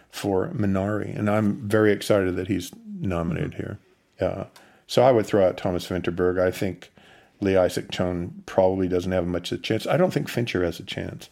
for 0.10 0.50
Minari, 0.50 1.18
and 1.18 1.30
I'm 1.30 1.68
very 1.68 1.92
excited 1.92 2.36
that 2.36 2.48
he's 2.48 2.72
nominated 3.00 3.52
mm-hmm. 3.52 3.62
here. 3.62 3.80
Yeah, 4.20 4.46
so 4.88 5.04
I 5.04 5.12
would 5.12 5.26
throw 5.26 5.48
out 5.48 5.58
Thomas 5.58 5.88
Vinterberg. 5.88 6.40
I 6.40 6.52
think 6.52 6.92
Lee 7.40 7.56
Isaac 7.56 7.90
Chung 7.92 8.44
probably 8.46 8.88
doesn't 8.88 9.12
have 9.12 9.26
much 9.26 9.52
of 9.52 9.60
a 9.60 9.62
chance. 9.62 9.88
I 9.88 9.98
don't 9.98 10.12
think 10.12 10.30
Fincher 10.30 10.64
has 10.64 10.80
a 10.80 10.84
chance. 10.84 11.30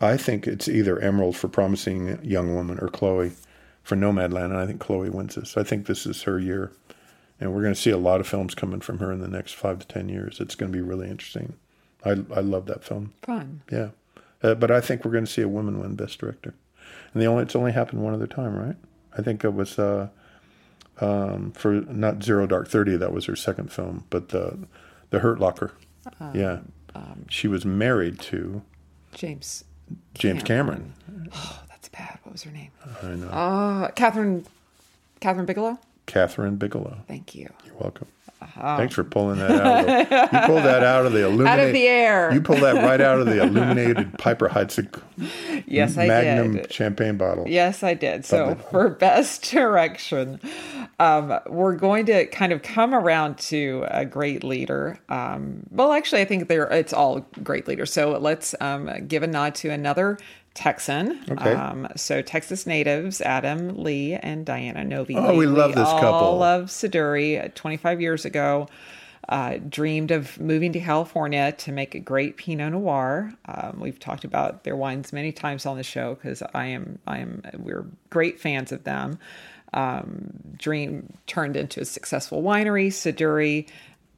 I 0.00 0.16
think 0.16 0.46
it's 0.46 0.68
either 0.68 0.98
Emerald 0.98 1.36
for 1.36 1.48
Promising 1.48 2.18
Young 2.22 2.54
Woman 2.54 2.78
or 2.80 2.88
Chloe 2.88 3.32
for 3.82 3.96
Nomadland, 3.96 4.46
and 4.46 4.56
I 4.56 4.66
think 4.66 4.80
Chloe 4.80 5.10
wins 5.10 5.34
this. 5.34 5.56
I 5.56 5.62
think 5.62 5.86
this 5.86 6.06
is 6.06 6.22
her 6.22 6.38
year, 6.38 6.72
and 7.38 7.52
we're 7.52 7.62
going 7.62 7.74
to 7.74 7.80
see 7.80 7.90
a 7.90 7.98
lot 7.98 8.20
of 8.20 8.26
films 8.26 8.54
coming 8.54 8.80
from 8.80 8.98
her 8.98 9.12
in 9.12 9.20
the 9.20 9.28
next 9.28 9.54
five 9.54 9.78
to 9.80 9.86
ten 9.86 10.08
years. 10.08 10.40
It's 10.40 10.54
going 10.54 10.72
to 10.72 10.76
be 10.76 10.82
really 10.82 11.08
interesting. 11.08 11.54
I 12.04 12.10
I 12.34 12.40
love 12.40 12.66
that 12.66 12.84
film. 12.84 13.12
Fun. 13.22 13.62
Yeah, 13.70 13.90
uh, 14.42 14.54
but 14.54 14.70
I 14.70 14.80
think 14.80 15.04
we're 15.04 15.12
going 15.12 15.26
to 15.26 15.30
see 15.30 15.42
a 15.42 15.48
woman 15.48 15.80
win 15.80 15.96
Best 15.96 16.18
Director, 16.18 16.54
and 17.12 17.22
the 17.22 17.26
only 17.26 17.42
it's 17.42 17.56
only 17.56 17.72
happened 17.72 18.02
one 18.02 18.14
other 18.14 18.26
time, 18.26 18.56
right? 18.56 18.76
I 19.16 19.22
think 19.22 19.44
it 19.44 19.52
was 19.52 19.78
uh, 19.78 20.08
um, 21.00 21.52
for 21.52 21.72
not 21.72 22.22
Zero 22.22 22.46
Dark 22.46 22.68
Thirty. 22.68 22.96
That 22.96 23.12
was 23.12 23.26
her 23.26 23.36
second 23.36 23.70
film, 23.72 24.04
but 24.08 24.30
the 24.30 24.66
the 25.10 25.18
Hurt 25.18 25.40
Locker. 25.40 25.72
Um, 26.20 26.34
yeah, 26.34 26.60
um, 26.94 27.26
she 27.28 27.48
was 27.48 27.66
married 27.66 28.18
to 28.20 28.62
James 29.12 29.64
James 30.14 30.42
Cameron. 30.42 30.94
Oh, 31.34 31.62
that's 31.68 31.88
bad. 31.88 32.18
What 32.22 32.32
was 32.32 32.42
her 32.44 32.50
name? 32.50 32.70
I 33.02 33.06
know. 33.14 33.28
Uh, 33.28 33.90
Kathryn. 33.92 34.44
Kathryn 35.20 35.46
Bigelow. 35.46 35.78
Kathryn 36.06 36.58
Bigelow. 36.58 36.98
Thank 37.06 37.34
you. 37.34 37.48
You're 37.64 37.74
welcome. 37.76 38.08
Thanks 38.60 38.94
for 38.94 39.04
pulling 39.04 39.38
that 39.38 39.50
out. 39.50 39.80
Of 39.80 39.86
the, 39.86 40.28
you 40.32 40.46
pulled 40.46 40.64
that 40.64 40.82
out 40.82 41.06
of 41.06 41.12
the 41.12 41.24
illuminated. 41.26 41.60
Out 41.60 41.66
of 41.66 41.72
the 41.72 41.86
air. 41.86 42.32
You 42.32 42.40
pulled 42.40 42.60
that 42.60 42.74
right 42.76 43.00
out 43.00 43.20
of 43.20 43.26
the 43.26 43.42
illuminated 43.42 44.18
Piper 44.18 44.48
Heidsieck 44.48 45.00
Yes, 45.66 45.96
I 45.96 46.06
Magnum 46.06 46.56
did. 46.56 46.72
champagne 46.72 47.16
bottle. 47.16 47.44
Yes, 47.46 47.82
I 47.82 47.94
did. 47.94 48.24
So 48.24 48.54
for 48.70 48.88
best 49.00 49.42
direction, 49.50 50.40
um, 50.98 51.38
we're 51.46 51.76
going 51.76 52.06
to 52.06 52.26
kind 52.26 52.52
of 52.52 52.62
come 52.62 52.94
around 52.94 53.38
to 53.38 53.84
a 53.88 54.04
great 54.04 54.42
leader. 54.44 54.98
Um, 55.08 55.64
well, 55.70 55.92
actually, 55.92 56.22
I 56.22 56.24
think 56.24 56.48
they're 56.48 56.68
it's 56.70 56.92
all 56.92 57.20
great 57.42 57.68
leaders. 57.68 57.92
So 57.92 58.12
let's 58.18 58.54
um, 58.60 59.06
give 59.06 59.22
a 59.22 59.26
nod 59.26 59.54
to 59.56 59.70
another 59.70 60.18
Texan. 60.54 61.20
Okay. 61.30 61.52
Um, 61.52 61.88
so 61.96 62.22
Texas 62.22 62.66
natives 62.66 63.20
Adam 63.20 63.82
Lee 63.82 64.14
and 64.14 64.44
Dianna 64.44 64.86
Novy. 64.86 65.16
Oh, 65.16 65.36
we 65.36 65.46
love 65.46 65.74
this 65.74 65.84
couple. 65.88 66.06
all 66.06 66.12
couple. 66.12 66.38
Love 66.38 66.64
Siduri. 66.64 67.54
Twenty 67.54 67.76
five 67.76 68.00
years 68.00 68.24
ago. 68.24 68.68
Uh, 69.28 69.58
dreamed 69.68 70.10
of 70.10 70.40
moving 70.40 70.72
to 70.72 70.80
California 70.80 71.52
to 71.52 71.70
make 71.70 71.94
a 71.94 72.00
great 72.00 72.36
Pinot 72.36 72.72
Noir. 72.72 73.32
Um, 73.44 73.78
we've 73.78 74.00
talked 74.00 74.24
about 74.24 74.64
their 74.64 74.74
wines 74.74 75.12
many 75.12 75.30
times 75.30 75.66
on 75.66 75.76
the 75.76 75.84
show 75.84 76.16
because 76.16 76.42
I 76.52 76.66
am 76.66 76.98
I 77.06 77.18
am 77.18 77.42
we're 77.56 77.86
great 78.08 78.40
fans 78.40 78.72
of 78.72 78.82
them. 78.82 79.20
Um, 79.72 80.32
Dream 80.56 81.12
turned 81.28 81.56
into 81.56 81.80
a 81.80 81.84
successful 81.84 82.42
winery, 82.42 82.88
Siduri, 82.88 83.68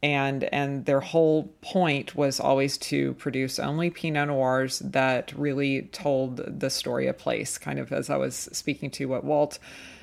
and 0.02 0.44
and 0.44 0.84
their 0.84 1.00
whole 1.00 1.44
point 1.60 2.16
was 2.16 2.40
always 2.40 2.76
to 2.76 3.14
produce 3.14 3.58
only 3.58 3.90
Pinot 3.90 4.28
Noirs 4.28 4.80
that 4.80 5.32
really 5.36 5.82
told 5.92 6.60
the 6.60 6.70
story 6.70 7.06
of 7.06 7.18
place. 7.18 7.56
Kind 7.58 7.78
of 7.78 7.92
as 7.92 8.10
I 8.10 8.16
was 8.16 8.34
speaking 8.52 8.90
to 8.92 9.06
what 9.06 9.24
Walt 9.24 9.58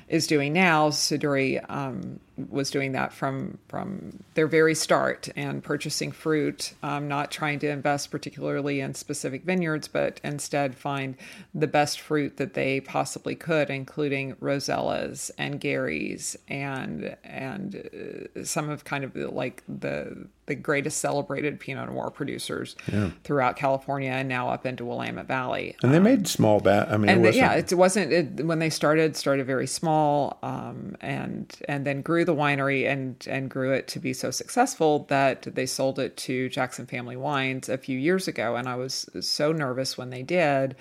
is 0.08 0.26
doing 0.26 0.52
now, 0.52 0.90
Siduri 0.90 1.64
um, 1.70 2.18
was 2.48 2.70
doing 2.70 2.92
that 2.92 3.12
from 3.12 3.58
from 3.68 4.22
their 4.34 4.46
very 4.46 4.74
start 4.74 5.28
and 5.36 5.62
purchasing 5.62 6.12
fruit, 6.12 6.74
um, 6.82 7.08
not 7.08 7.30
trying 7.30 7.58
to 7.58 7.68
invest 7.68 8.10
particularly 8.10 8.80
in 8.80 8.94
specific 8.94 9.44
vineyards, 9.44 9.88
but 9.88 10.20
instead 10.24 10.74
find 10.74 11.16
the 11.54 11.66
best 11.66 12.00
fruit 12.00 12.36
that 12.36 12.54
they 12.54 12.80
possibly 12.80 13.34
could, 13.34 13.70
including 13.70 14.34
Rosellas 14.36 15.30
and 15.36 15.60
Garys 15.60 16.36
and 16.48 17.16
and 17.24 18.28
uh, 18.36 18.44
some 18.44 18.70
of 18.70 18.84
kind 18.84 19.04
of 19.04 19.12
the, 19.12 19.28
like 19.28 19.62
the 19.68 20.26
the 20.46 20.54
greatest 20.56 20.98
celebrated 20.98 21.60
Pinot 21.60 21.88
Noir 21.90 22.10
producers 22.10 22.74
throughout 23.22 23.56
California 23.56 24.10
and 24.10 24.28
now 24.28 24.48
up 24.48 24.66
into 24.66 24.84
Willamette 24.84 25.26
Valley. 25.26 25.76
And 25.80 25.94
they 25.94 26.00
made 26.00 26.26
small 26.26 26.58
bat. 26.58 26.90
I 26.90 26.96
mean, 26.96 27.08
it 27.08 27.18
wasn't, 27.18 27.36
yeah, 27.36 27.54
it 27.54 27.72
wasn't 27.72 28.12
it, 28.12 28.44
when 28.44 28.58
they 28.58 28.70
started. 28.70 29.16
Started 29.16 29.46
very 29.46 29.66
small, 29.66 30.38
um, 30.42 30.96
and 31.00 31.54
and 31.68 31.86
then 31.86 32.02
grew 32.02 32.24
the 32.24 32.29
winery 32.34 32.86
and 32.90 33.24
and 33.28 33.50
grew 33.50 33.72
it 33.72 33.88
to 33.88 34.00
be 34.00 34.12
so 34.12 34.30
successful 34.30 35.06
that 35.08 35.42
they 35.42 35.66
sold 35.66 35.98
it 35.98 36.16
to 36.18 36.48
Jackson 36.48 36.86
Family 36.86 37.16
Wines 37.16 37.68
a 37.68 37.78
few 37.78 37.98
years 37.98 38.28
ago. 38.28 38.56
And 38.56 38.68
I 38.68 38.76
was 38.76 39.08
so 39.20 39.52
nervous 39.52 39.98
when 39.98 40.10
they 40.10 40.22
did, 40.22 40.76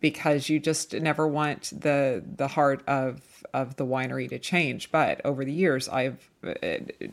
because 0.00 0.48
you 0.48 0.58
just 0.58 0.94
never 0.94 1.26
want 1.28 1.72
the 1.78 2.22
the 2.36 2.48
heart 2.48 2.82
of 2.88 3.20
of 3.52 3.76
the 3.76 3.86
winery 3.86 4.28
to 4.28 4.38
change. 4.38 4.90
But 4.90 5.20
over 5.24 5.44
the 5.44 5.52
years, 5.52 5.88
I've, 5.88 6.28
uh, 6.44 6.54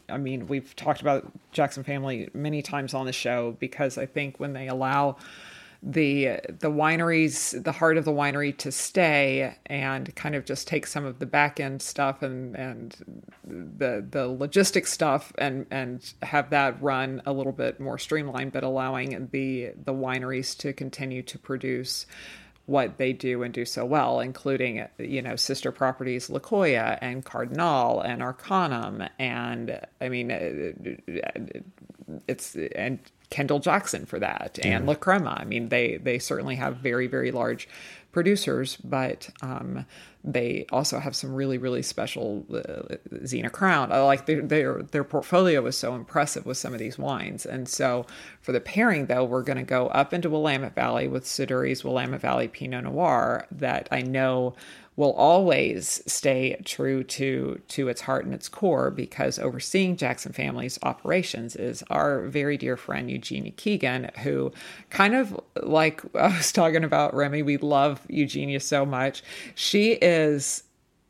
I 0.09 0.17
mean, 0.17 0.47
we've 0.47 0.75
talked 0.75 1.01
about 1.01 1.31
Jackson 1.51 1.83
Family 1.83 2.29
many 2.33 2.61
times 2.61 2.93
on 2.93 3.05
the 3.05 3.13
show 3.13 3.55
because 3.59 3.97
I 3.97 4.05
think 4.05 4.39
when 4.39 4.53
they 4.53 4.67
allow 4.67 5.17
the 5.83 6.39
the 6.47 6.71
wineries 6.71 7.63
the 7.63 7.71
heart 7.71 7.97
of 7.97 8.05
the 8.05 8.11
winery 8.11 8.55
to 8.57 8.71
stay 8.71 9.55
and 9.67 10.15
kind 10.15 10.35
of 10.35 10.43
just 10.43 10.67
take 10.67 10.87
some 10.87 11.05
of 11.05 11.19
the 11.19 11.25
back 11.25 11.59
end 11.59 11.81
stuff 11.81 12.21
and 12.23 12.55
and 12.55 12.95
the 13.43 14.05
the 14.09 14.27
logistic 14.27 14.87
stuff 14.87 15.31
and 15.37 15.65
and 15.69 16.13
have 16.23 16.49
that 16.49 16.81
run 16.81 17.21
a 17.25 17.33
little 17.33 17.51
bit 17.51 17.79
more 17.79 17.97
streamlined 17.97 18.51
but 18.51 18.63
allowing 18.63 19.29
the 19.31 19.71
the 19.85 19.93
wineries 19.93 20.57
to 20.57 20.73
continue 20.73 21.21
to 21.21 21.37
produce 21.37 22.05
what 22.67 22.97
they 22.97 23.13
do 23.13 23.43
and 23.43 23.53
do 23.53 23.63
so 23.63 23.85
well, 23.85 24.19
including 24.19 24.85
you 24.99 25.21
know 25.21 25.35
sister 25.35 25.71
properties 25.71 26.29
La 26.29 26.39
Jota 26.39 26.99
and 27.01 27.25
Cardinale 27.25 28.01
and 28.01 28.21
Arcanum, 28.21 29.07
and 29.17 29.79
I 29.99 30.09
mean 30.09 30.31
uh, 30.31 30.73
it's 32.27 32.55
and 32.75 32.99
Kendall 33.29 33.59
Jackson 33.59 34.05
for 34.05 34.19
that 34.19 34.59
and 34.63 34.85
La 34.85 34.95
Crema. 34.95 35.37
I 35.39 35.45
mean 35.45 35.69
they 35.69 35.97
they 35.97 36.19
certainly 36.19 36.55
have 36.55 36.77
very 36.77 37.07
very 37.07 37.31
large 37.31 37.67
producers, 38.11 38.77
but 38.77 39.29
um, 39.41 39.85
they 40.23 40.65
also 40.71 40.97
have 40.97 41.15
some 41.15 41.35
really 41.35 41.57
really 41.57 41.81
special 41.83 42.45
uh, 42.53 42.95
Zena 43.25 43.49
Crown. 43.49 43.91
I 43.91 43.99
like 43.99 44.25
their, 44.25 44.41
their 44.41 44.81
their 44.81 45.03
portfolio 45.03 45.65
is 45.67 45.77
so 45.77 45.93
impressive 45.93 46.45
with 46.45 46.57
some 46.57 46.73
of 46.73 46.79
these 46.79 46.97
wines, 46.97 47.45
and 47.45 47.67
so 47.67 48.05
for 48.41 48.53
the 48.53 48.59
pairing 48.59 49.05
though, 49.05 49.23
we're 49.23 49.43
going 49.43 49.57
to 49.57 49.63
go 49.63 49.87
up 49.87 50.13
into 50.13 50.29
Willamette 50.29 50.73
Valley 50.73 51.07
with 51.07 51.25
Siduri's 51.25 51.83
Willamette 51.83 52.21
Valley 52.21 52.47
Pinot 52.47 52.85
Noir 52.85 53.45
that 53.51 53.87
I 53.91 54.01
know 54.01 54.55
will 54.97 55.13
always 55.13 56.01
stay 56.11 56.59
true 56.65 57.03
to 57.03 57.61
to 57.69 57.87
its 57.87 58.01
heart 58.01 58.25
and 58.25 58.33
its 58.33 58.49
core 58.49 58.91
because 58.91 59.39
overseeing 59.39 59.95
Jackson 59.95 60.33
Family's 60.33 60.77
operations 60.83 61.55
is 61.55 61.83
our 61.89 62.23
very 62.23 62.57
dear 62.57 62.75
friend 62.75 63.09
Eugenia 63.09 63.51
Keegan, 63.51 64.09
who 64.23 64.51
kind 64.89 65.15
of 65.15 65.39
like 65.61 66.01
I 66.15 66.35
was 66.35 66.51
talking 66.51 66.83
about 66.83 67.13
Remi, 67.15 67.43
we 67.43 67.57
love 67.57 68.01
Eugenia 68.09 68.59
so 68.59 68.85
much. 68.85 69.23
She 69.55 69.93
is 69.93 70.63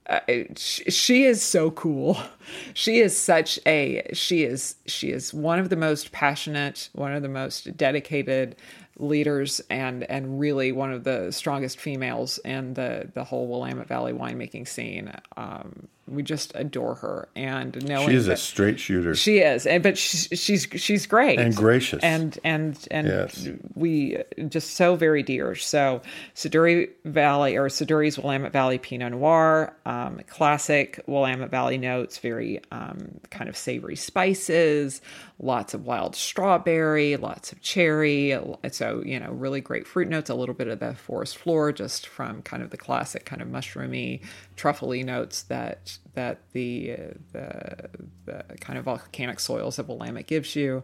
uh, 0.08 0.20
she, 0.56 0.90
she 0.90 1.24
is 1.24 1.42
so 1.42 1.72
cool. 1.72 2.18
She 2.74 3.00
is 3.00 3.18
such 3.18 3.60
a 3.66 4.10
she 4.14 4.46
is 4.46 4.76
she 4.86 5.12
is 5.12 5.34
one 5.34 5.60
of 5.60 5.68
the 5.68 5.76
most 5.76 6.14
passionate, 6.14 6.90
one 6.94 7.12
of 7.12 7.22
the 7.22 7.28
most 7.28 7.76
dedicated 7.76 8.56
leaders 9.00 9.62
and 9.70 10.04
and 10.04 10.40
really 10.40 10.72
one 10.72 10.92
of 10.92 11.04
the 11.04 11.32
strongest 11.32 11.80
females 11.80 12.40
in 12.40 12.74
the 12.74 13.10
the 13.14 13.24
whole 13.24 13.48
Willamette 13.48 13.88
Valley 13.88 14.14
winemaking 14.14 14.68
scene. 14.68 15.12
Um, 15.36 15.88
we 16.08 16.24
just 16.24 16.52
adore 16.56 16.96
her 16.96 17.28
and 17.36 17.86
knowing 17.86 18.10
She 18.10 18.16
is 18.16 18.28
a 18.28 18.38
straight 18.38 18.80
shooter. 18.80 19.14
she 19.16 19.40
is, 19.40 19.66
and 19.68 19.84
but 19.84 19.98
she's 19.98 20.28
she's 20.40 20.68
she's 20.76 21.06
great 21.06 21.40
And 21.40 21.56
gracious. 21.56 22.02
and 22.04 22.38
and 22.44 22.78
and 22.92 23.08
Yes. 23.08 23.48
we 23.76 24.18
just 24.48 24.76
so 24.76 24.96
very 24.96 25.24
dear. 25.24 25.54
So 25.56 26.02
Siduri 26.36 26.90
Valley 27.06 27.58
or 27.58 27.68
Siduri's 27.68 28.18
Willamette 28.18 28.54
Valley 28.54 28.78
Pinot 28.78 29.12
Noir, 29.12 29.76
um, 29.86 30.22
classic 30.28 31.02
Willamette 31.08 31.52
Valley 31.52 31.78
notes, 31.78 32.18
very 32.20 32.62
um, 32.72 33.20
kind 33.30 33.50
of 33.50 33.58
savory 33.58 33.96
spices, 33.96 35.02
lots 35.40 35.74
of 35.74 35.86
wild 35.86 36.16
strawberry, 36.16 37.16
lots 37.18 37.52
of 37.52 37.62
cherry. 37.62 38.38
So 38.72 39.04
you 39.06 39.20
know, 39.20 39.32
really 39.32 39.62
great 39.62 39.88
fruit 39.88 40.08
notes, 40.08 40.30
a 40.30 40.36
little 40.36 40.56
bit 40.56 40.68
of 40.68 40.80
the 40.80 40.94
forest 40.96 41.38
floor, 41.38 41.72
just 41.72 42.08
from 42.08 42.42
kind 42.44 42.64
of 42.64 42.70
the 42.70 42.78
classic 42.78 43.26
kind 43.26 43.42
of 43.42 43.48
mushroomy, 43.48 44.22
truffly 44.58 45.04
notes 45.04 45.44
that 45.44 45.98
that 46.16 46.40
the 46.52 46.94
uh, 46.94 46.98
the, 47.32 47.90
the 48.26 48.58
kind 48.60 48.78
of 48.78 48.86
volcanic 48.86 49.40
soils 49.40 49.80
of 49.80 49.88
Willamette 49.88 50.28
gives 50.28 50.56
you. 50.56 50.84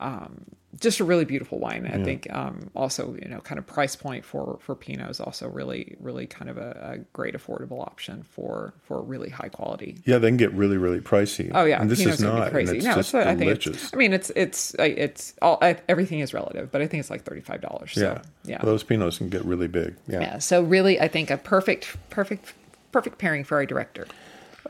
Um, 0.00 0.44
just 0.80 1.00
a 1.00 1.04
really 1.04 1.24
beautiful 1.24 1.58
wine. 1.58 1.90
I 1.92 2.04
think 2.04 2.32
um, 2.32 2.70
also 2.76 3.16
you 3.20 3.28
know 3.28 3.40
kind 3.40 3.58
of 3.58 3.66
price 3.66 3.96
point 3.96 4.24
for 4.24 4.58
for 4.60 4.74
Pinot 4.74 5.10
is 5.10 5.18
also 5.18 5.48
really 5.48 5.96
really 5.98 6.26
kind 6.26 6.50
of 6.50 6.58
a, 6.58 6.92
a 6.94 6.98
great 7.12 7.34
affordable 7.34 7.80
option 7.80 8.22
for 8.22 8.74
for 8.82 9.02
really 9.02 9.30
high 9.30 9.48
quality. 9.48 9.98
yeah, 10.04 10.18
they 10.18 10.28
can 10.28 10.36
get 10.36 10.52
really, 10.52 10.76
really 10.76 11.00
pricey. 11.00 11.50
Oh 11.52 11.64
yeah, 11.64 11.80
and 11.80 11.90
this 11.90 11.98
Pinot's 11.98 12.18
is 12.18 12.24
not. 12.24 12.50
crazy. 12.50 12.76
It's 12.76 12.86
no, 12.86 12.94
just 12.94 13.14
it's, 13.14 13.26
I 13.26 13.34
think 13.34 13.50
it's, 13.50 13.64
delicious. 13.64 13.94
I 13.94 13.96
mean 13.96 14.12
it's 14.12 14.30
it's 14.36 14.74
it's 14.78 15.34
all 15.42 15.58
I, 15.62 15.78
everything 15.88 16.20
is 16.20 16.32
relative, 16.32 16.70
but 16.70 16.80
I 16.80 16.86
think 16.86 17.00
it's 17.00 17.10
like 17.10 17.24
thirty 17.24 17.40
five 17.40 17.60
dollars. 17.60 17.92
So, 17.92 18.00
yeah, 18.02 18.22
yeah, 18.44 18.58
Those 18.58 18.84
pinots 18.84 19.18
can 19.18 19.30
get 19.30 19.44
really 19.44 19.68
big. 19.68 19.96
Yeah. 20.06 20.20
yeah. 20.20 20.38
So 20.38 20.62
really, 20.62 21.00
I 21.00 21.08
think 21.08 21.30
a 21.30 21.38
perfect 21.38 21.96
perfect 22.10 22.54
perfect 22.92 23.18
pairing 23.18 23.44
for 23.44 23.56
our 23.56 23.66
director. 23.66 24.06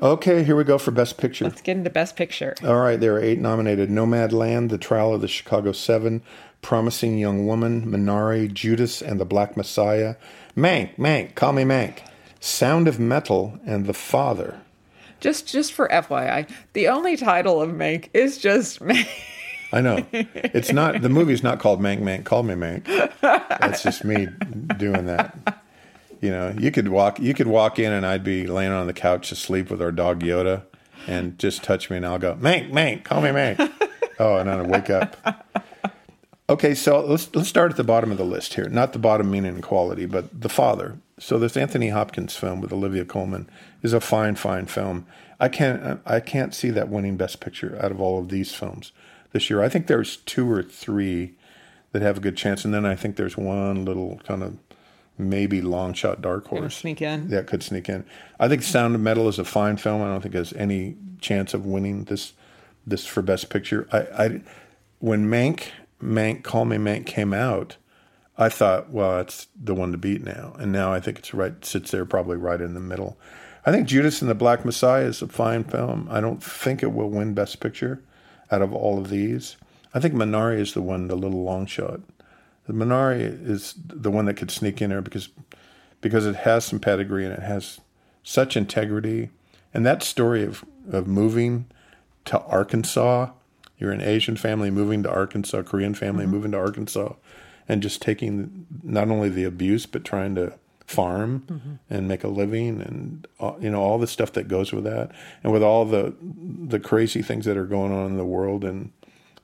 Okay, 0.00 0.44
here 0.44 0.54
we 0.54 0.62
go 0.62 0.78
for 0.78 0.92
best 0.92 1.18
picture. 1.18 1.44
Let's 1.44 1.60
get 1.60 1.76
into 1.76 1.90
best 1.90 2.14
picture. 2.14 2.54
All 2.62 2.76
right, 2.76 3.00
there 3.00 3.16
are 3.16 3.20
eight 3.20 3.40
nominated: 3.40 3.90
Nomadland, 3.90 4.68
The 4.68 4.78
Trial 4.78 5.14
of 5.14 5.20
the 5.20 5.28
Chicago 5.28 5.72
Seven, 5.72 6.22
Promising 6.62 7.18
Young 7.18 7.46
Woman, 7.46 7.86
Minari, 7.86 8.52
Judas 8.52 9.02
and 9.02 9.18
the 9.18 9.24
Black 9.24 9.56
Messiah, 9.56 10.16
Mank, 10.56 10.96
Mank, 10.96 11.34
Call 11.34 11.52
Me 11.52 11.64
Mank, 11.64 12.00
Sound 12.38 12.86
of 12.86 13.00
Metal, 13.00 13.58
and 13.66 13.86
The 13.86 13.94
Father. 13.94 14.60
Just 15.20 15.48
just 15.48 15.72
for 15.72 15.88
FYI, 15.88 16.48
the 16.74 16.86
only 16.88 17.16
title 17.16 17.60
of 17.60 17.70
Mank 17.70 18.08
is 18.14 18.38
just 18.38 18.78
Mank. 18.84 19.08
I 19.72 19.80
know 19.80 20.06
it's 20.12 20.72
not 20.72 21.02
the 21.02 21.08
movie's 21.08 21.42
not 21.42 21.58
called 21.58 21.80
Mank, 21.80 22.00
Mank, 22.00 22.24
Call 22.24 22.44
Me 22.44 22.54
Mank. 22.54 22.84
That's 23.20 23.82
just 23.82 24.04
me 24.04 24.28
doing 24.76 25.06
that. 25.06 25.57
You 26.20 26.30
know, 26.30 26.54
you 26.58 26.70
could 26.70 26.88
walk 26.88 27.20
you 27.20 27.34
could 27.34 27.46
walk 27.46 27.78
in 27.78 27.92
and 27.92 28.04
I'd 28.04 28.24
be 28.24 28.46
laying 28.46 28.72
on 28.72 28.86
the 28.86 28.92
couch 28.92 29.30
asleep 29.30 29.70
with 29.70 29.80
our 29.80 29.92
dog 29.92 30.20
Yoda, 30.20 30.62
and 31.06 31.38
just 31.38 31.62
touch 31.62 31.90
me 31.90 31.96
and 31.98 32.06
I'll 32.06 32.18
go 32.18 32.34
Mank, 32.34 32.70
Mank, 32.70 33.04
Call 33.04 33.20
Me 33.20 33.30
Mank. 33.30 33.72
Oh, 34.20 34.34
and 34.34 34.48
then 34.48 34.58
I 34.58 34.62
wake 34.62 34.90
up. 34.90 35.16
Okay, 36.50 36.74
so 36.74 37.04
let's 37.04 37.32
let's 37.36 37.48
start 37.48 37.70
at 37.70 37.76
the 37.76 37.84
bottom 37.84 38.10
of 38.10 38.18
the 38.18 38.24
list 38.24 38.54
here. 38.54 38.68
Not 38.68 38.92
the 38.92 38.98
bottom 38.98 39.30
meaning 39.30 39.60
quality, 39.60 40.06
but 40.06 40.40
the 40.40 40.48
father. 40.48 40.98
so 41.18 41.38
this 41.38 41.56
Anthony 41.56 41.90
Hopkins 41.90 42.34
film 42.34 42.60
with 42.60 42.72
Olivia 42.72 43.04
Colman 43.04 43.48
is 43.82 43.92
a 43.92 44.00
fine, 44.00 44.34
fine 44.34 44.66
film. 44.66 45.06
I 45.38 45.48
can't 45.48 46.00
I 46.04 46.20
can't 46.20 46.54
see 46.54 46.70
that 46.70 46.88
winning 46.88 47.16
Best 47.16 47.40
Picture 47.40 47.78
out 47.80 47.92
of 47.92 48.00
all 48.00 48.18
of 48.18 48.28
these 48.28 48.54
films 48.54 48.92
this 49.32 49.50
year. 49.50 49.62
I 49.62 49.68
think 49.68 49.86
there's 49.86 50.16
two 50.16 50.50
or 50.50 50.62
three 50.62 51.34
that 51.92 52.02
have 52.02 52.16
a 52.16 52.20
good 52.20 52.36
chance, 52.36 52.64
and 52.64 52.72
then 52.72 52.86
I 52.86 52.96
think 52.96 53.16
there's 53.16 53.36
one 53.36 53.84
little 53.84 54.20
kind 54.24 54.42
of 54.42 54.56
maybe 55.18 55.60
long 55.60 55.92
shot 55.92 56.22
dark 56.22 56.46
horse 56.46 56.76
sneak 56.76 57.02
in. 57.02 57.28
that 57.28 57.46
could 57.46 57.62
sneak 57.62 57.88
in. 57.88 58.04
I 58.38 58.48
think 58.48 58.62
Sound 58.62 58.94
of 58.94 59.00
Metal 59.00 59.28
is 59.28 59.38
a 59.38 59.44
fine 59.44 59.76
film. 59.76 60.02
I 60.02 60.06
don't 60.06 60.20
think 60.20 60.34
it 60.34 60.38
has 60.38 60.52
any 60.54 60.96
chance 61.20 61.54
of 61.54 61.66
winning 61.66 62.04
this 62.04 62.32
this 62.86 63.04
for 63.04 63.20
Best 63.22 63.50
Picture. 63.50 63.86
I, 63.92 63.98
I 64.24 64.40
when 65.00 65.28
Mank 65.28 65.64
Mank 66.02 66.42
Call 66.42 66.64
Me 66.64 66.76
Mank 66.76 67.06
came 67.06 67.34
out, 67.34 67.76
I 68.36 68.48
thought, 68.48 68.90
well, 68.90 69.20
it's 69.20 69.48
the 69.60 69.74
one 69.74 69.92
to 69.92 69.98
beat 69.98 70.22
now, 70.22 70.54
and 70.58 70.70
now 70.70 70.92
I 70.92 71.00
think 71.00 71.18
it's 71.18 71.34
right 71.34 71.62
sits 71.64 71.90
there 71.90 72.04
probably 72.04 72.36
right 72.36 72.60
in 72.60 72.74
the 72.74 72.80
middle. 72.80 73.18
I 73.66 73.72
think 73.72 73.88
Judas 73.88 74.22
and 74.22 74.30
the 74.30 74.34
Black 74.34 74.64
Messiah 74.64 75.04
is 75.04 75.20
a 75.20 75.28
fine 75.28 75.64
film. 75.64 76.08
I 76.10 76.20
don't 76.20 76.42
think 76.42 76.82
it 76.82 76.92
will 76.92 77.10
win 77.10 77.34
Best 77.34 77.60
Picture 77.60 78.02
out 78.50 78.62
of 78.62 78.72
all 78.72 78.98
of 78.98 79.10
these. 79.10 79.56
I 79.92 80.00
think 80.00 80.14
Minari 80.14 80.58
is 80.58 80.74
the 80.74 80.82
one, 80.82 81.08
the 81.08 81.16
little 81.16 81.42
long 81.42 81.66
shot. 81.66 82.00
The 82.68 82.74
Minari 82.74 83.20
is 83.48 83.74
the 83.78 84.10
one 84.10 84.26
that 84.26 84.34
could 84.34 84.50
sneak 84.50 84.80
in 84.82 84.90
there 84.90 85.00
because 85.00 85.30
because 86.00 86.26
it 86.26 86.36
has 86.36 86.64
some 86.64 86.78
pedigree 86.78 87.24
and 87.24 87.32
it 87.32 87.42
has 87.42 87.80
such 88.22 88.56
integrity. 88.56 89.30
And 89.74 89.84
that 89.84 90.02
story 90.02 90.44
of, 90.44 90.64
of 90.90 91.06
moving 91.06 91.66
to 92.26 92.40
Arkansas, 92.42 93.30
you're 93.78 93.90
an 93.90 94.00
Asian 94.00 94.36
family 94.36 94.70
moving 94.70 95.02
to 95.02 95.10
Arkansas, 95.10 95.62
Korean 95.62 95.94
family 95.94 96.26
moving 96.26 96.52
to 96.52 96.58
Arkansas, 96.58 97.14
and 97.68 97.82
just 97.82 98.00
taking 98.00 98.66
not 98.82 99.08
only 99.08 99.28
the 99.28 99.44
abuse 99.44 99.86
but 99.86 100.04
trying 100.04 100.34
to 100.36 100.52
farm 100.86 101.78
and 101.90 102.08
make 102.08 102.24
a 102.24 102.28
living 102.28 102.80
and 102.80 103.26
uh, 103.40 103.52
you 103.60 103.70
know 103.70 103.80
all 103.80 103.98
the 103.98 104.06
stuff 104.06 104.32
that 104.32 104.46
goes 104.46 104.72
with 104.72 104.84
that. 104.84 105.10
And 105.42 105.52
with 105.52 105.62
all 105.62 105.86
the 105.86 106.14
the 106.20 106.80
crazy 106.80 107.22
things 107.22 107.46
that 107.46 107.56
are 107.56 107.66
going 107.66 107.92
on 107.92 108.06
in 108.06 108.18
the 108.18 108.24
world 108.24 108.62
and 108.62 108.92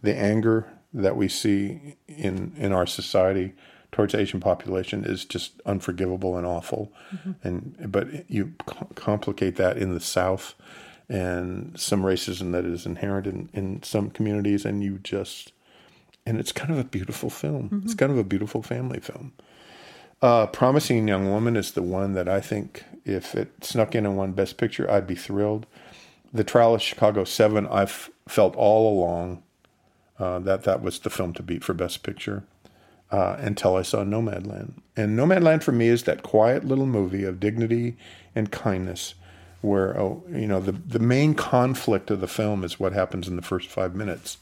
the 0.03 0.15
anger 0.15 0.69
that 0.95 1.17
we 1.17 1.29
see 1.29 1.97
in 2.09 2.55
in 2.57 2.73
our 2.73 2.87
society 2.87 3.53
towards 3.93 4.15
Asian 4.15 4.41
population 4.41 5.05
is 5.05 5.25
just 5.25 5.61
unforgivable 5.67 6.37
and 6.37 6.47
awful. 6.47 6.93
And 7.43 7.77
but 7.93 8.29
you 8.31 8.55
co- 8.67 8.89
complicate 8.95 9.57
that 9.57 9.77
in 9.77 9.95
the 9.95 10.01
South 10.01 10.55
and 11.09 11.79
some 11.79 12.03
racism 12.03 12.53
that 12.53 12.65
is 12.65 12.87
inherent 12.87 13.27
in, 13.27 13.51
in 13.53 13.83
some 13.83 14.11
communities, 14.11 14.65
and 14.65 14.83
you 14.83 14.99
just 14.99 15.53
and 16.27 16.41
it's 16.41 16.53
kind 16.53 16.71
of 16.71 16.79
a 16.79 16.85
beautiful 16.85 17.31
film. 17.31 17.83
It's 17.85 17.95
kind 17.95 18.11
of 18.11 18.19
a 18.19 18.25
beautiful 18.25 18.63
family 18.63 19.01
film. 19.01 19.33
Uh, 20.23 20.47
Promising 20.47 21.07
Young 21.07 21.31
Woman 21.31 21.55
is 21.57 21.73
the 21.73 21.83
one 21.83 22.15
that 22.15 22.29
I 22.29 22.41
think 22.41 22.85
if 23.05 23.35
it 23.35 23.63
snuck 23.63 23.95
in 23.95 24.07
and 24.07 24.17
won 24.17 24.33
Best 24.33 24.57
Picture, 24.57 24.91
I'd 24.91 25.07
be 25.07 25.15
thrilled. 25.15 25.67
The 26.33 26.45
Trial 26.45 26.75
of 26.75 26.83
Chicago 26.83 27.25
Seven, 27.25 27.67
I've 27.69 28.11
felt 28.27 28.57
all 28.57 28.99
along 28.99 29.43
uh, 30.19 30.39
that 30.41 30.65
that 30.65 30.83
was 30.83 30.99
the 31.01 31.11
film 31.11 31.33
to 31.35 31.43
beat 31.43 31.65
for 31.65 31.75
Best 31.75 32.03
Picture 32.03 32.45
uh, 33.11 33.37
until 33.39 33.77
I 33.77 33.83
saw 33.83 33.99
Nomadland. 34.05 34.75
And 34.97 35.19
Nomadland 35.19 35.63
for 35.63 35.73
me 35.73 35.89
is 35.89 36.05
that 36.05 36.23
quiet 36.23 36.65
little 36.65 36.87
movie 36.87 37.25
of 37.25 37.41
dignity 37.41 37.97
and 38.35 38.51
kindness, 38.51 39.15
where 39.61 39.99
oh, 39.99 40.23
you 40.31 40.47
know 40.47 40.61
the 40.61 40.73
the 40.73 40.99
main 40.99 41.35
conflict 41.35 42.11
of 42.11 42.21
the 42.21 42.29
film 42.29 42.65
is 42.65 42.81
what 42.81 42.93
happens 42.93 43.29
in 43.29 43.37
the 43.37 43.43
first 43.43 43.69
five 43.69 43.95
minutes. 43.95 44.39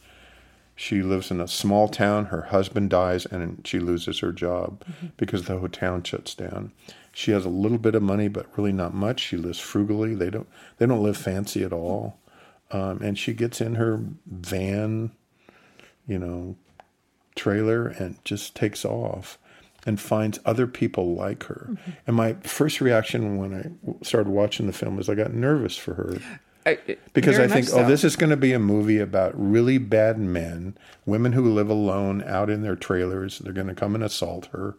She 0.75 1.03
lives 1.03 1.31
in 1.31 1.41
a 1.41 1.49
small 1.49 1.87
town. 1.89 2.27
Her 2.27 2.43
husband 2.43 2.91
dies, 2.91 3.27
and 3.27 3.61
she 3.67 3.79
loses 3.79 4.21
her 4.21 4.33
job 4.33 4.83
because 5.17 5.45
the 5.45 5.59
whole 5.59 5.69
town 5.69 6.03
shuts 6.03 6.35
down. 6.35 6.73
She 7.13 7.31
has 7.33 7.45
a 7.45 7.51
little 7.51 7.79
bit 7.79 7.95
of 7.95 8.03
money, 8.03 8.29
but 8.29 8.47
really 8.57 8.73
not 8.73 8.95
much. 8.95 9.21
She 9.21 9.37
lives 9.37 9.59
frugally. 9.59 10.15
They 10.15 10.31
don't 10.31 10.49
they 10.79 10.87
don't 10.87 11.03
live 11.03 11.17
fancy 11.17 11.63
at 11.63 11.73
all. 11.73 12.19
Um, 12.71 13.03
and 13.03 13.19
she 13.19 13.35
gets 13.35 13.61
in 13.61 13.75
her 13.75 14.01
van, 14.25 15.13
you 16.07 16.19
know, 16.19 16.57
trailer 17.35 17.89
and 17.89 18.23
just 18.25 18.55
takes 18.55 18.85
off 18.85 19.39
and 19.85 20.01
finds 20.01 20.39
other 20.45 20.67
people 20.67 21.15
like 21.15 21.45
her. 21.45 21.69
Mm-hmm. 21.71 21.91
And 22.07 22.17
my 22.17 22.35
first 22.43 22.81
reaction 22.81 23.39
when 23.39 23.55
I 23.55 24.05
started 24.05 24.31
watching 24.31 24.67
the 24.67 24.73
film 24.73 24.99
is 24.99 25.09
I 25.09 25.15
got 25.15 25.33
nervous 25.33 25.77
for 25.77 25.95
her 25.95 26.19
I, 26.65 26.79
because 27.13 27.39
I 27.39 27.49
think, 27.49 27.67
much 27.73 27.85
oh, 27.85 27.89
this 27.89 28.05
is 28.05 28.15
going 28.15 28.31
to 28.31 28.37
be 28.37 28.53
a 28.53 28.59
movie 28.59 28.99
about 28.99 29.33
really 29.35 29.79
bad 29.79 30.19
men, 30.19 30.77
women 31.05 31.33
who 31.33 31.53
live 31.53 31.69
alone 31.69 32.23
out 32.23 32.51
in 32.51 32.63
their 32.63 32.77
trailers. 32.77 33.39
They're 33.39 33.53
going 33.53 33.67
to 33.67 33.75
come 33.75 33.95
and 33.95 34.05
assault 34.05 34.47
her. 34.53 34.77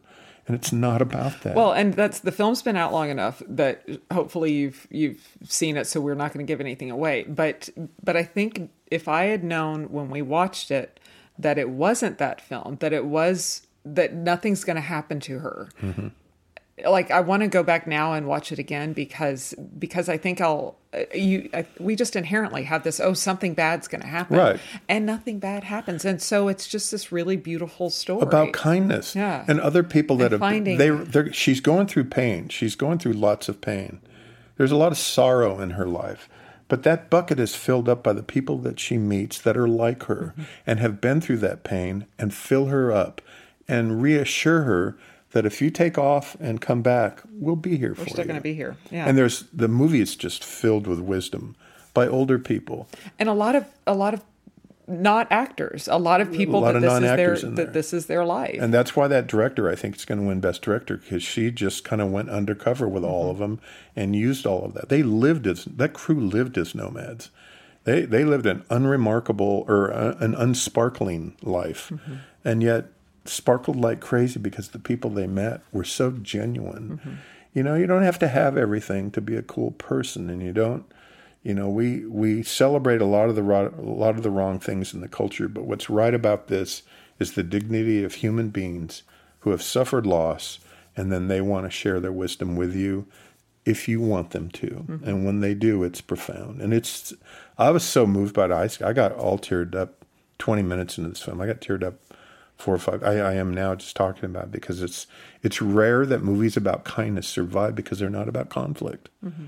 And 0.47 0.55
it's 0.55 0.73
not 0.73 1.01
about 1.01 1.41
that. 1.43 1.55
Well, 1.55 1.71
and 1.71 1.93
that's 1.93 2.19
the 2.19 2.31
film's 2.31 2.61
been 2.61 2.75
out 2.75 2.91
long 2.91 3.09
enough 3.09 3.41
that 3.47 3.87
hopefully 4.11 4.51
you've 4.51 4.87
you've 4.89 5.25
seen 5.43 5.77
it, 5.77 5.87
so 5.87 6.01
we're 6.01 6.15
not 6.15 6.33
going 6.33 6.45
to 6.45 6.51
give 6.51 6.59
anything 6.59 6.91
away. 6.91 7.23
But 7.23 7.69
but 8.03 8.17
I 8.17 8.23
think 8.23 8.69
if 8.91 9.07
I 9.07 9.25
had 9.25 9.43
known 9.43 9.85
when 9.85 10.09
we 10.09 10.21
watched 10.21 10.69
it 10.69 10.99
that 11.39 11.57
it 11.57 11.69
wasn't 11.69 12.17
that 12.17 12.41
film, 12.41 12.77
that 12.81 12.91
it 12.91 13.05
was 13.05 13.65
that 13.85 14.13
nothing's 14.13 14.63
going 14.63 14.75
to 14.75 14.81
happen 14.81 15.19
to 15.21 15.39
her. 15.39 15.69
Mm-hmm. 15.81 16.07
Like 16.87 17.11
I 17.11 17.19
want 17.19 17.43
to 17.43 17.47
go 17.47 17.61
back 17.61 17.85
now 17.85 18.13
and 18.13 18.25
watch 18.27 18.51
it 18.51 18.57
again 18.57 18.93
because 18.93 19.53
because 19.77 20.09
I 20.09 20.17
think 20.17 20.41
I'll 20.41 20.75
uh, 20.91 21.03
you 21.13 21.47
I, 21.53 21.67
we 21.79 21.95
just 21.95 22.15
inherently 22.15 22.63
have 22.63 22.81
this 22.83 22.99
oh 22.99 23.13
something 23.13 23.53
bad's 23.53 23.87
going 23.87 24.01
to 24.01 24.07
happen. 24.07 24.37
Right. 24.37 24.59
and 24.89 25.05
nothing 25.05 25.37
bad 25.37 25.63
happens. 25.65 26.03
And 26.03 26.19
so 26.19 26.47
it's 26.47 26.67
just 26.67 26.89
this 26.89 27.11
really 27.11 27.35
beautiful 27.37 27.91
story. 27.91 28.23
About 28.23 28.53
kindness. 28.53 29.15
Yeah. 29.15 29.45
and 29.47 29.59
other 29.59 29.83
people 29.83 30.15
that 30.17 30.25
And 30.25 30.31
have 30.33 30.39
finding- 30.39 30.77
they 30.79 30.89
they're, 30.89 31.31
she's 31.31 31.61
going 31.61 31.85
through 31.85 32.05
pain. 32.05 32.49
She's 32.49 32.75
going 32.75 32.97
through 32.97 33.13
lots 33.13 33.47
of 33.47 33.61
pain. 33.61 33.99
There's 34.57 34.71
a 34.71 34.75
lot 34.77 34.91
of 34.91 34.97
sorrow 34.97 35.59
in 35.59 35.71
her 35.71 35.85
life. 35.85 36.27
But 36.69 36.81
that 36.83 37.11
bucket 37.11 37.39
is 37.39 37.53
filled 37.53 37.87
up 37.87 38.01
by 38.01 38.13
the 38.13 38.23
people 38.23 38.57
that 38.59 38.79
she 38.79 38.97
meets 38.97 39.39
that 39.39 39.55
are 39.55 39.67
like 39.67 40.03
her 40.05 40.33
Mm-hmm. 40.35 40.43
and 40.65 40.79
have 40.79 40.99
been 40.99 41.21
through 41.21 41.37
that 41.37 41.63
pain 41.63 42.07
and 42.17 42.33
fill 42.33 42.65
her 42.67 42.91
up 42.91 43.21
and 43.67 44.01
reassure 44.01 44.63
her 44.63 44.97
that 45.33 45.45
if 45.45 45.61
you 45.61 45.69
take 45.69 45.97
off 45.97 46.35
and 46.39 46.61
come 46.61 46.81
back 46.81 47.21
we'll 47.33 47.55
be 47.55 47.77
here 47.77 47.93
for 47.93 48.01
you. 48.01 48.05
we're 48.05 48.13
still 48.13 48.25
going 48.25 48.35
to 48.35 48.41
be 48.41 48.53
here 48.53 48.75
yeah. 48.89 49.07
And 49.07 49.17
there's 49.17 49.43
the 49.53 49.67
movie 49.67 50.01
is 50.01 50.15
just 50.15 50.43
filled 50.43 50.87
with 50.87 50.99
wisdom 50.99 51.55
by 51.93 52.07
older 52.07 52.39
people. 52.39 52.87
And 53.19 53.29
a 53.29 53.33
lot 53.33 53.55
of 53.55 53.65
a 53.85 53.93
lot 53.93 54.13
of 54.13 54.23
not 54.85 55.27
actors 55.31 55.87
a 55.87 55.95
lot 55.95 56.19
of 56.19 56.29
people 56.31 56.59
lot 56.59 56.73
that 56.73 56.75
of 56.75 56.81
this 56.81 56.93
is 56.93 57.01
their 57.43 57.51
that 57.51 57.73
this 57.73 57.93
is 57.93 58.07
their 58.07 58.25
life. 58.25 58.57
And 58.59 58.73
that's 58.73 58.95
why 58.95 59.07
that 59.07 59.27
director, 59.27 59.69
I 59.69 59.75
think, 59.75 59.95
is 59.95 60.05
going 60.05 60.19
to 60.19 60.27
win 60.27 60.41
Best 60.41 60.61
Director 60.61 60.97
because 60.97 61.23
she 61.23 61.51
just 61.51 61.83
kind 61.83 62.01
of 62.01 62.11
went 62.11 62.29
undercover 62.29 62.87
with 62.87 63.03
all 63.03 63.29
of 63.29 63.37
them 63.37 63.61
and 63.95 64.15
used 64.15 64.45
all 64.45 64.65
of 64.65 64.73
that. 64.73 64.89
They 64.89 65.03
lived 65.03 65.47
as 65.47 65.65
that 65.65 65.93
crew 65.93 66.19
lived 66.19 66.57
as 66.57 66.75
nomads. 66.75 67.29
They 67.85 68.01
they 68.01 68.25
lived 68.25 68.45
an 68.45 68.63
unremarkable 68.69 69.65
or 69.67 69.93
uh, 69.93 70.15
an 70.19 70.35
unsparkling 70.35 71.37
life, 71.41 71.91
and 72.43 72.61
yet 72.61 72.87
sparkled 73.25 73.77
like 73.77 73.99
crazy 73.99 74.39
because 74.39 74.69
the 74.69 74.79
people 74.79 75.09
they 75.09 75.27
met 75.27 75.61
were 75.71 75.83
so 75.83 76.11
genuine. 76.11 76.99
Mm-hmm. 76.99 77.13
You 77.53 77.63
know, 77.63 77.75
you 77.75 77.87
don't 77.87 78.03
have 78.03 78.19
to 78.19 78.27
have 78.27 78.57
everything 78.57 79.11
to 79.11 79.21
be 79.21 79.35
a 79.35 79.43
cool 79.43 79.71
person, 79.71 80.29
and 80.29 80.41
you 80.41 80.53
don't. 80.53 80.85
You 81.43 81.53
know, 81.53 81.69
we 81.69 82.05
we 82.05 82.41
celebrate 82.43 83.01
a 83.01 83.05
lot 83.05 83.29
of 83.29 83.35
the 83.35 83.43
ro- 83.43 83.73
a 83.77 83.81
lot 83.81 84.15
of 84.15 84.23
the 84.23 84.31
wrong 84.31 84.59
things 84.59 84.93
in 84.93 85.01
the 85.01 85.07
culture, 85.07 85.47
but 85.47 85.65
what's 85.65 85.89
right 85.89 86.13
about 86.13 86.47
this 86.47 86.83
is 87.19 87.33
the 87.33 87.43
dignity 87.43 88.03
of 88.03 88.15
human 88.15 88.49
beings 88.49 89.03
who 89.41 89.51
have 89.51 89.61
suffered 89.61 90.05
loss, 90.05 90.59
and 90.95 91.11
then 91.11 91.27
they 91.27 91.41
want 91.41 91.65
to 91.65 91.69
share 91.69 91.99
their 91.99 92.11
wisdom 92.11 92.55
with 92.55 92.73
you 92.75 93.05
if 93.65 93.87
you 93.87 94.01
want 94.01 94.31
them 94.31 94.49
to, 94.49 94.67
mm-hmm. 94.67 95.07
and 95.07 95.25
when 95.25 95.39
they 95.39 95.53
do, 95.53 95.83
it's 95.83 96.01
profound. 96.01 96.61
And 96.61 96.73
it's 96.73 97.13
I 97.57 97.71
was 97.71 97.83
so 97.83 98.05
moved 98.05 98.33
by 98.33 98.45
it. 98.45 98.51
I, 98.51 98.87
I 98.87 98.93
got 98.93 99.13
all 99.13 99.37
teared 99.37 99.75
up 99.75 100.05
twenty 100.37 100.63
minutes 100.63 100.97
into 100.97 101.09
this 101.11 101.21
film. 101.21 101.39
I 101.39 101.45
got 101.45 101.61
teared 101.61 101.83
up 101.83 101.95
four 102.63 102.73
or 102.75 102.79
five. 102.79 103.03
I, 103.03 103.17
I 103.19 103.33
am 103.33 103.53
now 103.53 103.75
just 103.75 103.95
talking 103.95 104.25
about 104.25 104.51
because 104.51 104.81
it's 104.81 105.05
it's 105.41 105.61
rare 105.61 106.05
that 106.05 106.23
movies 106.23 106.55
about 106.57 106.85
kindness 106.85 107.27
survive 107.27 107.75
because 107.75 107.99
they're 107.99 108.09
not 108.09 108.27
about 108.29 108.49
conflict. 108.49 109.09
Mm-hmm. 109.23 109.45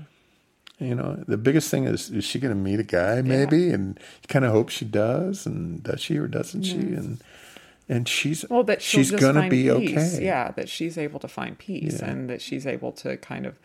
You 0.78 0.94
know, 0.94 1.24
the 1.26 1.38
biggest 1.38 1.70
thing 1.70 1.84
is 1.84 2.10
is 2.10 2.24
she 2.24 2.38
going 2.38 2.52
to 2.54 2.60
meet 2.60 2.78
a 2.78 2.82
guy 2.84 3.22
maybe, 3.22 3.70
and 3.70 3.98
you 4.22 4.28
kind 4.28 4.44
of 4.44 4.52
hope 4.52 4.68
she 4.68 4.84
does, 4.84 5.46
and 5.46 5.82
does 5.82 6.00
she 6.02 6.18
or 6.18 6.28
doesn't 6.28 6.64
she? 6.64 6.76
And 6.76 7.18
and 7.88 8.06
she's 8.08 8.44
well 8.50 8.64
that 8.64 8.82
she's 8.82 9.10
gonna 9.10 9.48
be 9.48 9.70
peace. 9.70 10.16
okay. 10.16 10.24
yeah 10.24 10.50
that 10.52 10.68
she's 10.68 10.98
able 10.98 11.20
to 11.20 11.28
find 11.28 11.56
peace 11.56 12.00
Yeah. 12.00 12.10
and 12.10 12.28
that 12.28 12.42
she's 12.42 12.66
able 12.66 12.90
to 12.92 13.16
kind 13.16 13.46
of 13.46 13.58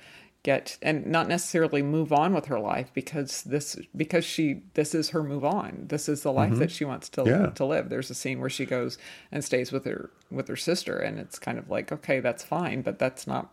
get 0.43 0.77
and 0.81 1.05
not 1.05 1.27
necessarily 1.27 1.83
move 1.83 2.11
on 2.11 2.33
with 2.33 2.45
her 2.45 2.59
life 2.59 2.89
because 2.95 3.43
this 3.43 3.77
because 3.95 4.25
she 4.25 4.63
this 4.73 4.95
is 4.95 5.09
her 5.09 5.21
move 5.21 5.45
on 5.45 5.85
this 5.89 6.09
is 6.09 6.23
the 6.23 6.31
life 6.31 6.55
that 6.55 6.71
she 6.71 6.83
wants 6.83 7.09
to 7.09 7.21
Mm-hmm. 7.21 7.43
Yeah. 7.43 7.49
to 7.51 7.65
live 7.65 7.89
there's 7.89 8.09
a 8.09 8.15
scene 8.15 8.39
where 8.39 8.49
she 8.49 8.65
goes 8.65 8.97
and 9.31 9.43
stays 9.43 9.71
with 9.71 9.85
her 9.85 10.09
with 10.31 10.47
her 10.47 10.55
sister 10.55 10.97
and 10.97 11.19
it's 11.19 11.37
kind 11.37 11.59
of 11.59 11.69
like 11.69 11.91
okay 11.91 12.19
that's 12.19 12.43
fine 12.43 12.81
but 12.81 12.97
that's 12.97 13.27
not 13.27 13.51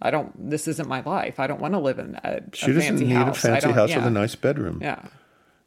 I 0.00 0.10
don't 0.10 0.48
this 0.50 0.66
isn't 0.68 0.88
my 0.88 1.02
life 1.02 1.38
I 1.38 1.46
don't 1.46 1.60
want 1.60 1.74
to 1.74 1.80
live 1.80 1.98
in 1.98 2.14
a, 2.24 2.40
She 2.54 2.70
a 2.70 2.74
doesn't 2.74 2.82
fancy 2.98 3.04
need 3.06 3.12
house 3.14 3.38
a 3.44 3.48
fancy 3.48 3.72
house 3.72 3.90
yeah. 3.90 3.96
with 3.98 4.06
a 4.06 4.10
nice 4.10 4.34
bedroom. 4.34 4.78
yeah 4.80 5.08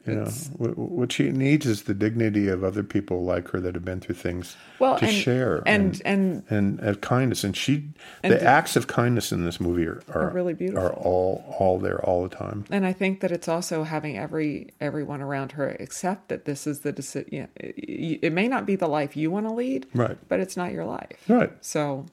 You 0.10 0.16
know, 0.16 0.22
It's- 0.24 0.48
Wh- 0.58 0.78
what 0.78 1.12
she 1.12 1.30
needs 1.32 1.66
is 1.66 1.84
the 1.84 1.94
dignity 1.94 2.48
of 2.48 2.64
other 2.64 2.84
people 2.84 3.24
like 3.24 3.50
her 3.50 3.60
that 3.60 3.76
have 3.76 3.86
been 3.86 4.00
through 4.00 4.16
things 4.16 4.56
Well, 4.80 4.98
to 5.00 5.06
and- 5.06 5.14
share 5.14 5.62
and- 5.66 6.02
and- 6.06 6.44
and 6.50 6.80
and 6.80 7.02
kindness. 7.02 7.44
And 7.44 7.56
she, 7.56 7.90
the 8.24 8.44
acts 8.44 8.76
of 8.76 8.88
kindness 8.88 9.32
in 9.32 9.46
this 9.46 9.60
movie 9.60 9.86
are 9.86 10.02
are, 10.14 10.30
really 10.32 10.54
beautiful. 10.54 10.86
Are 10.88 10.94
all 10.94 11.44
all 11.60 11.80
there 11.80 12.04
all 12.04 12.24
the 12.24 12.36
time. 12.36 12.66
And 12.72 12.86
I 12.86 12.94
think 12.94 13.20
that 13.22 13.32
it's 13.32 13.48
also 13.48 13.84
having 13.84 14.18
every 14.18 14.70
everyone 14.82 15.22
around 15.22 15.54
her 15.54 15.76
accept 15.80 16.30
that 16.30 16.46
this 16.46 16.66
is 16.68 16.80
the 16.80 16.92
decision. 16.92 17.30
You 17.32 17.42
know, 17.42 17.48
it, 17.56 18.20
it 18.24 18.34
may 18.34 18.48
not 18.48 18.66
be 18.66 18.76
the 18.76 18.88
life 18.88 19.16
you 19.16 19.32
want 19.32 19.48
to 19.48 19.54
lead, 19.54 19.86
Right. 19.94 20.18
But 20.28 20.40
it's 20.40 20.58
not 20.58 20.72
your 20.72 20.86
life, 20.86 21.24
Right. 21.28 21.52
So 21.62 22.06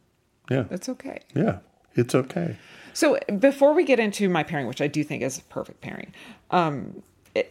Yeah. 0.50 0.64
it's 0.70 0.88
okay. 0.88 1.20
Yeah. 1.34 1.58
It's 1.94 2.14
okay. 2.14 2.56
So 2.92 3.18
before 3.38 3.74
we 3.74 3.84
get 3.84 3.98
into 4.00 4.28
my 4.28 4.42
pairing, 4.42 4.66
which 4.66 4.80
I 4.80 4.86
do 4.86 5.04
think 5.04 5.22
is 5.22 5.38
a 5.38 5.42
perfect 5.44 5.80
pairing, 5.82 6.12
um, 6.50 7.02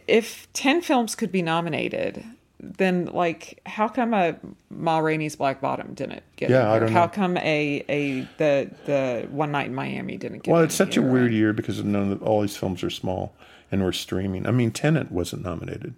if 0.08 0.50
ten 0.52 0.80
films 0.82 1.14
could 1.14 1.30
be 1.32 1.42
nominated, 1.42 2.24
then 2.60 3.06
like 3.06 3.60
how 3.66 3.88
come 3.88 4.14
a 4.14 4.36
Ma 4.70 4.98
Rainey's 4.98 5.36
Black 5.36 5.60
Bottom 5.60 5.94
didn't 5.94 6.22
get? 6.36 6.50
Yeah, 6.50 6.70
I 6.72 6.78
don't 6.78 6.90
How 6.92 7.02
know. 7.06 7.08
come 7.12 7.36
a 7.36 7.84
a 7.88 8.20
the 8.38 8.70
the 8.86 9.28
One 9.30 9.52
Night 9.52 9.66
in 9.66 9.74
Miami 9.74 10.16
didn't 10.16 10.42
get? 10.42 10.50
It? 10.50 10.52
Well, 10.52 10.62
it's 10.62 10.74
such 10.74 10.96
a 10.96 11.00
here? 11.02 11.10
weird 11.10 11.32
year 11.32 11.52
because 11.52 11.82
none 11.84 12.12
of 12.12 12.22
all 12.22 12.40
these 12.40 12.56
films 12.56 12.82
are 12.82 12.90
small 12.90 13.34
and 13.70 13.82
we're 13.84 13.92
streaming. 13.92 14.46
I 14.46 14.50
mean, 14.52 14.70
Tenet 14.70 15.10
wasn't 15.12 15.42
nominated. 15.44 15.94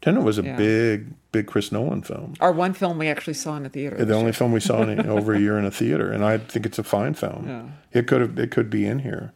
Tenet 0.00 0.22
was 0.22 0.38
a 0.38 0.42
Yeah. 0.44 0.56
big, 0.56 1.08
big 1.32 1.46
Chris 1.48 1.72
Nolan 1.72 2.02
film. 2.02 2.34
Our 2.40 2.52
one 2.52 2.72
film 2.72 2.98
we 2.98 3.08
actually 3.08 3.34
saw 3.34 3.56
in 3.56 3.64
the 3.64 3.68
theater. 3.68 3.96
The 3.96 4.14
only 4.14 4.26
year. 4.26 4.32
film 4.32 4.52
we 4.52 4.60
saw 4.60 4.82
in 4.82 5.04
over 5.08 5.34
a 5.34 5.40
year 5.40 5.58
in 5.58 5.64
a 5.64 5.72
theater, 5.72 6.12
and 6.12 6.24
I 6.24 6.38
think 6.38 6.64
it's 6.66 6.78
a 6.78 6.84
fine 6.84 7.14
film. 7.14 7.48
Yeah. 7.48 8.00
It 8.00 8.06
could 8.06 8.20
have, 8.20 8.38
it 8.38 8.52
could 8.52 8.70
be 8.70 8.86
in 8.86 9.00
here, 9.00 9.32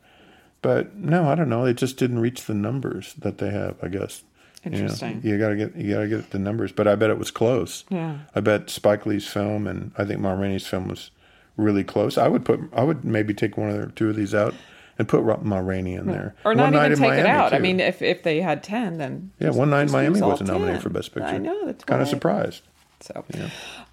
but 0.62 0.96
no, 0.96 1.28
I 1.28 1.34
don't 1.34 1.48
know. 1.48 1.64
It 1.64 1.76
just 1.76 1.96
didn't 1.96 2.18
reach 2.20 2.44
the 2.44 2.54
numbers 2.54 3.14
that 3.18 3.38
they 3.38 3.50
have. 3.50 3.76
I 3.82 3.88
guess. 3.88 4.22
You 4.64 4.70
know, 4.70 4.76
Interesting. 4.78 5.20
You, 5.24 5.38
gotta 5.38 5.56
get, 5.56 5.74
you 5.74 5.92
gotta 5.92 6.06
get 6.06 6.30
the 6.30 6.38
numbers, 6.38 6.70
but 6.70 6.86
I 6.86 6.94
bet 6.94 7.10
it 7.10 7.18
was 7.18 7.32
close. 7.32 7.82
Yeah. 7.90 8.18
I 8.34 8.40
bet 8.40 8.70
Spike 8.70 9.06
Lee's 9.06 9.26
film 9.26 9.66
and 9.66 9.90
I 9.98 10.04
think 10.04 10.20
Ma 10.20 10.32
Rainey's 10.34 10.66
film 10.68 10.86
was 10.86 11.10
really 11.56 11.82
close. 11.82 12.16
I 12.16 12.28
would 12.28 12.44
put, 12.44 12.60
I 12.72 12.84
would 12.84 13.04
maybe 13.04 13.34
take 13.34 13.56
one 13.56 13.70
or 13.70 13.86
two 13.88 14.08
of 14.10 14.14
these 14.14 14.34
out 14.36 14.54
and 15.00 15.08
put 15.08 15.24
Ma 15.44 15.58
Rainey 15.58 15.94
in 15.94 16.06
there. 16.06 16.36
or 16.44 16.54
One 16.54 16.72
not 16.72 16.86
even 16.86 16.96
take 16.96 17.14
it 17.18 17.26
out. 17.26 17.52
I 17.52 17.58
mean, 17.58 17.80
if 17.80 18.02
if 18.02 18.22
they 18.22 18.40
had 18.40 18.62
ten, 18.62 18.98
then 18.98 19.32
yeah, 19.40 19.48
just- 19.48 19.58
One 19.58 19.70
Night 19.70 19.86
in 19.86 19.90
Miami 19.92 20.20
wasn't 20.20 20.48
nominated 20.48 20.74
10. 20.76 20.82
for 20.82 20.88
Best 20.90 21.12
Picture. 21.12 21.26
I 21.28 21.38
know 21.38 21.66
that's 21.66 21.82
kind 21.82 22.00
of 22.00 22.06
surprised. 22.06 22.62
So, 23.00 23.24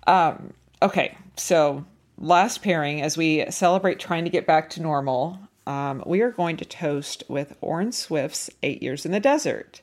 um, 0.06 0.54
okay. 0.84 1.18
So, 1.36 1.84
last 2.20 2.62
pairing 2.62 3.02
as 3.02 3.18
we 3.18 3.46
celebrate 3.50 4.00
trying 4.00 4.26
to 4.26 4.30
get 4.30 4.46
back 4.46 4.70
to 4.72 4.82
normal, 4.84 5.40
um, 5.70 6.04
we 6.06 6.22
are 6.22 6.32
going 6.32 6.58
to 6.58 6.66
toast 6.66 7.24
with 7.30 7.56
Orin 7.62 7.92
Swift's 7.92 8.50
Eight 8.64 8.82
Years 8.82 9.06
in 9.06 9.12
the 9.12 9.20
Desert. 9.20 9.82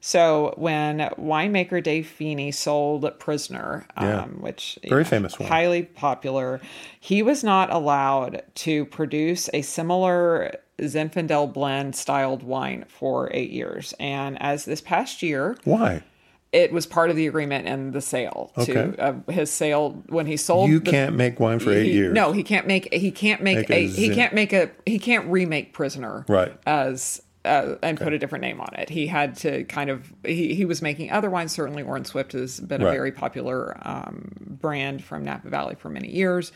So, 0.00 0.54
when 0.56 0.98
winemaker 1.18 1.82
Dave 1.82 2.06
Phinney 2.06 2.52
sold 2.52 3.10
Prisoner, 3.18 3.84
Yeah. 4.00 4.22
um, 4.22 4.38
which 4.40 4.78
Very 4.88 5.02
famous 5.04 5.38
one. 5.38 5.48
highly 5.48 5.82
popular, 5.82 6.60
he 7.00 7.20
was 7.20 7.42
not 7.42 7.72
allowed 7.72 8.42
to 8.56 8.84
produce 8.86 9.50
a 9.52 9.62
similar 9.62 10.54
Zinfandel 10.80 11.52
blend 11.52 11.96
styled 11.96 12.44
wine 12.44 12.84
for 12.86 13.28
eight 13.34 13.50
years. 13.50 13.92
And 13.98 14.40
as 14.40 14.64
this 14.64 14.80
past 14.80 15.20
year, 15.20 15.56
Why? 15.64 16.04
It 16.50 16.72
was 16.72 16.86
part 16.86 17.10
of 17.10 17.16
the 17.16 17.26
agreement 17.26 17.68
and 17.68 17.92
the 17.92 18.00
sale 18.00 18.52
Okay. 18.56 18.72
to 18.72 18.98
uh, 18.98 19.30
his 19.30 19.50
sale 19.50 20.02
when 20.08 20.26
he 20.26 20.36
sold. 20.38 20.70
You 20.70 20.78
the- 20.80 20.90
can't 20.90 21.14
make 21.14 21.38
wine 21.38 21.58
for 21.58 21.70
eight 21.72 21.84
he- 21.86 21.92
years. 21.92 22.14
No, 22.14 22.32
he 22.32 22.42
can't 22.42 22.66
make. 22.66 22.92
He 22.92 23.10
can't 23.10 23.42
make, 23.42 23.68
Make 23.68 23.70
a 23.70 23.74
a. 23.74 23.86
He 23.88 24.14
can't 24.14 24.32
make 24.32 24.52
a. 24.54 24.70
He 24.86 24.98
can't 24.98 25.26
remake 25.28 25.72
Prisoner. 25.74 26.24
Right. 26.28 26.56
As. 26.66 27.22
Uh, 27.44 27.76
and 27.82 27.98
put 27.98 28.12
a 28.12 28.18
different 28.18 28.42
name 28.42 28.60
on 28.60 28.68
it. 28.76 28.90
He 28.90 29.06
had 29.06 29.36
to 29.38 29.64
kind 29.64 29.88
of 29.88 30.12
he, 30.24 30.54
he 30.54 30.64
was 30.66 30.82
making 30.82 31.12
other 31.12 31.30
wines. 31.30 31.52
Certainly, 31.52 31.84
Orin 31.84 32.04
Swift 32.04 32.32
has 32.32 32.60
been 32.60 32.82
a 32.82 32.86
Right. 32.86 32.92
very 32.92 33.12
popular 33.12 33.74
um, 33.88 34.32
brand 34.60 35.02
from 35.02 35.24
Napa 35.24 35.48
Valley 35.48 35.76
for 35.76 35.88
many 35.88 36.10
years. 36.10 36.52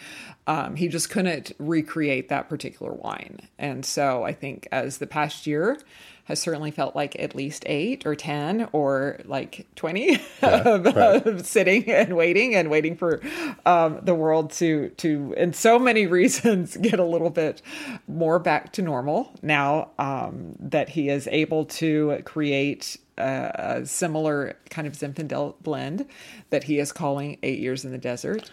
Um, 0.47 0.75
he 0.75 0.89
just 0.89 1.09
couldn't 1.09 1.53
recreate 1.59 2.29
that 2.31 2.49
particular 2.49 2.93
wine, 2.93 3.39
and 3.59 3.87
so 3.87 4.25
I 4.25 4.33
think 4.33 4.67
as 4.73 4.99
the 4.99 5.07
past 5.07 5.47
year 5.47 5.79
has 6.25 6.41
certainly 6.41 6.71
felt 6.71 6.95
like 6.95 7.19
at 7.19 7.35
least 7.35 7.65
eight 7.67 8.07
or 8.07 8.15
ten 8.15 8.69
or 8.73 9.21
like 9.25 9.67
twenty 9.75 10.21
of, 10.43 10.85
right. 10.85 11.27
of 11.27 11.47
sitting 11.47 11.91
and 11.91 12.17
waiting 12.17 12.55
and 12.55 12.71
waiting 12.71 12.97
for 12.97 13.21
um, 13.67 13.99
the 14.03 14.15
world 14.15 14.51
to 14.53 14.91
to 14.91 15.35
in 15.37 15.53
so 15.53 15.79
many 15.79 16.07
reasons 16.19 16.77
get 16.77 16.99
a 16.99 17.05
little 17.05 17.31
bit 17.31 17.63
more 18.07 18.39
back 18.39 18.73
to 18.73 18.83
normal 18.83 19.35
now 19.43 19.91
um, 19.99 20.55
that 20.59 20.91
he 20.91 21.09
is 21.09 21.29
able 21.31 21.65
to 21.65 22.21
create 22.25 22.97
a, 23.19 23.81
a 23.83 23.87
similar 23.87 24.57
kind 24.71 24.87
of 24.87 24.95
Zinfandel 24.95 25.55
blend 25.63 26.07
that 26.51 26.65
he 26.65 26.79
is 26.79 26.93
calling 26.93 27.39
Eight 27.43 27.59
Years 27.59 27.85
in 27.85 27.93
the 27.93 27.99
Desert. 27.99 28.51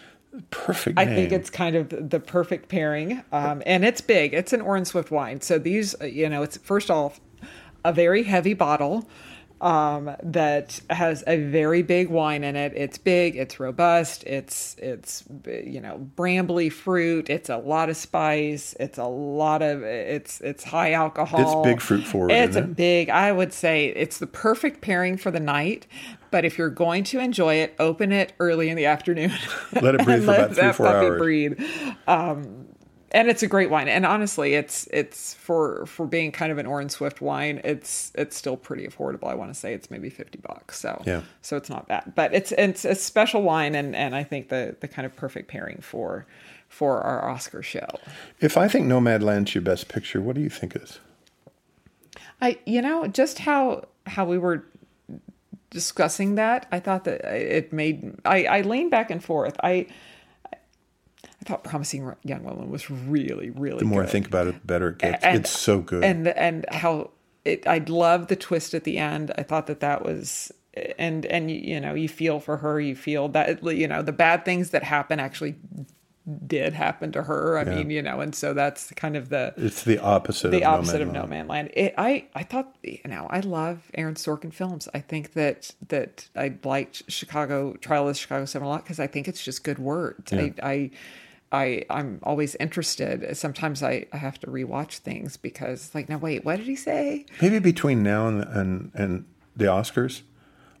Perfect. 0.50 0.96
I 0.96 1.06
think 1.06 1.32
it's 1.32 1.50
kind 1.50 1.74
of 1.74 1.88
the 2.10 2.20
perfect 2.20 2.68
pairing, 2.68 3.24
um, 3.32 3.64
and 3.66 3.84
it's 3.84 4.00
big. 4.00 4.32
It's 4.32 4.52
an 4.52 4.60
Orin 4.60 4.84
Swift 4.84 5.10
wine, 5.10 5.40
so 5.40 5.58
these, 5.58 5.96
you 6.02 6.28
know, 6.28 6.44
it's 6.44 6.56
first 6.58 6.88
off 6.88 7.20
a 7.84 7.92
very 7.92 8.22
heavy 8.24 8.54
bottle 8.54 9.08
um, 9.60 10.16
that 10.22 10.80
has 10.88 11.22
a 11.26 11.36
very 11.36 11.82
big 11.82 12.08
wine 12.08 12.44
in 12.44 12.56
it. 12.56 12.72
It's 12.74 12.96
big, 12.96 13.36
it's 13.36 13.60
robust, 13.60 14.24
it's 14.24 14.74
it's 14.78 15.22
you 15.46 15.82
know 15.82 16.08
brambly 16.16 16.72
fruit. 16.72 17.28
It's 17.28 17.50
a 17.50 17.58
lot 17.58 17.90
of 17.90 17.96
spice. 17.98 18.74
It's 18.80 18.96
a 18.96 19.04
lot 19.04 19.60
of 19.60 19.82
it's 19.82 20.40
it's 20.40 20.64
high 20.64 20.92
alcohol. 20.92 21.40
It's 21.62 21.68
big 21.68 21.80
fruit 21.82 22.04
forward, 22.06 22.32
It's 22.32 22.56
a 22.56 22.60
it? 22.60 22.74
big. 22.74 23.10
I 23.10 23.32
would 23.32 23.52
say 23.52 23.86
it's 23.88 24.16
the 24.18 24.26
perfect 24.26 24.80
pairing 24.80 25.18
for 25.18 25.30
the 25.30 25.40
night. 25.40 25.86
But 26.30 26.44
if 26.44 26.56
you're 26.56 26.70
going 26.70 27.02
to 27.04 27.18
enjoy 27.18 27.56
it, 27.56 27.74
open 27.80 28.12
it 28.12 28.32
early 28.38 28.70
in 28.70 28.76
the 28.76 28.86
afternoon. 28.86 29.32
Let 29.82 29.96
it 29.96 30.04
breathe 30.04 30.24
for 30.24 30.32
about 30.34 30.52
three, 30.54 30.62
that 30.62 30.74
four 30.76 30.86
hours. 30.86 31.18
breathe. 31.18 31.60
Um, 32.06 32.66
and 33.12 33.28
it's 33.28 33.42
a 33.42 33.46
great 33.46 33.70
wine. 33.70 33.88
And 33.88 34.06
honestly, 34.06 34.54
it's 34.54 34.86
it's 34.92 35.34
for 35.34 35.84
for 35.86 36.06
being 36.06 36.32
kind 36.32 36.52
of 36.52 36.58
an 36.58 36.66
Orin 36.66 36.88
Swift 36.88 37.20
wine. 37.20 37.60
It's 37.64 38.12
it's 38.14 38.36
still 38.36 38.56
pretty 38.56 38.86
affordable. 38.86 39.28
I 39.28 39.34
want 39.34 39.52
to 39.52 39.58
say 39.58 39.74
it's 39.74 39.90
maybe 39.90 40.10
fifty 40.10 40.38
bucks. 40.38 40.78
So 40.78 41.02
Yeah. 41.06 41.22
so 41.42 41.56
it's 41.56 41.68
not 41.70 41.88
bad. 41.88 42.12
But 42.14 42.32
it's 42.34 42.52
it's 42.52 42.84
a 42.84 42.94
special 42.94 43.42
wine, 43.42 43.74
and 43.74 43.94
and 43.96 44.14
I 44.14 44.22
think 44.24 44.48
the 44.48 44.76
the 44.80 44.88
kind 44.88 45.06
of 45.06 45.16
perfect 45.16 45.48
pairing 45.48 45.80
for 45.80 46.26
for 46.68 47.00
our 47.00 47.28
Oscar 47.28 47.62
show. 47.62 47.88
If 48.40 48.56
I 48.56 48.68
think 48.68 48.86
Nomadland's 48.86 49.54
your 49.54 49.62
best 49.62 49.88
picture, 49.88 50.20
what 50.20 50.36
do 50.36 50.40
you 50.40 50.50
think 50.50 50.76
is? 50.76 51.00
I 52.40 52.58
you 52.64 52.80
know 52.80 53.06
just 53.06 53.40
how 53.40 53.86
how 54.06 54.24
we 54.24 54.38
were 54.38 54.64
discussing 55.70 56.34
that 56.34 56.66
I 56.72 56.80
thought 56.80 57.04
that 57.04 57.20
it 57.24 57.72
made 57.72 58.14
I 58.24 58.44
I 58.44 58.60
leaned 58.62 58.90
back 58.90 59.10
and 59.10 59.22
forth 59.22 59.56
I 59.62 59.86
I 61.24 61.44
thought 61.44 61.64
promising 61.64 62.12
young 62.22 62.44
woman 62.44 62.70
was 62.70 62.90
really 62.90 63.50
really 63.50 63.80
The 63.80 63.84
more 63.84 64.02
good. 64.02 64.08
I 64.08 64.12
think 64.12 64.26
about 64.26 64.46
it, 64.46 64.54
the 64.54 64.66
better 64.66 64.88
it 64.90 64.98
gets. 64.98 65.24
And- 65.24 65.38
it's 65.40 65.50
so 65.50 65.80
good. 65.80 66.04
and 66.04 66.28
and 66.28 66.66
how 66.70 67.10
it 67.44 67.66
I 67.66 67.78
love 67.78 68.26
the 68.28 68.36
twist 68.36 68.74
at 68.74 68.84
the 68.84 68.98
end 68.98 69.32
I 69.38 69.42
thought 69.42 69.66
that 69.66 69.80
that 69.80 70.04
was 70.04 70.52
and 70.98 71.26
and 71.26 71.50
you 71.50 71.80
know 71.80 71.94
you 71.94 72.08
feel 72.08 72.38
for 72.40 72.58
her 72.58 72.80
you 72.80 72.94
feel 72.94 73.28
that 73.30 73.62
you 73.64 73.88
know 73.88 74.02
the 74.02 74.12
bad 74.12 74.44
things 74.44 74.70
that 74.70 74.84
happen 74.84 75.18
actually 75.18 75.56
did 76.46 76.72
happen 76.72 77.12
to 77.12 77.22
her 77.22 77.58
I 77.58 77.64
mean 77.64 77.90
you 77.90 78.02
know 78.02 78.20
and 78.20 78.34
so 78.34 78.54
that's 78.54 78.90
kind 78.92 79.16
of 79.16 79.28
the 79.28 79.54
it's 79.56 79.84
the 79.84 79.98
opposite. 79.98 80.50
the 80.50 80.64
of 80.64 80.80
opposite 80.80 81.02
of 81.02 81.08
Nomadland. 81.08 81.12
No 81.12 81.26
Man 81.26 81.48
Land. 81.48 81.70
It, 81.74 81.94
I 81.98 82.26
I 82.34 82.42
thought 82.42 82.74
you 82.82 83.00
know 83.06 83.26
I 83.30 83.40
love 83.40 83.90
Aaron 83.94 84.14
Sorkin 84.14 84.52
films. 84.52 84.88
I 84.94 85.00
think 85.00 85.32
that 85.34 85.74
that 85.88 86.28
I 86.36 86.54
liked 86.64 87.02
Chicago 87.08 87.74
Trial 87.74 88.08
of 88.08 88.14
the 88.14 88.18
Chicago 88.18 88.44
Seven 88.44 88.66
a 88.66 88.68
lot 88.68 88.84
because 88.84 89.00
I 89.00 89.06
think 89.06 89.28
it's 89.28 89.42
just 89.44 89.64
good 89.64 89.78
words. 89.78 90.32
I, 90.32 90.54
I 90.62 90.90
I 91.52 91.84
I'm 91.90 92.20
always 92.22 92.54
interested. 92.56 93.36
Sometimes 93.36 93.82
I, 93.82 94.06
I 94.12 94.16
have 94.18 94.38
to 94.40 94.46
rewatch 94.46 94.98
things 94.98 95.36
because 95.36 95.94
like 95.94 96.08
now 96.08 96.18
wait 96.18 96.44
what 96.44 96.56
did 96.56 96.66
he 96.66 96.76
say? 96.76 97.26
Maybe 97.40 97.58
between 97.58 98.02
now 98.02 98.28
and 98.28 98.42
and, 98.44 98.90
and 98.94 99.24
the 99.56 99.66
Oscars, 99.66 100.22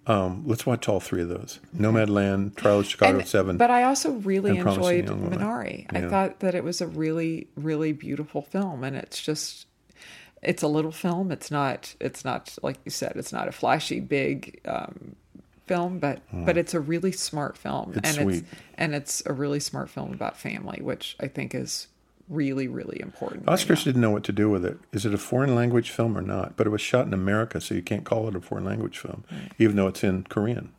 um, 0.06 0.44
let's 0.46 0.64
watch 0.66 0.88
all 0.88 1.00
three 1.00 1.22
of 1.22 1.28
those: 1.28 1.60
Nomadland, 1.76 2.56
Trial 2.56 2.80
of 2.80 2.86
Chicago 2.86 3.18
And- 3.18 3.28
Seven. 3.28 3.56
But 3.56 3.70
I 3.70 3.84
also 3.84 4.12
really 4.12 4.56
enjoyed. 4.56 5.06
Minari. 5.06 5.86
I 5.90 6.08
thought 6.08 6.40
that 6.40 6.54
it 6.54 6.64
was 6.64 6.80
a 6.80 6.86
really, 6.86 7.48
really 7.56 7.92
beautiful 7.92 8.42
film, 8.42 8.82
and 8.84 8.96
it's 8.96 9.20
just, 9.20 9.66
it's 10.42 10.62
a 10.62 10.68
little 10.68 10.92
film. 10.92 11.30
It's 11.30 11.50
not, 11.50 11.94
it's 12.00 12.24
not 12.24 12.56
like 12.62 12.78
you 12.84 12.90
said, 12.90 13.12
it's 13.16 13.32
not 13.32 13.46
a 13.48 13.52
flashy 13.52 14.00
big 14.00 14.60
um, 14.64 15.16
film, 15.66 15.98
but 15.98 16.22
but 16.32 16.56
it's 16.56 16.74
a 16.74 16.80
really 16.80 17.12
smart 17.12 17.56
film. 17.56 17.92
It's 17.94 18.08
and 18.16 18.22
sweet. 18.22 18.36
it's 18.38 18.60
and 18.74 18.94
it's 18.94 19.22
a 19.26 19.32
really 19.32 19.60
smart 19.60 19.90
film 19.90 20.12
about 20.12 20.36
family, 20.36 20.80
which 20.82 21.16
I 21.20 21.28
think 21.28 21.54
is 21.54 21.88
really, 22.30 22.68
really 22.68 22.98
important. 23.02 23.46
right 23.46 23.58
Oscars 23.58 23.84
didn't 23.84 24.00
know 24.00 24.10
what 24.10 24.24
to 24.24 24.32
do 24.32 24.48
with 24.48 24.64
it. 24.64 24.78
Is 24.92 25.04
it 25.04 25.12
a 25.12 25.18
foreign 25.18 25.54
language 25.54 25.90
film 25.90 26.16
or 26.16 26.22
not? 26.22 26.56
But 26.56 26.66
it 26.66 26.70
was 26.70 26.80
shot 26.80 27.06
in 27.06 27.12
America, 27.12 27.60
so 27.60 27.74
you 27.74 27.82
can't 27.82 28.04
call 28.04 28.28
it 28.28 28.36
a 28.36 28.40
foreign 28.40 28.64
language 28.64 28.98
film, 28.98 29.24
even 29.58 29.76
though 29.76 29.88
it's 29.88 30.02
in 30.02 30.22
Korean. 30.24 30.72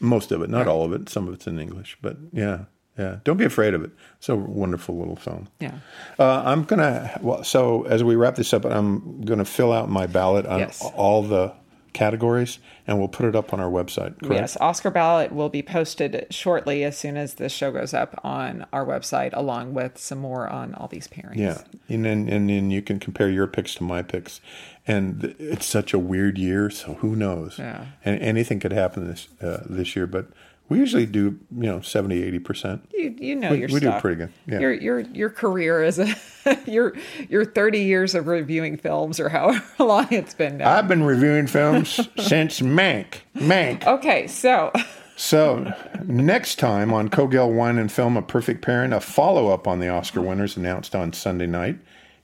Most 0.00 0.30
of 0.32 0.42
it, 0.42 0.50
not 0.50 0.66
all 0.66 0.84
of 0.84 0.92
it. 0.92 1.08
Some 1.08 1.26
of 1.26 1.32
it's 1.34 1.46
in 1.46 1.58
English, 1.58 1.96
but 2.02 2.18
yeah, 2.32 2.64
yeah. 2.98 3.18
Don't 3.24 3.38
be 3.38 3.46
afraid 3.46 3.72
of 3.72 3.82
it. 3.82 3.90
It's 4.18 4.28
a 4.28 4.36
wonderful 4.36 4.98
little 4.98 5.16
film. 5.16 5.48
Yeah. 5.58 5.78
Uh, 6.18 6.42
I'm 6.44 6.64
gonna. 6.64 7.18
Well, 7.22 7.42
so 7.44 7.84
as 7.84 8.04
we 8.04 8.14
wrap 8.14 8.34
this 8.34 8.52
up, 8.52 8.66
I'm 8.66 9.22
gonna 9.22 9.46
fill 9.46 9.72
out 9.72 9.88
my 9.88 10.06
ballot 10.06 10.44
on 10.46 10.58
Yes. 10.58 10.82
all 10.94 11.22
the 11.22 11.52
categories, 11.96 12.58
and 12.86 12.98
we'll 12.98 13.08
put 13.08 13.26
it 13.26 13.34
up 13.34 13.52
on 13.52 13.58
our 13.58 13.70
website. 13.70 14.20
Correct? 14.20 14.40
Yes, 14.40 14.56
Oscar 14.60 14.90
ballot 14.90 15.32
will 15.32 15.48
be 15.48 15.62
posted 15.62 16.26
shortly 16.30 16.84
as 16.84 16.96
soon 16.96 17.16
as 17.16 17.34
the 17.34 17.48
show 17.48 17.72
goes 17.72 17.94
up 17.94 18.20
on 18.22 18.66
our 18.72 18.84
website, 18.84 19.30
along 19.32 19.74
with 19.74 19.98
some 19.98 20.18
more 20.18 20.46
on 20.46 20.74
all 20.74 20.88
these 20.88 21.08
pairings. 21.08 21.36
Yeah, 21.36 21.62
and 21.88 22.04
then 22.04 22.28
and 22.28 22.48
then 22.48 22.70
you 22.70 22.82
can 22.82 23.00
compare 23.00 23.30
your 23.30 23.46
picks 23.46 23.74
to 23.76 23.82
my 23.82 24.02
picks, 24.02 24.40
and 24.86 25.34
it's 25.38 25.66
such 25.66 25.94
a 25.94 25.98
weird 25.98 26.38
year, 26.38 26.70
so 26.70 26.94
who 26.94 27.16
knows? 27.16 27.58
Yeah. 27.58 27.86
and 28.04 28.20
anything 28.20 28.60
could 28.60 28.72
happen 28.72 29.08
this 29.08 29.28
uh, 29.40 29.64
this 29.68 29.96
year, 29.96 30.06
but 30.06 30.26
we 30.68 30.78
usually 30.78 31.06
do 31.06 31.38
you 31.56 31.66
know 31.66 31.80
70 31.80 32.22
80 32.22 32.38
percent. 32.40 32.88
You, 32.92 33.14
you 33.18 33.36
know 33.36 33.50
We- 33.50 33.58
your 33.60 33.68
we 33.70 33.80
do 33.80 33.92
pretty 34.00 34.16
good, 34.16 34.32
yeah. 34.46 34.60
Your 34.60 34.72
your 34.72 35.00
your 35.00 35.30
career 35.30 35.82
is 35.84 35.98
a 35.98 36.14
your 36.66 36.94
your 37.28 37.44
thirty 37.44 37.80
years 37.80 38.14
of 38.14 38.26
reviewing 38.26 38.76
films 38.76 39.20
or 39.20 39.28
however 39.28 39.62
long 39.84 40.08
it's 40.10 40.34
been 40.34 40.58
now. 40.58 40.70
I've 40.76 40.88
been 40.88 41.02
reviewing 41.02 41.46
films 41.46 41.88
since 42.18 42.60
Mank. 42.60 43.20
Mank. 43.36 43.86
okay, 43.86 44.26
so 44.26 44.72
So 45.16 45.72
next 46.04 46.56
time 46.58 46.92
on 46.92 47.08
Cogill 47.08 47.50
Wine 47.54 47.78
and 47.78 47.90
Film, 47.90 48.16
a 48.16 48.22
perfect 48.22 48.60
Parent, 48.62 48.92
a 48.92 49.00
follow 49.00 49.48
up 49.48 49.66
on 49.66 49.80
the 49.80 49.88
Oscar 49.88 50.20
winners 50.20 50.56
announced 50.58 50.94
on 50.94 51.12
Sunday 51.14 51.46
night, 51.46 51.78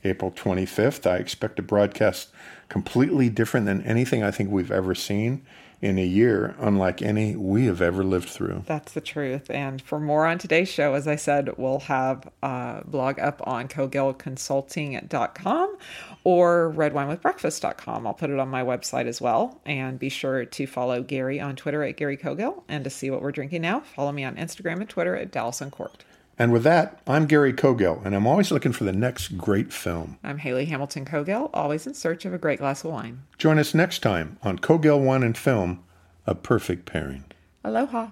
April 0.05 0.31
25th. 0.31 1.11
I 1.11 1.17
expect 1.17 1.59
a 1.59 1.63
broadcast 1.63 2.29
completely 2.69 3.29
different 3.31 3.67
than 3.67 3.83
anything 3.83 4.23
I 4.23 4.31
think 4.31 4.51
we've 4.51 4.71
ever 4.73 4.95
seen 4.95 5.43
in 5.83 5.99
a 5.99 6.05
year, 6.05 6.55
unlike 6.61 7.03
any 7.03 7.35
we 7.35 7.67
have 7.67 7.83
ever 7.83 8.05
lived 8.05 8.29
through. 8.29 8.63
that's 8.67 8.93
the 8.93 9.01
truth. 9.01 9.51
And 9.51 9.83
for 9.83 9.99
more 9.99 10.27
on 10.27 10.39
today's 10.39 10.69
show, 10.69 10.95
as 10.95 11.09
I 11.09 11.17
said, 11.17 11.51
we'll 11.59 11.81
have 11.81 12.29
a 12.43 12.83
blog 12.87 13.19
up 13.19 13.43
on 13.45 13.67
cogillconsulting.com 13.67 15.77
or 16.25 16.73
redwinewithbreakfast.com. 16.77 18.07
I'll 18.07 18.15
put 18.15 18.31
it 18.31 18.39
on 18.39 18.49
my 18.49 18.63
website 18.63 19.07
as 19.07 19.21
well. 19.21 19.61
And 19.67 19.99
be 19.99 20.09
sure 20.09 20.45
to 20.45 20.67
follow 20.69 21.03
Gary 21.03 21.41
on 21.41 21.57
Twitter 21.57 21.83
at 21.83 21.97
Gary 21.97 22.17
Cogill. 22.17 22.63
And 22.69 22.85
to 22.85 22.91
see 22.91 23.11
what 23.11 23.21
we're 23.21 23.33
drinking 23.33 23.63
now, 23.63 23.81
follow 23.81 24.13
me 24.13 24.23
on 24.23 24.37
Instagram 24.37 24.79
and 24.81 24.89
Twitter 24.89 25.17
at 25.17 25.33
Dallas 25.33 25.61
Uncorked. 25.61 26.05
And 26.43 26.51
with 26.51 26.65
that, 26.65 27.01
I'm 27.07 27.27
Gary 27.27 27.53
Cogill, 27.53 28.05
and 28.05 28.17
I'm 28.17 28.27
always 28.27 28.51
looking 28.51 28.73
for 28.73 28.83
the 28.83 28.93
next 28.93 29.39
great 29.39 29.73
film. 29.73 30.19
I'm 30.25 30.39
Hayley 30.39 30.65
Hamilton 30.65 31.05
Cogill, 31.05 31.51
always 31.55 31.87
in 31.87 31.95
search 31.95 32.25
of 32.25 32.35
a 32.35 32.39
great 32.39 32.59
glass 32.59 32.83
of 32.83 32.91
wine. 32.91 33.23
Join 33.39 33.61
us 33.61 33.75
next 33.75 34.01
time 34.01 34.39
on 34.43 34.59
Kogel 34.59 34.99
Wine 34.99 35.23
and 35.23 35.39
Film, 35.39 35.85
a 36.27 36.35
perfect 36.35 36.85
pairing. 36.85 37.27
Aloha. 37.63 38.09